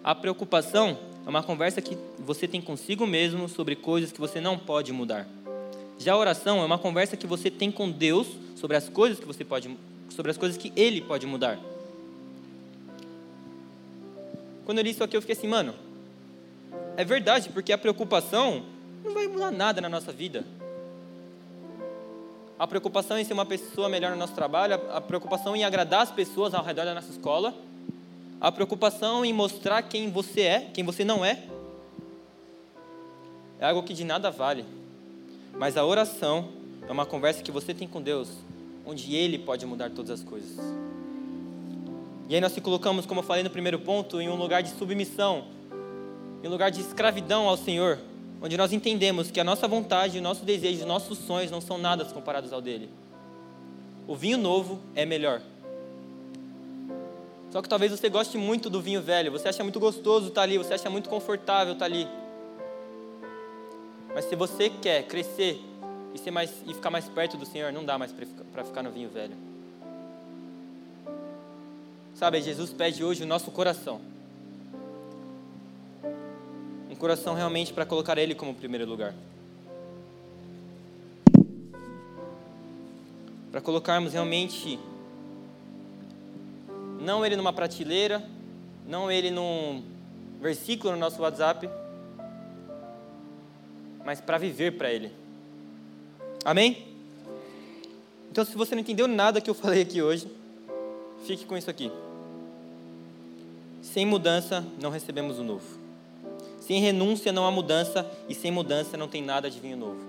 A 0.03 0.15
preocupação 0.15 0.99
é 1.27 1.29
uma 1.29 1.43
conversa 1.43 1.83
que 1.83 1.97
você 2.19 2.49
tem 2.49 2.61
consigo 2.61 3.07
mesmo 3.07 3.49
sobre 3.49 3.77
coisas 3.77 4.11
que 4.11 4.21
você 4.21 4.41
não 4.41 4.59
pode 4.59 4.93
mudar. 4.93 5.27
Já 5.99 6.13
a 6.13 6.17
oração 6.17 6.61
é 6.61 6.65
uma 6.65 6.79
conversa 6.79 7.17
que 7.17 7.27
você 7.27 7.51
tem 7.51 7.71
com 7.71 7.91
Deus 7.91 8.27
sobre 8.57 8.77
as 8.77 8.89
coisas 8.89 9.19
que 9.19 9.27
você 9.27 9.45
pode 9.45 9.77
sobre 10.11 10.31
as 10.31 10.39
coisas 10.39 10.57
que 10.57 10.73
ele 10.77 11.01
pode 11.01 11.27
mudar. 11.27 11.59
Quando 14.65 14.79
eu 14.79 14.85
li 14.85 14.91
isso 14.91 15.03
aqui, 15.03 15.17
eu 15.17 15.21
fiquei 15.21 15.37
assim, 15.37 15.49
mano, 15.49 15.75
é 16.97 17.05
verdade, 17.05 17.51
porque 17.51 17.73
a 17.73 17.79
preocupação 17.79 18.65
não 19.05 19.13
vai 19.13 19.27
mudar 19.27 19.51
nada 19.51 19.81
na 19.81 19.89
nossa 19.89 20.13
vida. 20.13 20.45
A 22.59 22.67
preocupação 22.67 23.19
em 23.19 23.25
ser 23.25 23.33
uma 23.33 23.45
pessoa 23.45 23.89
melhor 23.89 24.13
no 24.13 24.17
nosso 24.17 24.35
trabalho, 24.35 24.81
a 24.93 25.01
preocupação 25.01 25.57
em 25.57 25.65
agradar 25.65 26.03
as 26.03 26.13
pessoas 26.13 26.55
ao 26.55 26.65
redor 26.65 26.85
da 26.85 26.95
nossa 26.95 27.11
escola, 27.11 27.53
a 28.41 28.53
preocupação 28.53 29.25
em 29.25 29.33
mostrar 29.33 29.83
quem 29.83 30.11
você 30.11 30.43
é, 30.43 30.61
quem 30.73 30.85
você 30.85 31.05
não 31.05 31.25
é, 31.25 31.43
é 33.59 33.67
algo 33.67 33.83
que 33.83 33.93
de 33.93 34.05
nada 34.05 34.31
vale. 34.31 34.65
Mas 35.59 35.77
a 35.77 35.85
oração 35.85 36.49
é 36.89 36.93
uma 36.93 37.07
conversa 37.07 37.43
que 37.43 37.51
você 37.51 37.73
tem 37.73 37.87
com 37.87 38.03
Deus, 38.03 38.29
onde 38.85 39.15
Ele 39.15 39.39
pode 39.39 39.65
mudar 39.65 39.91
todas 39.91 40.11
as 40.11 40.25
coisas. 40.25 40.59
E 42.29 42.35
aí 42.35 42.41
nós 42.41 42.53
se 42.53 42.61
colocamos, 42.61 43.07
como 43.07 43.21
eu 43.21 43.25
falei 43.25 43.43
no 43.43 43.51
primeiro 43.51 43.79
ponto, 43.79 44.21
em 44.21 44.29
um 44.29 44.35
lugar 44.35 44.63
de 44.63 44.71
submissão, 44.71 45.45
em 46.43 46.49
um 46.49 46.51
lugar 46.51 46.71
de 46.71 46.81
escravidão 46.81 47.49
ao 47.49 47.57
Senhor, 47.57 47.99
onde 48.43 48.57
nós 48.57 48.73
entendemos 48.73 49.31
que 49.31 49.39
a 49.39 49.45
nossa 49.45 49.69
vontade, 49.69 50.19
o 50.19 50.23
nosso 50.23 50.45
desejo, 50.45 50.81
os 50.81 50.87
nossos 50.87 51.19
sonhos 51.19 51.51
não 51.51 51.61
são 51.61 51.79
nada 51.79 52.05
comparados 52.07 52.53
ao 52.53 52.61
dele. 52.61 52.89
O 54.07 54.17
vinho 54.17 54.37
novo 54.37 54.81
é 54.95 55.07
melhor. 55.07 55.41
Só 57.51 57.63
que 57.63 57.69
talvez 57.69 57.93
você 57.93 58.09
goste 58.09 58.37
muito 58.37 58.69
do 58.69 58.83
vinho 58.83 59.01
velho, 59.01 59.31
você 59.31 59.49
acha 59.49 59.63
muito 59.63 59.79
gostoso 59.79 60.29
estar 60.29 60.43
ali, 60.43 60.59
você 60.59 60.75
acha 60.75 60.91
muito 60.91 61.09
confortável 61.09 61.75
estar 61.75 61.85
ali. 61.85 62.09
Mas 64.15 64.27
se 64.27 64.37
você 64.37 64.71
quer 64.71 65.03
crescer 65.05 65.61
e, 66.15 66.19
ser 66.19 66.31
mais, 66.31 66.53
e 66.67 66.73
ficar 66.73 66.91
mais 66.91 67.09
perto 67.09 67.37
do 67.37 67.45
Senhor, 67.45 67.73
não 67.73 67.85
dá 67.85 67.99
mais 67.99 68.13
para 68.53 68.65
ficar 68.65 68.83
no 68.83 68.91
vinho 68.91 69.11
velho. 69.11 69.35
Sabe, 72.15 72.41
Jesus 72.41 72.73
pede 72.73 73.03
hoje 73.03 73.25
o 73.25 73.27
nosso 73.27 73.51
coração 73.51 74.01
um 76.95 76.97
coração 76.97 77.35
realmente 77.35 77.73
para 77.73 77.85
colocar 77.85 78.17
Ele 78.19 78.37
como 78.37 78.55
primeiro 78.55 78.87
lugar. 78.87 79.13
Para 83.51 83.61
colocarmos 83.61 84.13
realmente, 84.13 84.79
não 87.01 87.27
Ele 87.27 87.35
numa 87.35 87.53
prateleira, 87.53 88.25
não 88.87 89.11
Ele 89.11 89.33
num 89.33 89.83
versículo 90.41 90.93
no 90.93 91.01
nosso 91.01 91.21
WhatsApp, 91.21 91.69
mas 94.05 94.21
para 94.21 94.39
viver 94.39 94.77
para 94.77 94.93
Ele. 94.93 95.11
Amém? 96.45 96.87
Então, 98.31 98.45
se 98.45 98.57
você 98.57 98.75
não 98.75 98.83
entendeu 98.83 99.07
nada 99.07 99.41
que 99.41 99.49
eu 99.49 99.55
falei 99.55 99.83
aqui 99.83 100.03
hoje, 100.03 100.29
fique 101.25 101.47
com 101.47 101.57
isso 101.57 101.71
aqui. 101.71 101.91
Sem 103.81 104.05
mudança, 104.05 104.65
não 104.81 104.91
recebemos 104.91 105.39
o 105.39 105.45
novo. 105.45 105.65
Sem 106.61 106.81
renúncia 106.81 107.33
não 107.33 107.47
há 107.47 107.51
mudança, 107.51 108.11
e 108.29 108.35
sem 108.35 108.51
mudança 108.51 108.97
não 108.97 109.07
tem 109.07 109.23
nada 109.23 109.51
de 109.51 109.61
vinho 109.61 109.77
novo. 109.77 110.01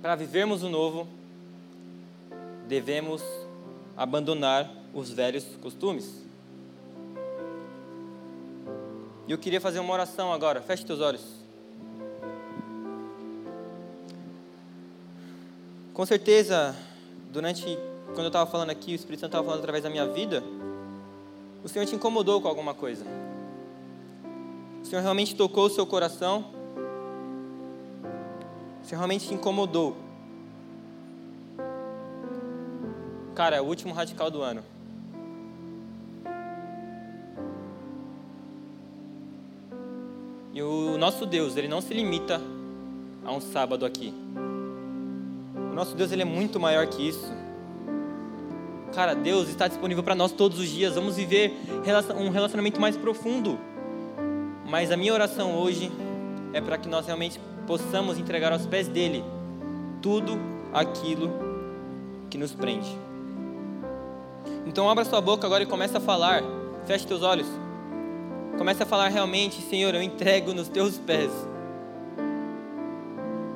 Para 0.00 0.14
vivermos 0.14 0.62
o 0.62 0.68
novo, 0.68 1.08
devemos 2.68 3.22
abandonar 3.96 4.70
os 4.94 5.10
velhos 5.10 5.44
costumes. 5.60 6.24
E 9.26 9.32
eu 9.32 9.38
queria 9.38 9.60
fazer 9.60 9.78
uma 9.78 9.92
oração 9.92 10.32
agora. 10.32 10.62
Feche 10.62 10.84
teus 10.84 11.00
olhos. 11.00 11.39
Com 15.92 16.06
certeza, 16.06 16.74
durante 17.32 17.78
quando 18.06 18.22
eu 18.22 18.26
estava 18.28 18.50
falando 18.50 18.70
aqui, 18.70 18.92
o 18.92 18.94
Espírito 18.94 19.20
Santo 19.20 19.30
estava 19.30 19.44
falando 19.44 19.60
através 19.60 19.82
da 19.82 19.90
minha 19.90 20.06
vida, 20.06 20.42
o 21.62 21.68
Senhor 21.68 21.84
te 21.84 21.94
incomodou 21.94 22.40
com 22.40 22.48
alguma 22.48 22.74
coisa. 22.74 23.04
O 24.82 24.84
Senhor 24.84 25.02
realmente 25.02 25.34
tocou 25.34 25.66
o 25.66 25.70
seu 25.70 25.86
coração? 25.86 26.46
O 28.82 28.86
Senhor 28.86 28.98
realmente 28.98 29.28
te 29.28 29.34
incomodou? 29.34 29.96
Cara, 33.34 33.56
é 33.56 33.60
o 33.60 33.64
último 33.64 33.92
radical 33.92 34.30
do 34.30 34.42
ano. 34.42 34.62
E 40.52 40.62
o 40.62 40.98
nosso 40.98 41.26
Deus, 41.26 41.56
ele 41.56 41.68
não 41.68 41.80
se 41.80 41.94
limita 41.94 42.40
a 43.24 43.32
um 43.32 43.40
sábado 43.40 43.86
aqui. 43.86 44.12
Nosso 45.80 45.96
Deus, 45.96 46.12
ele 46.12 46.20
é 46.20 46.26
muito 46.26 46.60
maior 46.60 46.86
que 46.88 47.08
isso. 47.08 47.32
Cara, 48.92 49.14
Deus 49.14 49.48
está 49.48 49.66
disponível 49.66 50.02
para 50.02 50.14
nós 50.14 50.30
todos 50.30 50.58
os 50.58 50.68
dias. 50.68 50.94
Vamos 50.94 51.16
viver 51.16 51.56
um 52.18 52.28
relacionamento 52.28 52.78
mais 52.78 52.98
profundo. 52.98 53.58
Mas 54.68 54.90
a 54.90 54.96
minha 54.98 55.14
oração 55.14 55.56
hoje 55.56 55.90
é 56.52 56.60
para 56.60 56.76
que 56.76 56.86
nós 56.86 57.06
realmente 57.06 57.40
possamos 57.66 58.18
entregar 58.18 58.52
aos 58.52 58.66
pés 58.66 58.88
dele 58.88 59.24
tudo 60.02 60.38
aquilo 60.70 61.32
que 62.28 62.36
nos 62.36 62.52
prende. 62.52 62.94
Então 64.66 64.86
abra 64.90 65.02
sua 65.06 65.22
boca 65.22 65.46
agora 65.46 65.62
e 65.62 65.66
comece 65.66 65.96
a 65.96 66.00
falar. 66.00 66.42
Feche 66.84 67.06
teus 67.06 67.22
olhos. 67.22 67.46
Comece 68.58 68.82
a 68.82 68.86
falar 68.86 69.08
realmente, 69.08 69.62
Senhor, 69.62 69.94
eu 69.94 70.02
entrego 70.02 70.52
nos 70.52 70.68
teus 70.68 70.98
pés. 70.98 71.30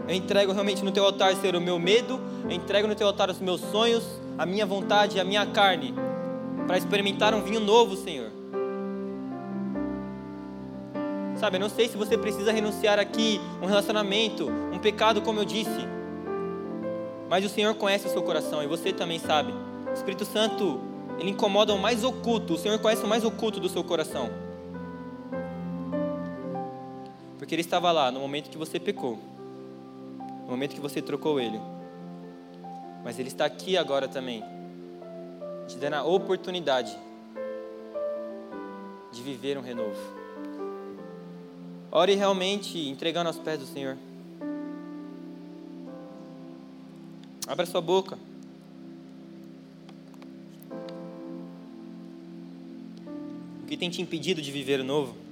Eu 0.07 0.15
entrego 0.15 0.53
realmente 0.53 0.85
no 0.85 0.93
teu 0.93 1.05
altar, 1.05 1.35
Senhor, 1.35 1.57
o 1.57 1.61
meu 1.61 1.79
medo. 1.79 2.21
Eu 2.45 2.51
entrego 2.51 2.87
no 2.87 2.95
teu 2.95 3.07
altar 3.07 3.31
os 3.31 3.39
meus 3.39 3.61
sonhos, 3.61 4.05
a 4.37 4.45
minha 4.45 4.67
vontade, 4.67 5.19
a 5.19 5.25
minha 5.25 5.47
carne, 5.47 5.95
para 6.67 6.77
experimentar 6.77 7.35
um 7.35 7.43
vinho 7.43 7.61
novo, 7.61 7.97
Senhor. 7.97 8.31
Sabe, 11.37 11.57
eu 11.57 11.61
não 11.61 11.69
sei 11.69 11.89
se 11.89 11.97
você 11.97 12.17
precisa 12.17 12.53
renunciar 12.53 12.99
aqui 12.99 13.41
um 13.61 13.67
relacionamento, 13.67 14.49
um 14.73 14.79
pecado, 14.79 15.23
como 15.23 15.41
eu 15.41 15.45
disse. 15.45 15.89
Mas 17.29 17.45
o 17.45 17.49
Senhor 17.49 17.75
conhece 17.75 18.07
o 18.07 18.11
seu 18.11 18.23
coração 18.23 18.63
e 18.63 18.67
você 18.67 18.93
também 18.93 19.19
sabe. 19.19 19.53
O 19.89 19.93
Espírito 19.93 20.25
Santo, 20.25 20.81
ele 21.19 21.31
incomoda 21.31 21.73
o 21.73 21.79
mais 21.79 22.05
oculto. 22.05 22.55
O 22.55 22.59
Senhor 22.59 22.79
conhece 22.79 23.03
o 23.03 23.09
mais 23.09 23.25
oculto 23.25 23.59
do 23.59 23.69
seu 23.69 23.83
coração. 23.83 24.31
Porque 27.39 27.55
ele 27.55 27.63
estava 27.63 27.91
lá 27.91 28.11
no 28.11 28.21
momento 28.21 28.51
que 28.51 28.59
você 28.59 28.79
pecou. 28.79 29.34
No 30.45 30.51
momento 30.51 30.75
que 30.75 30.81
você 30.81 31.01
trocou 31.01 31.41
ele. 31.41 31.61
Mas 33.03 33.19
ele 33.19 33.29
está 33.29 33.45
aqui 33.45 33.77
agora 33.77 34.07
também. 34.07 34.43
Te 35.67 35.77
dando 35.79 35.95
a 35.95 36.05
oportunidade 36.05 36.97
de 39.11 39.23
viver 39.23 39.57
um 39.57 39.63
renovo. 39.63 39.97
Ore 41.91 42.15
realmente 42.15 42.89
entregando 42.89 43.29
aos 43.29 43.39
pés 43.39 43.59
do 43.59 43.67
Senhor. 43.67 43.97
Abra 47.47 47.65
sua 47.65 47.81
boca. 47.81 48.19
O 53.63 53.67
que 53.67 53.77
tem 53.77 53.89
te 53.89 54.03
impedido 54.03 54.43
de 54.43 54.51
viver 54.51 54.81
o 54.81 54.85
novo? 54.85 55.24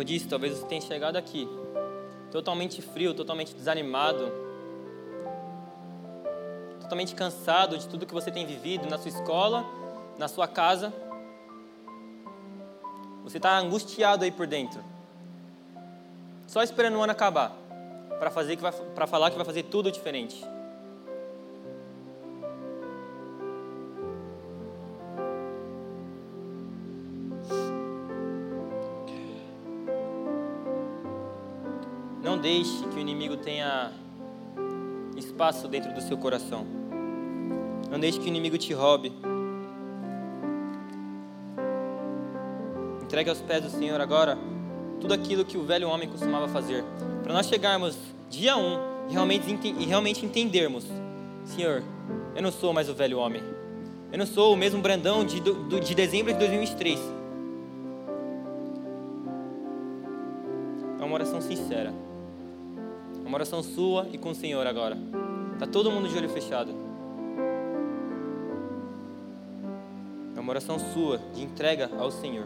Eu 0.00 0.04
disse, 0.04 0.26
talvez 0.26 0.56
você 0.56 0.66
tenha 0.66 0.80
chegado 0.80 1.16
aqui 1.16 1.48
totalmente 2.30 2.80
frio, 2.80 3.12
totalmente 3.12 3.54
desanimado, 3.54 4.32
totalmente 6.80 7.14
cansado 7.14 7.76
de 7.76 7.88
tudo 7.88 8.06
que 8.06 8.14
você 8.14 8.30
tem 8.30 8.46
vivido 8.46 8.88
na 8.88 8.98
sua 8.98 9.08
escola, 9.08 9.64
na 10.18 10.28
sua 10.28 10.48
casa. 10.48 10.92
Você 13.24 13.36
está 13.36 13.58
angustiado 13.58 14.24
aí 14.24 14.30
por 14.30 14.46
dentro, 14.46 14.82
só 16.46 16.62
esperando 16.62 16.96
o 16.96 17.02
ano 17.02 17.12
acabar 17.12 17.52
para 18.18 18.30
fazer 18.30 18.58
para 18.94 19.06
falar 19.06 19.30
que 19.30 19.36
vai 19.36 19.44
fazer 19.44 19.64
tudo 19.64 19.90
diferente. 19.90 20.44
Deixe 32.50 32.84
que 32.88 32.96
o 32.96 32.98
inimigo 32.98 33.36
tenha 33.36 33.92
espaço 35.16 35.68
dentro 35.68 35.94
do 35.94 36.00
seu 36.00 36.18
coração. 36.18 36.66
Não 37.88 38.00
deixe 38.00 38.18
que 38.18 38.24
o 38.24 38.28
inimigo 38.28 38.58
te 38.58 38.72
roube. 38.72 39.12
Entregue 43.02 43.30
aos 43.30 43.40
pés 43.40 43.62
do 43.62 43.70
Senhor 43.70 44.00
agora 44.00 44.36
tudo 45.00 45.14
aquilo 45.14 45.44
que 45.44 45.56
o 45.56 45.62
velho 45.62 45.88
homem 45.88 46.08
costumava 46.08 46.48
fazer. 46.48 46.84
Para 47.22 47.32
nós 47.32 47.46
chegarmos 47.46 47.96
dia 48.28 48.56
1 48.56 48.60
um, 48.60 48.78
e 49.08 49.12
realmente, 49.12 49.56
e 49.64 49.84
realmente 49.84 50.26
entendermos: 50.26 50.84
Senhor, 51.44 51.84
eu 52.34 52.42
não 52.42 52.50
sou 52.50 52.72
mais 52.72 52.88
o 52.88 52.94
velho 52.94 53.18
homem. 53.18 53.42
Eu 54.10 54.18
não 54.18 54.26
sou 54.26 54.54
o 54.54 54.56
mesmo 54.56 54.82
Brandão 54.82 55.24
de, 55.24 55.38
de 55.38 55.94
dezembro 55.94 56.32
de 56.32 56.38
2023. 56.40 56.98
É 60.98 61.04
uma 61.04 61.14
oração 61.14 61.40
sincera. 61.40 62.09
É 63.30 63.32
uma 63.32 63.36
oração 63.36 63.62
sua 63.62 64.08
e 64.12 64.18
com 64.18 64.30
o 64.30 64.34
Senhor 64.34 64.66
agora. 64.66 64.98
Está 65.54 65.64
todo 65.64 65.88
mundo 65.88 66.08
de 66.08 66.18
olho 66.18 66.28
fechado. 66.28 66.90
uma 70.50 70.54
oração 70.54 70.80
sua 70.80 71.18
de 71.32 71.40
entrega 71.40 71.88
ao 71.96 72.10
Senhor. 72.10 72.44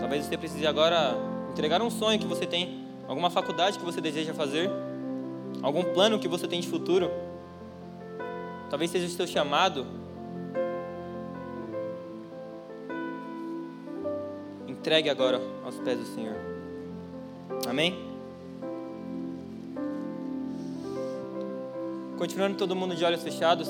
Talvez 0.00 0.24
você 0.24 0.38
precise 0.38 0.66
agora 0.66 1.14
entregar 1.50 1.82
um 1.82 1.90
sonho 1.90 2.18
que 2.18 2.26
você 2.26 2.46
tem, 2.46 2.86
alguma 3.06 3.28
faculdade 3.28 3.78
que 3.78 3.84
você 3.84 4.00
deseja 4.00 4.32
fazer, 4.32 4.70
algum 5.60 5.82
plano 5.92 6.18
que 6.18 6.26
você 6.26 6.48
tem 6.48 6.62
de 6.62 6.68
futuro. 6.68 7.10
Talvez 8.70 8.90
seja 8.90 9.04
o 9.04 9.10
seu 9.10 9.26
chamado. 9.26 9.86
Entregue 14.66 15.10
agora 15.10 15.38
aos 15.62 15.76
pés 15.80 15.98
do 15.98 16.06
Senhor. 16.06 16.36
Amém? 17.68 18.05
Continuando 22.16 22.56
todo 22.56 22.74
mundo 22.74 22.96
de 22.96 23.04
olhos 23.04 23.22
fechados. 23.22 23.68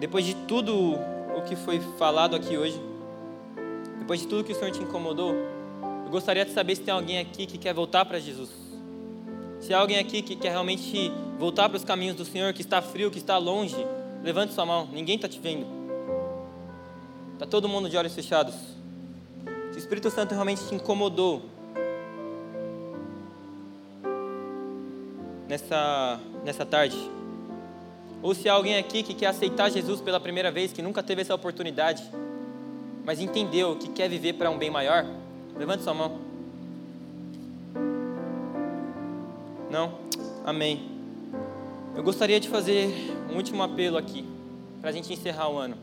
Depois 0.00 0.24
de 0.26 0.34
tudo 0.34 0.96
o 1.36 1.42
que 1.46 1.54
foi 1.54 1.78
falado 1.96 2.34
aqui 2.34 2.56
hoje, 2.56 2.80
depois 4.00 4.20
de 4.20 4.26
tudo 4.26 4.42
que 4.42 4.50
o 4.50 4.54
Senhor 4.56 4.72
te 4.72 4.82
incomodou, 4.82 5.32
eu 6.04 6.10
gostaria 6.10 6.44
de 6.44 6.50
saber 6.50 6.74
se 6.74 6.82
tem 6.82 6.92
alguém 6.92 7.20
aqui 7.20 7.46
que 7.46 7.56
quer 7.56 7.72
voltar 7.72 8.04
para 8.04 8.18
Jesus. 8.18 8.50
Se 9.60 9.72
há 9.72 9.78
alguém 9.78 9.98
aqui 9.98 10.22
que 10.22 10.34
quer 10.34 10.50
realmente 10.50 11.12
voltar 11.38 11.68
para 11.68 11.76
os 11.76 11.84
caminhos 11.84 12.16
do 12.16 12.24
Senhor, 12.24 12.52
que 12.52 12.62
está 12.62 12.82
frio, 12.82 13.12
que 13.12 13.18
está 13.18 13.38
longe, 13.38 13.76
levante 14.24 14.54
sua 14.54 14.66
mão, 14.66 14.88
ninguém 14.92 15.14
está 15.14 15.28
te 15.28 15.38
vendo. 15.38 15.66
Está 17.34 17.46
todo 17.46 17.68
mundo 17.68 17.88
de 17.88 17.96
olhos 17.96 18.12
fechados. 18.12 18.56
Se 19.70 19.76
o 19.76 19.78
Espírito 19.78 20.10
Santo 20.10 20.32
realmente 20.32 20.66
te 20.66 20.74
incomodou 20.74 21.51
nessa, 25.52 26.18
nessa 26.46 26.64
tarde, 26.64 26.96
ou 28.22 28.34
se 28.34 28.48
há 28.48 28.54
alguém 28.54 28.78
aqui 28.78 29.02
que 29.02 29.12
quer 29.12 29.26
aceitar 29.26 29.70
Jesus 29.70 30.00
pela 30.00 30.18
primeira 30.18 30.50
vez, 30.50 30.72
que 30.72 30.80
nunca 30.80 31.02
teve 31.02 31.20
essa 31.20 31.34
oportunidade, 31.34 32.02
mas 33.04 33.20
entendeu 33.20 33.76
que 33.76 33.88
quer 33.88 34.08
viver 34.08 34.32
para 34.32 34.50
um 34.50 34.56
bem 34.56 34.70
maior, 34.70 35.04
levante 35.54 35.82
sua 35.82 35.92
mão. 35.92 36.18
Não? 39.70 39.98
Amém. 40.42 40.88
Eu 41.94 42.02
gostaria 42.02 42.40
de 42.40 42.48
fazer 42.48 42.88
um 43.30 43.36
último 43.36 43.62
apelo 43.62 43.98
aqui, 43.98 44.24
para 44.80 44.88
a 44.88 44.92
gente 44.92 45.12
encerrar 45.12 45.50
o 45.50 45.58
ano. 45.58 45.76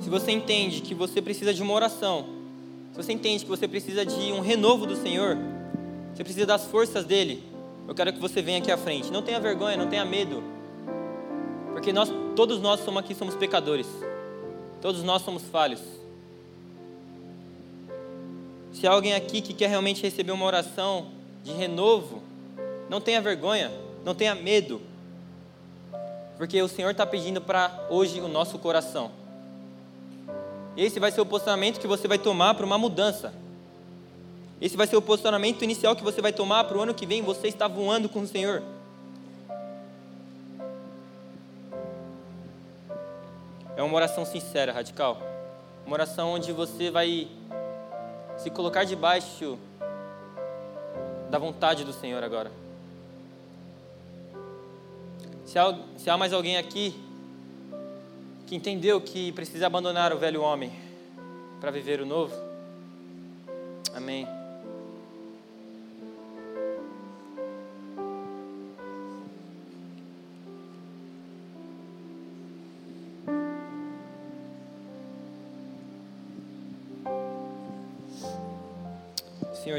Se 0.00 0.10
você 0.10 0.32
entende 0.32 0.82
que 0.82 0.94
você 0.94 1.22
precisa 1.22 1.54
de 1.54 1.62
uma 1.62 1.72
oração, 1.72 2.26
se 2.90 3.02
você 3.02 3.12
entende 3.14 3.42
que 3.42 3.50
você 3.50 3.66
precisa 3.66 4.04
de 4.04 4.32
um 4.32 4.40
renovo 4.40 4.84
do 4.84 4.96
Senhor, 4.96 5.38
você 6.14 6.22
precisa 6.22 6.44
das 6.44 6.66
forças 6.66 7.06
dele, 7.06 7.49
eu 7.90 7.94
quero 7.94 8.12
que 8.12 8.20
você 8.20 8.40
venha 8.40 8.58
aqui 8.58 8.70
à 8.70 8.76
frente. 8.76 9.10
Não 9.10 9.20
tenha 9.20 9.40
vergonha, 9.40 9.76
não 9.76 9.88
tenha 9.88 10.04
medo. 10.04 10.44
Porque 11.72 11.92
nós, 11.92 12.08
todos 12.36 12.60
nós 12.60 12.78
somos 12.84 13.00
aqui 13.02 13.16
somos 13.16 13.34
pecadores. 13.34 13.88
Todos 14.80 15.02
nós 15.02 15.22
somos 15.22 15.42
falhos. 15.42 15.80
Se 18.72 18.86
há 18.86 18.92
alguém 18.92 19.12
aqui 19.12 19.40
que 19.40 19.52
quer 19.52 19.68
realmente 19.68 20.02
receber 20.02 20.30
uma 20.30 20.46
oração 20.46 21.08
de 21.42 21.50
renovo, 21.50 22.22
não 22.88 23.00
tenha 23.00 23.20
vergonha, 23.20 23.72
não 24.04 24.14
tenha 24.14 24.36
medo. 24.36 24.80
Porque 26.38 26.62
o 26.62 26.68
Senhor 26.68 26.92
está 26.92 27.04
pedindo 27.04 27.40
para 27.40 27.88
hoje 27.90 28.20
o 28.20 28.28
nosso 28.28 28.56
coração. 28.60 29.10
Esse 30.76 31.00
vai 31.00 31.10
ser 31.10 31.22
o 31.22 31.26
posicionamento 31.26 31.80
que 31.80 31.88
você 31.88 32.06
vai 32.06 32.18
tomar 32.18 32.54
para 32.54 32.64
uma 32.64 32.78
mudança. 32.78 33.34
Esse 34.60 34.76
vai 34.76 34.86
ser 34.86 34.96
o 34.96 35.02
posicionamento 35.02 35.62
inicial 35.62 35.96
que 35.96 36.04
você 36.04 36.20
vai 36.20 36.32
tomar 36.32 36.64
para 36.64 36.76
o 36.76 36.82
ano 36.82 36.92
que 36.92 37.06
vem. 37.06 37.22
Você 37.22 37.48
está 37.48 37.66
voando 37.66 38.08
com 38.08 38.20
o 38.20 38.26
Senhor. 38.26 38.62
É 43.74 43.82
uma 43.82 43.94
oração 43.94 44.26
sincera, 44.26 44.72
radical. 44.72 45.16
Uma 45.86 45.94
oração 45.94 46.32
onde 46.32 46.52
você 46.52 46.90
vai 46.90 47.26
se 48.36 48.50
colocar 48.50 48.84
debaixo 48.84 49.58
da 51.30 51.38
vontade 51.38 51.82
do 51.82 51.92
Senhor 51.92 52.22
agora. 52.22 52.52
Se 55.46 55.58
há, 55.58 55.78
se 55.96 56.10
há 56.10 56.18
mais 56.18 56.32
alguém 56.32 56.58
aqui 56.58 56.94
que 58.46 58.54
entendeu 58.54 59.00
que 59.00 59.32
precisa 59.32 59.66
abandonar 59.66 60.12
o 60.12 60.18
velho 60.18 60.42
homem 60.42 60.72
para 61.60 61.70
viver 61.70 62.00
o 62.00 62.06
novo, 62.06 62.34
amém. 63.94 64.39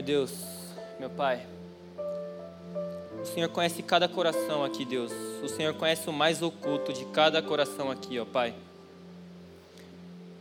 Senhor 0.01 0.03
Deus, 0.03 0.31
meu 0.99 1.11
Pai, 1.11 1.45
o 3.21 3.25
Senhor 3.25 3.49
conhece 3.49 3.83
cada 3.83 4.07
coração 4.07 4.63
aqui, 4.63 4.83
Deus. 4.83 5.11
O 5.43 5.47
Senhor 5.47 5.75
conhece 5.75 6.09
o 6.09 6.13
mais 6.13 6.41
oculto 6.41 6.91
de 6.91 7.05
cada 7.05 7.39
coração 7.39 7.91
aqui, 7.91 8.19
ó 8.19 8.25
Pai. 8.25 8.55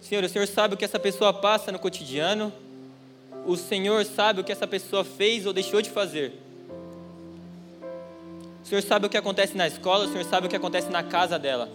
Senhor, 0.01 0.25
o 0.25 0.29
Senhor 0.31 0.47
sabe 0.47 0.75
o 0.75 0.77
que 0.79 0.85
essa 0.85 0.99
pessoa 0.99 1.33
passa 1.35 1.71
no 1.71 1.79
cotidiano, 1.79 2.51
o 3.47 3.55
Senhor 3.55 4.03
sabe 4.07 4.41
o 4.41 4.45
que 4.45 4.53
essa 4.53 4.67
pessoa 4.67 5.05
fez 5.05 5.45
ou 5.45 5.53
deixou 5.53 5.83
de 5.83 5.91
fazer. 5.91 6.33
O 8.65 8.67
Senhor 8.67 8.83
sabe 8.83 9.07
o 9.07 9.11
que 9.11 9.19
acontece 9.19 9.55
na 9.59 9.67
escola, 9.67 10.07
o 10.07 10.09
Senhor 10.11 10.25
sabe 10.25 10.47
o 10.47 10.51
que 10.51 10.57
acontece 10.57 10.89
na 10.89 11.03
casa 11.03 11.39
dela. 11.39 11.69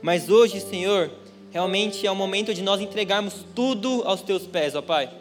Mas 0.00 0.30
hoje, 0.30 0.58
Senhor, 0.58 1.10
realmente 1.50 2.06
é 2.06 2.10
o 2.10 2.16
momento 2.16 2.54
de 2.54 2.62
nós 2.62 2.80
entregarmos 2.80 3.44
tudo 3.54 4.02
aos 4.06 4.22
teus 4.22 4.46
pés, 4.46 4.74
ó 4.74 4.80
Pai. 4.80 5.20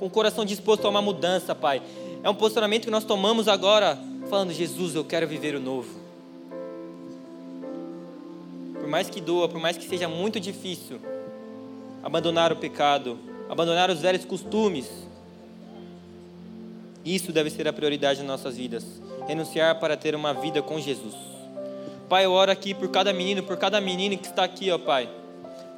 Com 0.00 0.06
o 0.06 0.10
coração 0.10 0.46
disposto 0.46 0.86
a 0.86 0.88
uma 0.88 1.02
mudança, 1.02 1.54
Pai. 1.54 1.82
É 2.22 2.30
um 2.30 2.34
posicionamento 2.34 2.86
que 2.86 2.90
nós 2.90 3.04
tomamos 3.04 3.46
agora, 3.46 3.98
falando: 4.30 4.50
Jesus, 4.50 4.94
eu 4.94 5.04
quero 5.04 5.28
viver 5.28 5.54
o 5.54 5.60
novo. 5.60 5.90
Por 8.72 8.88
mais 8.88 9.10
que 9.10 9.20
doa, 9.20 9.46
por 9.46 9.60
mais 9.60 9.76
que 9.76 9.86
seja 9.86 10.08
muito 10.08 10.40
difícil, 10.40 10.98
abandonar 12.02 12.50
o 12.50 12.56
pecado, 12.56 13.18
abandonar 13.46 13.90
os 13.90 14.00
velhos 14.00 14.24
costumes, 14.24 14.90
isso 17.04 17.30
deve 17.30 17.50
ser 17.50 17.68
a 17.68 17.72
prioridade 17.72 18.20
nas 18.20 18.28
nossas 18.28 18.56
vidas. 18.56 18.84
Renunciar 19.28 19.78
para 19.80 19.98
ter 19.98 20.14
uma 20.14 20.32
vida 20.32 20.62
com 20.62 20.80
Jesus. 20.80 21.14
Pai, 22.08 22.24
eu 22.24 22.32
oro 22.32 22.50
aqui 22.50 22.72
por 22.72 22.88
cada 22.88 23.12
menino, 23.12 23.42
por 23.42 23.58
cada 23.58 23.82
menina 23.82 24.16
que 24.16 24.26
está 24.26 24.44
aqui, 24.44 24.70
ó 24.70 24.78
Pai. 24.78 25.10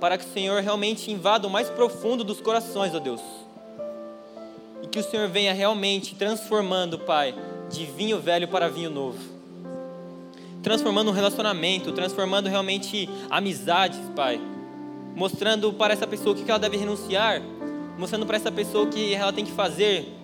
Para 0.01 0.16
que 0.16 0.25
o 0.25 0.33
Senhor 0.33 0.62
realmente 0.62 1.11
invada 1.11 1.49
o 1.49 1.51
mais 1.51 1.68
profundo 1.68 2.23
dos 2.23 2.41
corações, 2.41 2.95
ó 2.95 3.01
Deus. 3.01 3.20
E 4.83 4.87
que 4.89 4.99
o 4.99 5.03
Senhor 5.03 5.28
venha 5.28 5.53
realmente 5.53 6.14
transformando, 6.14 6.99
Pai, 6.99 7.35
de 7.70 7.87
vinho 7.87 8.20
velho 8.20 8.49
para 8.49 8.68
vinho 8.68 8.91
novo. 8.91 9.18
Transformando 10.62 11.11
um 11.11 11.14
relacionamento, 11.14 11.93
transformando 11.93 12.49
realmente 12.49 13.09
amizades, 13.30 14.01
Pai. 14.14 14.41
Mostrando 15.14 15.72
para 15.72 15.93
essa 15.93 16.07
pessoa 16.07 16.35
o 16.35 16.39
que 16.39 16.51
ela 16.51 16.59
deve 16.59 16.76
renunciar. 16.76 17.41
Mostrando 17.99 18.26
para 18.26 18.37
essa 18.37 18.51
pessoa 18.51 18.85
o 18.85 18.89
que 18.89 19.14
ela 19.14 19.33
tem 19.33 19.45
que 19.45 19.53
fazer 19.53 20.20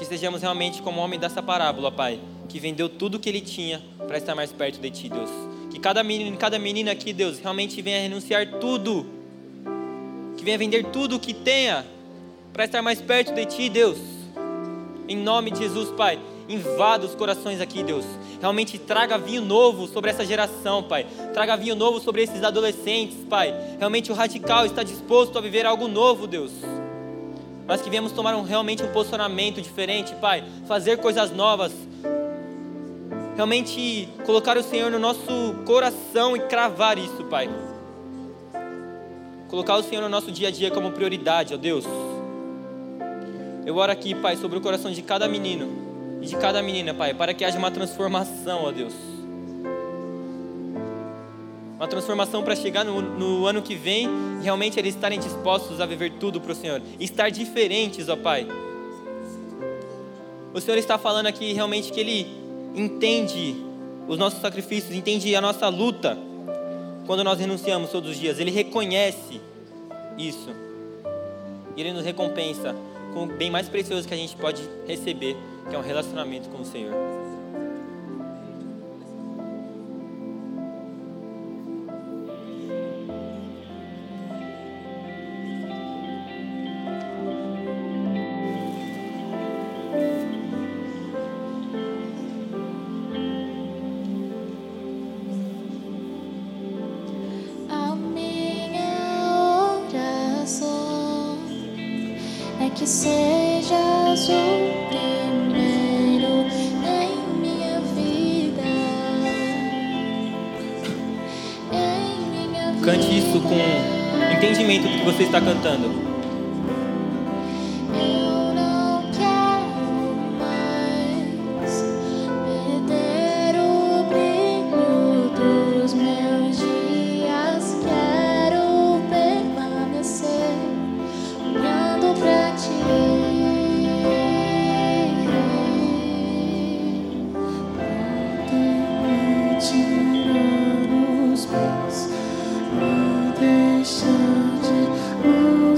que 0.00 0.06
sejamos 0.06 0.40
realmente 0.40 0.80
como 0.80 0.98
o 0.98 1.04
homem 1.04 1.20
dessa 1.20 1.42
parábola, 1.42 1.92
Pai, 1.92 2.18
que 2.48 2.58
vendeu 2.58 2.88
tudo 2.88 3.16
o 3.16 3.20
que 3.20 3.28
ele 3.28 3.42
tinha 3.42 3.82
para 4.08 4.16
estar 4.16 4.34
mais 4.34 4.50
perto 4.50 4.80
de 4.80 4.90
Ti, 4.90 5.10
Deus. 5.10 5.28
Que 5.70 5.78
cada 5.78 6.02
menino, 6.02 6.34
cada 6.38 6.58
menina 6.58 6.90
aqui, 6.90 7.12
Deus, 7.12 7.38
realmente 7.38 7.82
venha 7.82 8.00
renunciar 8.00 8.46
tudo, 8.58 9.04
que 10.40 10.44
venha 10.44 10.56
vender 10.56 10.86
tudo 10.86 11.16
o 11.16 11.20
que 11.20 11.34
tenha 11.34 11.84
para 12.50 12.64
estar 12.64 12.80
mais 12.80 12.98
perto 12.98 13.34
de 13.34 13.44
Ti, 13.44 13.68
Deus. 13.68 13.98
Em 15.06 15.14
nome 15.14 15.50
de 15.50 15.58
Jesus, 15.58 15.90
Pai, 15.90 16.18
invada 16.48 17.04
os 17.04 17.14
corações 17.14 17.60
aqui, 17.60 17.82
Deus. 17.82 18.06
Realmente 18.40 18.78
traga 18.78 19.18
vinho 19.18 19.42
novo 19.42 19.86
sobre 19.86 20.10
essa 20.10 20.24
geração, 20.24 20.82
Pai. 20.82 21.06
Traga 21.34 21.58
vinho 21.58 21.76
novo 21.76 22.00
sobre 22.00 22.22
esses 22.22 22.42
adolescentes, 22.42 23.18
Pai. 23.28 23.54
Realmente 23.78 24.10
o 24.10 24.14
radical 24.14 24.64
está 24.64 24.82
disposto 24.82 25.36
a 25.36 25.42
viver 25.42 25.66
algo 25.66 25.86
novo, 25.86 26.26
Deus 26.26 26.52
mas 27.66 27.80
que 27.80 27.88
viemos 27.88 28.10
tomar 28.10 28.34
um, 28.34 28.42
realmente 28.42 28.82
um 28.82 28.90
posicionamento 28.90 29.62
diferente, 29.62 30.12
Pai, 30.16 30.42
fazer 30.66 30.98
coisas 30.98 31.30
novas, 31.30 31.70
realmente 33.36 34.08
colocar 34.26 34.58
o 34.58 34.62
Senhor 34.64 34.90
no 34.90 34.98
nosso 34.98 35.54
coração 35.64 36.36
e 36.36 36.40
cravar 36.40 36.98
isso, 36.98 37.22
Pai. 37.30 37.48
Colocar 39.50 39.76
o 39.76 39.82
Senhor 39.82 40.00
no 40.00 40.08
nosso 40.08 40.30
dia 40.30 40.48
a 40.48 40.50
dia 40.50 40.70
como 40.70 40.92
prioridade, 40.92 41.52
ó 41.52 41.56
Deus. 41.56 41.84
Eu 43.66 43.76
oro 43.76 43.92
aqui, 43.92 44.14
Pai, 44.14 44.36
sobre 44.36 44.56
o 44.56 44.60
coração 44.60 44.90
de 44.90 45.02
cada 45.02 45.28
menino 45.28 45.68
e 46.22 46.26
de 46.26 46.36
cada 46.36 46.62
menina, 46.62 46.94
Pai, 46.94 47.12
para 47.12 47.34
que 47.34 47.44
haja 47.44 47.58
uma 47.58 47.70
transformação, 47.70 48.64
ó 48.64 48.70
Deus 48.70 48.94
uma 51.80 51.88
transformação 51.88 52.42
para 52.42 52.54
chegar 52.54 52.84
no, 52.84 53.00
no, 53.00 53.46
ano 53.46 53.62
que 53.62 53.74
vem 53.74 54.06
e 54.38 54.44
realmente 54.44 54.78
eles 54.78 54.94
estarem 54.94 55.18
dispostos 55.18 55.80
a 55.80 55.86
viver 55.86 56.12
tudo 56.20 56.38
para 56.38 56.52
o 56.52 56.54
Senhor, 56.54 56.82
e 56.98 57.04
estar 57.04 57.30
diferentes, 57.30 58.06
ó 58.10 58.16
Pai. 58.16 58.46
O 60.52 60.60
Senhor 60.60 60.76
está 60.76 60.98
falando 60.98 61.26
aqui 61.26 61.54
realmente 61.54 61.90
que 61.90 61.98
Ele 61.98 62.26
entende 62.76 63.56
os 64.06 64.18
nossos 64.18 64.42
sacrifícios, 64.42 64.94
entende 64.94 65.34
a 65.34 65.40
nossa 65.40 65.68
luta 65.68 66.18
quando 67.06 67.24
nós 67.24 67.38
renunciamos 67.38 67.90
todos 67.90 68.10
os 68.10 68.16
dias. 68.16 68.38
Ele 68.38 68.50
reconhece 68.50 69.40
isso 70.16 70.50
e 71.76 71.80
Ele 71.80 71.92
nos 71.92 72.04
recompensa 72.04 72.74
com 73.12 73.24
o 73.24 73.26
bem 73.26 73.50
mais 73.50 73.68
precioso 73.68 74.06
que 74.06 74.14
a 74.14 74.16
gente 74.16 74.36
pode 74.36 74.62
receber, 74.86 75.36
que 75.68 75.74
é 75.74 75.78
um 75.78 75.82
relacionamento 75.82 76.48
com 76.48 76.62
o 76.62 76.64
Senhor. 76.64 77.19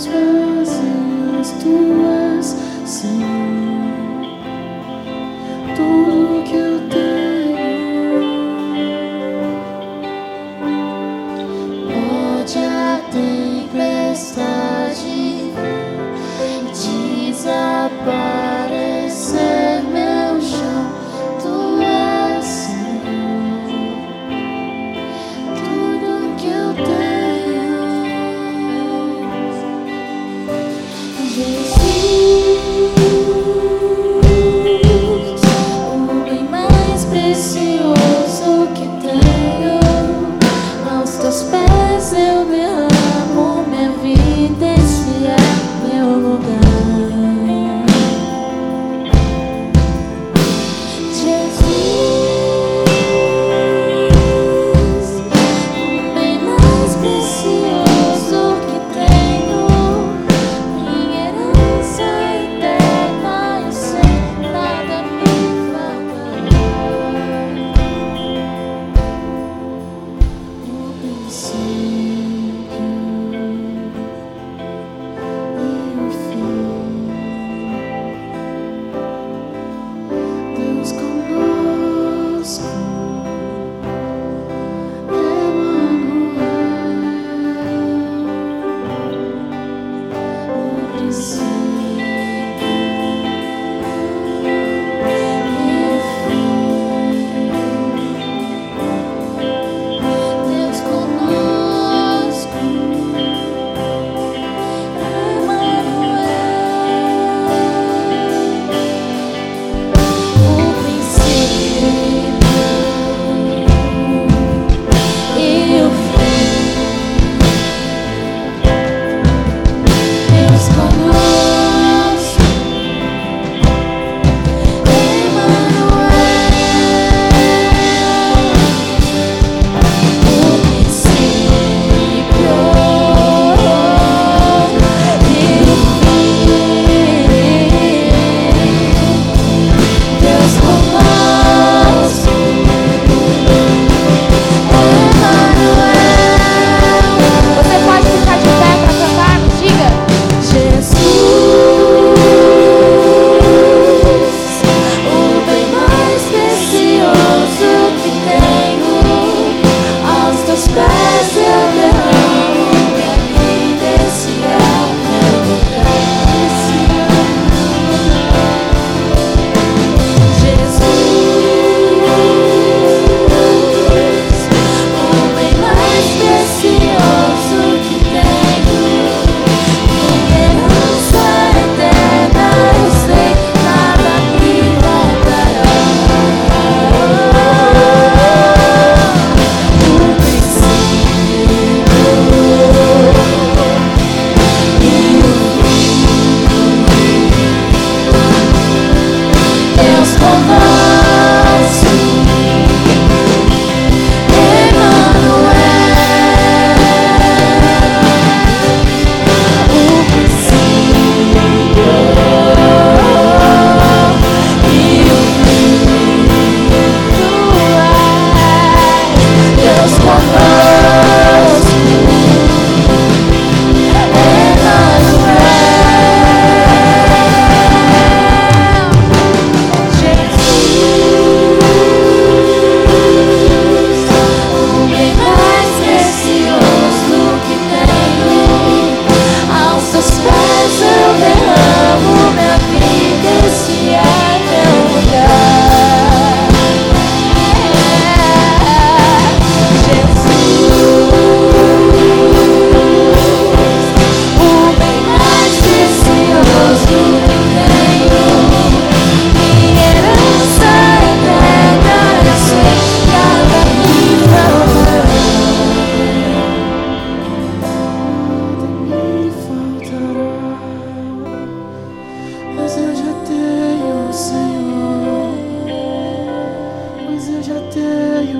dreams 0.05 0.09
will 0.09 0.32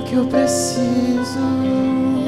que 0.03 0.15
eu 0.15 0.25
preciso. 0.25 2.22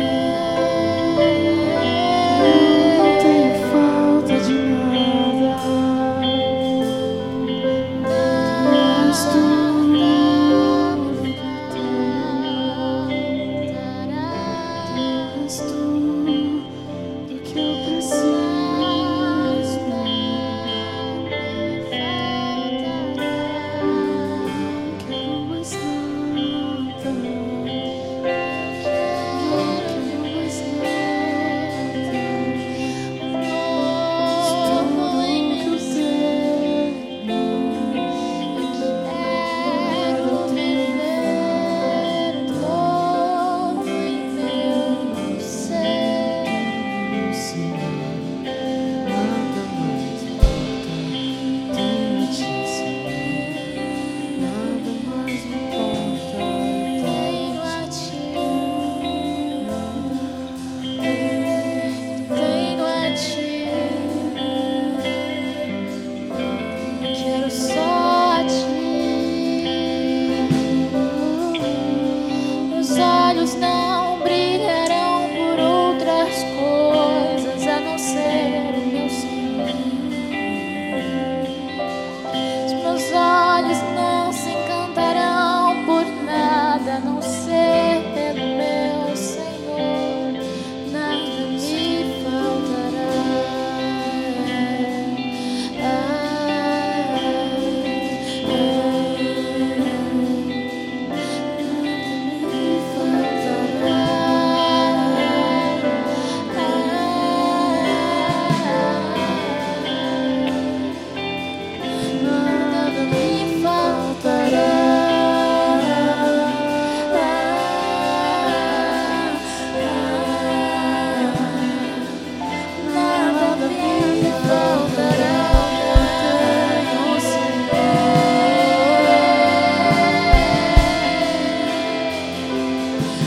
Bye. 133.02 133.25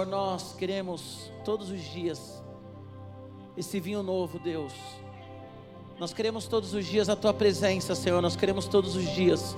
Senhor, 0.00 0.06
nós 0.06 0.54
queremos 0.56 1.30
todos 1.44 1.68
os 1.68 1.82
dias 1.82 2.42
esse 3.54 3.78
vinho 3.78 4.02
novo, 4.02 4.38
Deus. 4.38 4.72
Nós 5.98 6.14
queremos 6.14 6.46
todos 6.46 6.72
os 6.72 6.86
dias 6.86 7.10
a 7.10 7.16
tua 7.16 7.34
presença, 7.34 7.94
Senhor. 7.94 8.22
Nós 8.22 8.34
queremos 8.34 8.66
todos 8.66 8.96
os 8.96 9.04
dias 9.10 9.54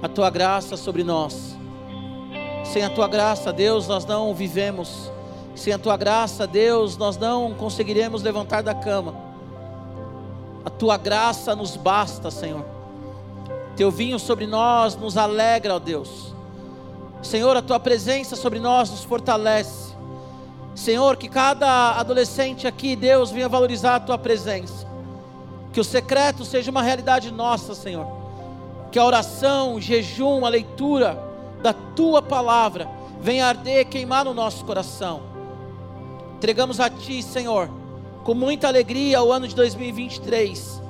a 0.00 0.08
tua 0.08 0.30
graça 0.30 0.76
sobre 0.76 1.02
nós. 1.02 1.56
Sem 2.64 2.84
a 2.84 2.90
tua 2.90 3.08
graça, 3.08 3.52
Deus, 3.52 3.88
nós 3.88 4.04
não 4.04 4.32
vivemos. 4.32 5.10
Sem 5.56 5.72
a 5.72 5.78
tua 5.78 5.96
graça, 5.96 6.46
Deus, 6.46 6.96
nós 6.96 7.16
não 7.16 7.52
conseguiremos 7.54 8.22
levantar 8.22 8.62
da 8.62 8.74
cama. 8.74 9.16
A 10.64 10.70
tua 10.70 10.96
graça 10.96 11.56
nos 11.56 11.74
basta, 11.74 12.30
Senhor. 12.30 12.64
Teu 13.76 13.90
vinho 13.90 14.20
sobre 14.20 14.46
nós 14.46 14.94
nos 14.94 15.16
alegra, 15.16 15.74
ó 15.74 15.78
Deus. 15.80 16.33
Senhor, 17.24 17.56
a 17.56 17.62
tua 17.62 17.80
presença 17.80 18.36
sobre 18.36 18.60
nós 18.60 18.90
nos 18.90 19.02
fortalece. 19.02 19.94
Senhor, 20.74 21.16
que 21.16 21.28
cada 21.28 21.92
adolescente 21.92 22.66
aqui, 22.66 22.96
Deus, 22.96 23.30
venha 23.30 23.48
valorizar 23.48 23.96
a 23.96 24.00
tua 24.00 24.18
presença. 24.18 24.86
Que 25.72 25.80
o 25.80 25.84
secreto 25.84 26.44
seja 26.44 26.70
uma 26.70 26.82
realidade 26.82 27.30
nossa, 27.30 27.74
Senhor. 27.74 28.06
Que 28.90 28.98
a 28.98 29.04
oração, 29.04 29.74
o 29.74 29.80
jejum, 29.80 30.44
a 30.44 30.48
leitura 30.48 31.18
da 31.62 31.72
tua 31.72 32.20
palavra 32.20 32.88
venha 33.20 33.46
arder, 33.46 33.86
queimar 33.86 34.24
no 34.24 34.34
nosso 34.34 34.64
coração. 34.64 35.22
Entregamos 36.36 36.78
a 36.78 36.90
ti, 36.90 37.22
Senhor, 37.22 37.70
com 38.22 38.34
muita 38.34 38.68
alegria 38.68 39.22
o 39.22 39.32
ano 39.32 39.48
de 39.48 39.54
2023. 39.54 40.82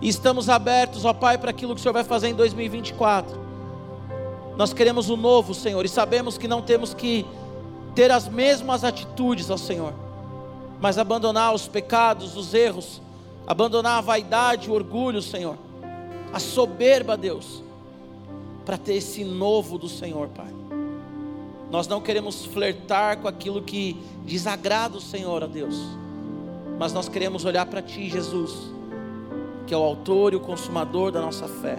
E 0.00 0.08
estamos 0.08 0.48
abertos, 0.48 1.04
ó 1.04 1.12
Pai, 1.12 1.38
para 1.38 1.50
aquilo 1.50 1.74
que 1.74 1.80
o 1.80 1.82
Senhor 1.82 1.92
vai 1.92 2.04
fazer 2.04 2.28
em 2.28 2.34
2024. 2.34 3.45
Nós 4.56 4.72
queremos 4.72 5.10
o 5.10 5.16
novo, 5.16 5.52
Senhor, 5.52 5.84
e 5.84 5.88
sabemos 5.88 6.38
que 6.38 6.48
não 6.48 6.62
temos 6.62 6.94
que 6.94 7.26
ter 7.94 8.10
as 8.10 8.28
mesmas 8.28 8.84
atitudes 8.84 9.50
ao 9.50 9.58
Senhor, 9.58 9.92
mas 10.80 10.98
abandonar 10.98 11.54
os 11.54 11.68
pecados, 11.68 12.36
os 12.36 12.54
erros, 12.54 13.00
abandonar 13.46 13.98
a 13.98 14.00
vaidade, 14.02 14.70
o 14.70 14.74
orgulho, 14.74 15.20
Senhor, 15.20 15.56
a 16.32 16.38
soberba, 16.38 17.16
Deus, 17.16 17.62
para 18.64 18.78
ter 18.78 18.94
esse 18.94 19.24
novo 19.24 19.78
do 19.78 19.88
Senhor, 19.88 20.28
Pai. 20.28 20.52
Nós 21.70 21.86
não 21.86 22.00
queremos 22.00 22.46
flertar 22.46 23.18
com 23.18 23.28
aquilo 23.28 23.60
que 23.62 23.96
desagrada 24.24 24.96
o 24.96 25.00
Senhor, 25.00 25.42
ó 25.42 25.46
Deus, 25.46 25.76
mas 26.78 26.92
nós 26.92 27.08
queremos 27.08 27.44
olhar 27.44 27.66
para 27.66 27.82
Ti, 27.82 28.08
Jesus, 28.08 28.54
que 29.66 29.74
é 29.74 29.76
o 29.76 29.82
autor 29.82 30.32
e 30.32 30.36
o 30.36 30.40
consumador 30.40 31.10
da 31.10 31.20
nossa 31.20 31.46
fé. 31.46 31.78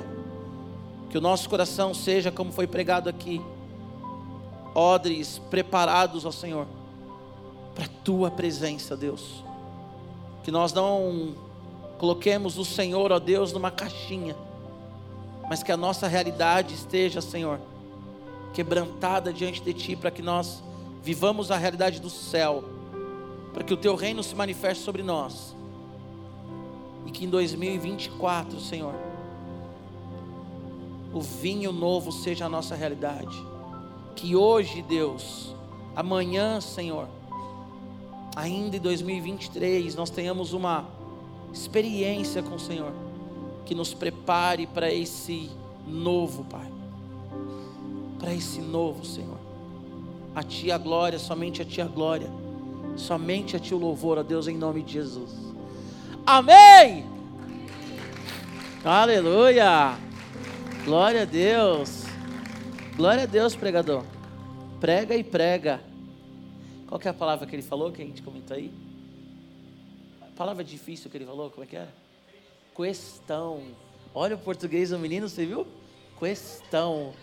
Que 1.17 1.19
o 1.19 1.23
nosso 1.23 1.49
coração 1.49 1.95
seja 1.95 2.31
como 2.31 2.51
foi 2.51 2.67
pregado 2.67 3.09
aqui, 3.09 3.41
odres 4.75 5.39
preparados 5.49 6.27
ao 6.27 6.31
Senhor, 6.31 6.67
para 7.73 7.85
a 7.85 7.89
tua 8.03 8.29
presença, 8.29 8.95
Deus. 8.95 9.43
Que 10.43 10.51
nós 10.51 10.73
não 10.73 11.33
coloquemos 11.97 12.59
o 12.59 12.63
Senhor, 12.63 13.11
ó 13.11 13.17
Deus, 13.17 13.51
numa 13.51 13.71
caixinha, 13.71 14.35
mas 15.49 15.63
que 15.63 15.71
a 15.71 15.75
nossa 15.75 16.07
realidade 16.07 16.75
esteja, 16.75 17.19
Senhor, 17.19 17.59
quebrantada 18.53 19.33
diante 19.33 19.59
de 19.59 19.73
Ti, 19.73 19.95
para 19.95 20.11
que 20.11 20.21
nós 20.21 20.61
vivamos 21.01 21.49
a 21.49 21.57
realidade 21.57 21.99
do 21.99 22.11
céu, 22.11 22.63
para 23.55 23.63
que 23.63 23.73
o 23.73 23.77
Teu 23.77 23.95
reino 23.95 24.21
se 24.21 24.35
manifeste 24.35 24.83
sobre 24.83 25.01
nós, 25.01 25.55
e 27.07 27.11
que 27.11 27.25
em 27.25 27.27
2024, 27.27 28.59
Senhor, 28.59 28.93
o 31.13 31.21
vinho 31.21 31.71
novo 31.71 32.11
seja 32.11 32.45
a 32.45 32.49
nossa 32.49 32.75
realidade. 32.75 33.37
Que 34.15 34.35
hoje, 34.35 34.81
Deus, 34.81 35.55
amanhã, 35.95 36.59
Senhor, 36.59 37.07
ainda 38.35 38.77
em 38.77 38.79
2023, 38.79 39.95
nós 39.95 40.09
tenhamos 40.09 40.53
uma 40.53 40.85
experiência 41.53 42.41
com 42.43 42.55
o 42.55 42.59
Senhor 42.59 42.91
que 43.65 43.75
nos 43.75 43.93
prepare 43.93 44.65
para 44.65 44.91
esse 44.91 45.49
novo, 45.85 46.43
Pai. 46.45 46.71
Para 48.19 48.33
esse 48.33 48.61
novo, 48.61 49.05
Senhor. 49.05 49.37
A 50.35 50.43
Ti 50.43 50.71
a 50.71 50.77
glória, 50.77 51.19
somente 51.19 51.61
a 51.61 51.65
Ti 51.65 51.81
a 51.81 51.85
glória. 51.85 52.29
Somente 52.95 53.55
a 53.55 53.59
Ti 53.59 53.73
o 53.73 53.77
louvor, 53.77 54.17
a 54.17 54.23
Deus, 54.23 54.47
em 54.47 54.57
nome 54.57 54.83
de 54.83 54.93
Jesus. 54.93 55.31
Amém! 56.25 57.05
Aleluia! 58.83 60.06
Glória 60.87 61.23
a 61.23 61.25
Deus. 61.25 62.03
Glória 62.95 63.23
a 63.23 63.25
Deus, 63.25 63.53
pregador. 63.53 64.05
Prega 64.79 65.17
e 65.17 65.21
prega. 65.21 65.81
Qual 66.87 66.97
que 66.97 67.09
é 67.09 67.11
a 67.11 67.13
palavra 67.13 67.45
que 67.45 67.53
ele 67.53 67.61
falou 67.61 67.91
que 67.91 68.01
a 68.01 68.05
gente 68.05 68.21
comentou 68.21 68.55
aí? 68.55 68.71
A 70.21 70.27
palavra 70.37 70.63
difícil 70.63 71.11
que 71.11 71.17
ele 71.17 71.25
falou, 71.25 71.49
como 71.51 71.65
é 71.65 71.67
que 71.67 71.75
era? 71.75 71.93
Questão. 72.73 73.63
Olha 74.15 74.37
o 74.37 74.39
português 74.39 74.91
do 74.91 74.97
menino, 74.97 75.27
você 75.27 75.45
viu? 75.45 75.67
Questão. 76.17 77.13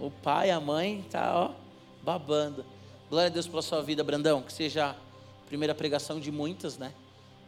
O 0.00 0.10
pai, 0.10 0.50
a 0.50 0.58
mãe, 0.58 1.04
tá 1.10 1.38
ó, 1.38 1.54
babando. 2.02 2.64
Glória 3.10 3.26
a 3.26 3.30
Deus 3.30 3.46
pela 3.46 3.60
sua 3.60 3.82
vida, 3.82 4.02
Brandão. 4.02 4.40
Que 4.40 4.54
seja 4.54 4.92
a 4.92 5.46
primeira 5.46 5.74
pregação 5.74 6.18
de 6.18 6.32
muitas, 6.32 6.78
né? 6.78 6.94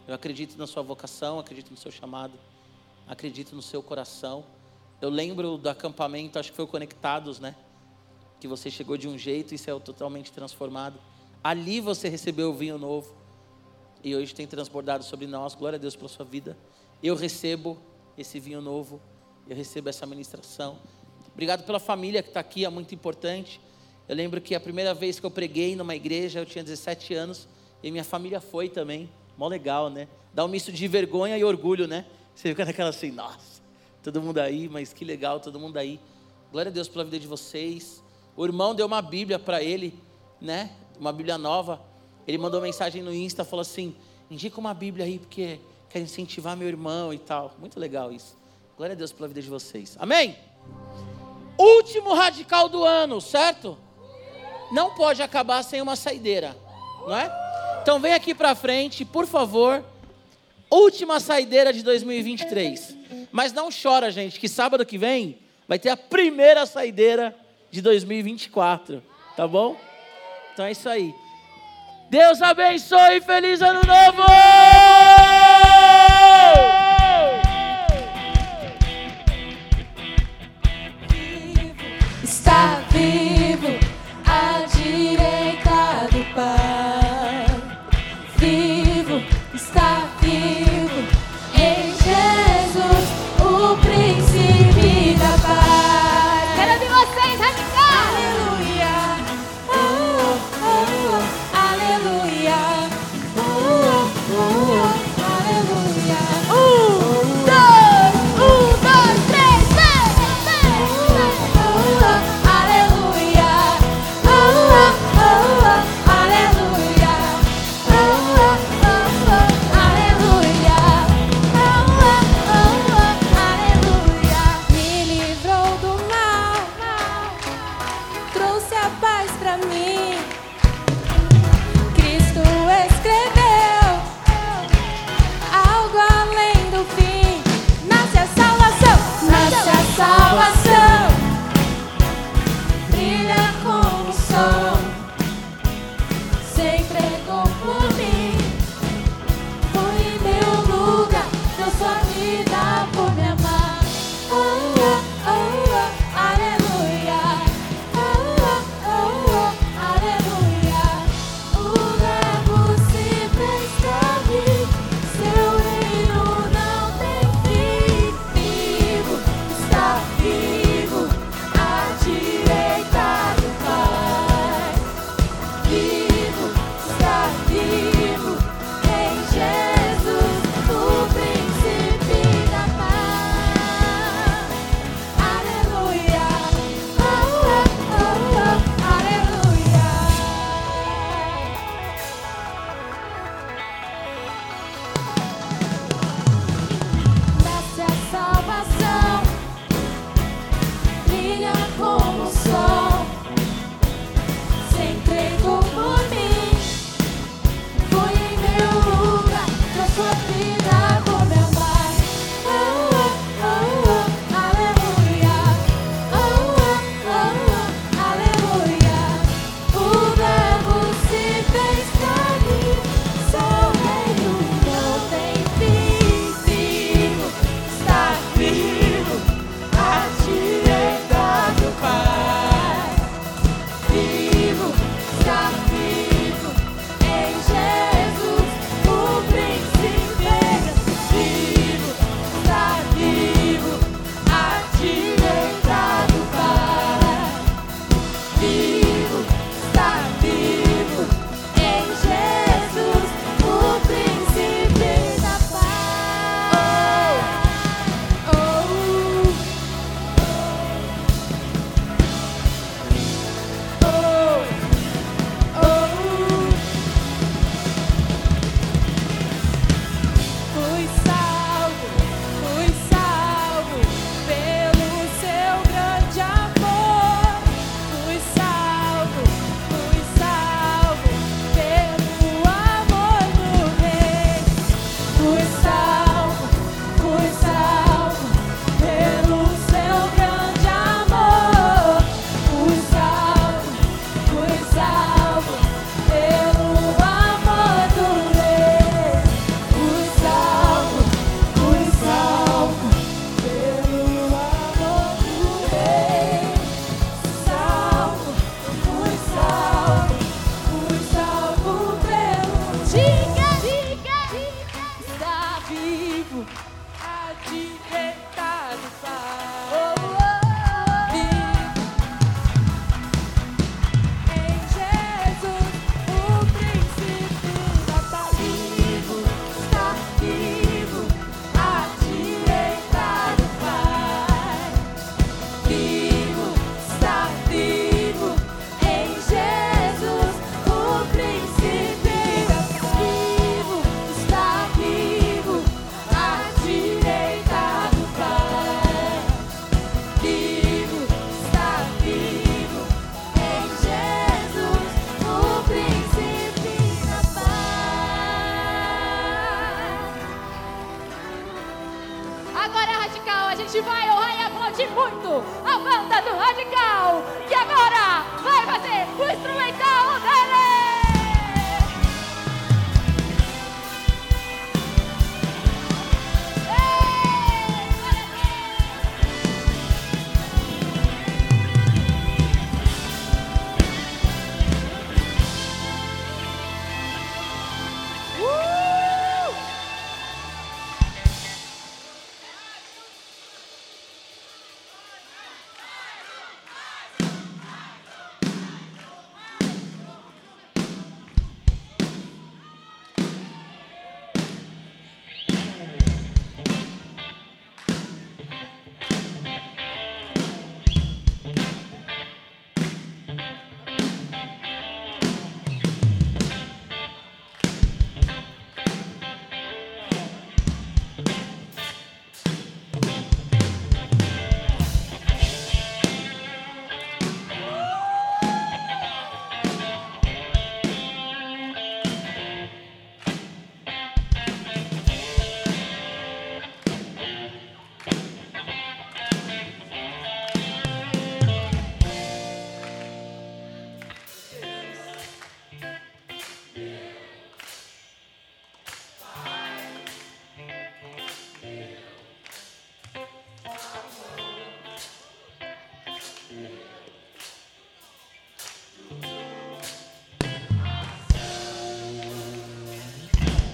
Eu 0.07 0.15
acredito 0.15 0.59
na 0.59 0.67
sua 0.67 0.83
vocação, 0.83 1.39
acredito 1.39 1.71
no 1.71 1.77
seu 1.79 1.91
chamado, 1.91 2.35
acredito 3.07 3.57
no 3.57 3.63
seu 3.63 3.83
coração. 3.83 4.45
Eu 5.01 5.11
lembro 5.11 5.57
do 5.57 5.69
acampamento, 5.69 6.39
acho 6.39 6.51
que 6.51 6.57
foi 6.57 6.67
Conectados, 6.67 7.39
né? 7.39 7.55
Que 8.41 8.49
você 8.49 8.69
chegou 8.69 8.97
de 8.97 9.07
um 9.07 9.17
jeito 9.17 9.55
e 9.55 9.59
saiu 9.59 9.79
totalmente 9.79 10.33
transformado. 10.33 10.99
Ali 11.43 11.81
você 11.81 12.09
recebeu 12.09 12.51
o 12.51 12.53
vinho 12.53 12.77
novo. 12.77 13.15
E 14.03 14.15
hoje 14.15 14.35
tem 14.35 14.47
transbordado 14.47 15.05
sobre 15.05 15.27
nós. 15.29 15.55
Glória 15.55 15.77
a 15.77 15.79
Deus 15.79 15.95
pela 15.95 16.09
sua 16.09 16.25
vida. 16.25 16.59
Eu 17.01 17.15
recebo 17.15 17.79
esse 18.17 18.41
vinho 18.41 18.61
novo. 18.61 19.01
Eu 19.49 19.55
recebo 19.55 19.89
essa 19.89 20.05
ministração. 20.05 20.79
Obrigado 21.33 21.65
pela 21.65 21.79
família 21.79 22.21
que 22.21 22.31
está 22.31 22.41
aqui, 22.41 22.65
é 22.65 22.69
muito 22.69 22.93
importante. 22.93 23.61
Eu 24.09 24.17
lembro 24.17 24.41
que 24.41 24.53
a 24.53 24.61
primeira 24.61 24.95
vez 24.95 25.21
que 25.21 25.27
eu 25.27 25.31
preguei 25.31 25.77
numa 25.77 25.95
igreja, 25.95 26.41
eu 26.41 26.47
tinha 26.47 26.65
17 26.65 27.15
anos. 27.15 27.47
E 27.85 27.91
minha 27.93 28.05
família 28.05 28.41
foi 28.41 28.69
também. 28.69 29.09
Mó 29.37 29.47
legal, 29.47 29.91
né? 29.91 30.09
Dá 30.35 30.45
um 30.45 30.49
misto 30.49 30.73
de 30.73 30.89
vergonha 30.89 31.39
e 31.39 31.45
orgulho, 31.45 31.87
né? 31.87 32.05
Você 32.35 32.49
fica 32.49 32.65
naquela 32.65 32.91
assim, 32.91 33.13
nossa 33.13 33.58
todo 34.11 34.23
mundo 34.23 34.39
aí, 34.39 34.71
mas 34.71 34.91
que 34.91 35.05
legal, 35.05 35.39
todo 35.39 35.61
mundo 35.61 35.77
aí. 35.77 36.01
Glória 36.51 36.71
a 36.71 36.73
Deus 36.73 36.89
pela 36.89 37.05
vida 37.05 37.19
de 37.19 37.27
vocês. 37.27 38.03
O 38.35 38.43
irmão 38.43 38.75
deu 38.75 38.87
uma 38.87 39.03
Bíblia 39.03 39.39
para 39.39 39.63
ele, 39.63 40.01
né? 40.41 40.71
Uma 40.99 41.13
Bíblia 41.13 41.37
nova. 41.37 41.79
Ele 42.27 42.39
mandou 42.39 42.59
mensagem 42.63 43.03
no 43.03 43.13
Insta, 43.13 43.45
falou 43.45 43.61
assim: 43.61 43.95
indica 44.31 44.59
uma 44.59 44.73
Bíblia 44.73 45.05
aí, 45.05 45.19
porque 45.19 45.61
quer 45.91 45.99
incentivar 45.99 46.57
meu 46.57 46.67
irmão 46.67 47.13
e 47.13 47.19
tal. 47.19 47.55
Muito 47.59 47.79
legal 47.79 48.11
isso. 48.11 48.35
Glória 48.79 48.95
a 48.95 48.97
Deus 48.97 49.13
pela 49.13 49.29
vida 49.29 49.43
de 49.43 49.51
vocês. 49.51 49.95
Amém? 50.01 50.39
Último 51.59 52.15
radical 52.15 52.67
do 52.67 52.85
ano, 52.85 53.21
certo? 53.21 53.77
Não 54.73 54.95
pode 54.95 55.21
acabar 55.21 55.63
sem 55.63 55.83
uma 55.83 55.97
saideira, 55.97 56.57
não 57.01 57.15
é? 57.15 57.31
Então 57.83 58.01
vem 58.01 58.15
aqui 58.15 58.35
para 58.35 58.55
frente, 58.55 59.05
por 59.05 59.27
favor. 59.27 59.85
Última 60.71 61.21
saideira 61.21 61.75
de 61.75 61.83
2023. 61.83 62.98
Mas 63.31 63.53
não 63.53 63.69
chora, 63.71 64.11
gente, 64.11 64.41
que 64.41 64.49
sábado 64.49 64.85
que 64.87 64.99
vem 64.99 65.39
vai 65.67 65.79
ter 65.79 65.91
a 65.91 65.97
primeira 65.97 66.65
saideira 66.67 67.35
de 67.71 67.83
2024, 67.83 69.03
tá 69.37 69.47
bom? 69.47 69.77
Então 70.53 70.65
é 70.65 70.73
isso 70.73 70.89
aí. 70.89 71.15
Deus 72.11 72.41
abençoe 72.41 73.17
e 73.17 73.21
feliz 73.21 73.61
ano 73.61 73.81
novo! 73.87 74.23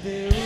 Deus 0.05 0.44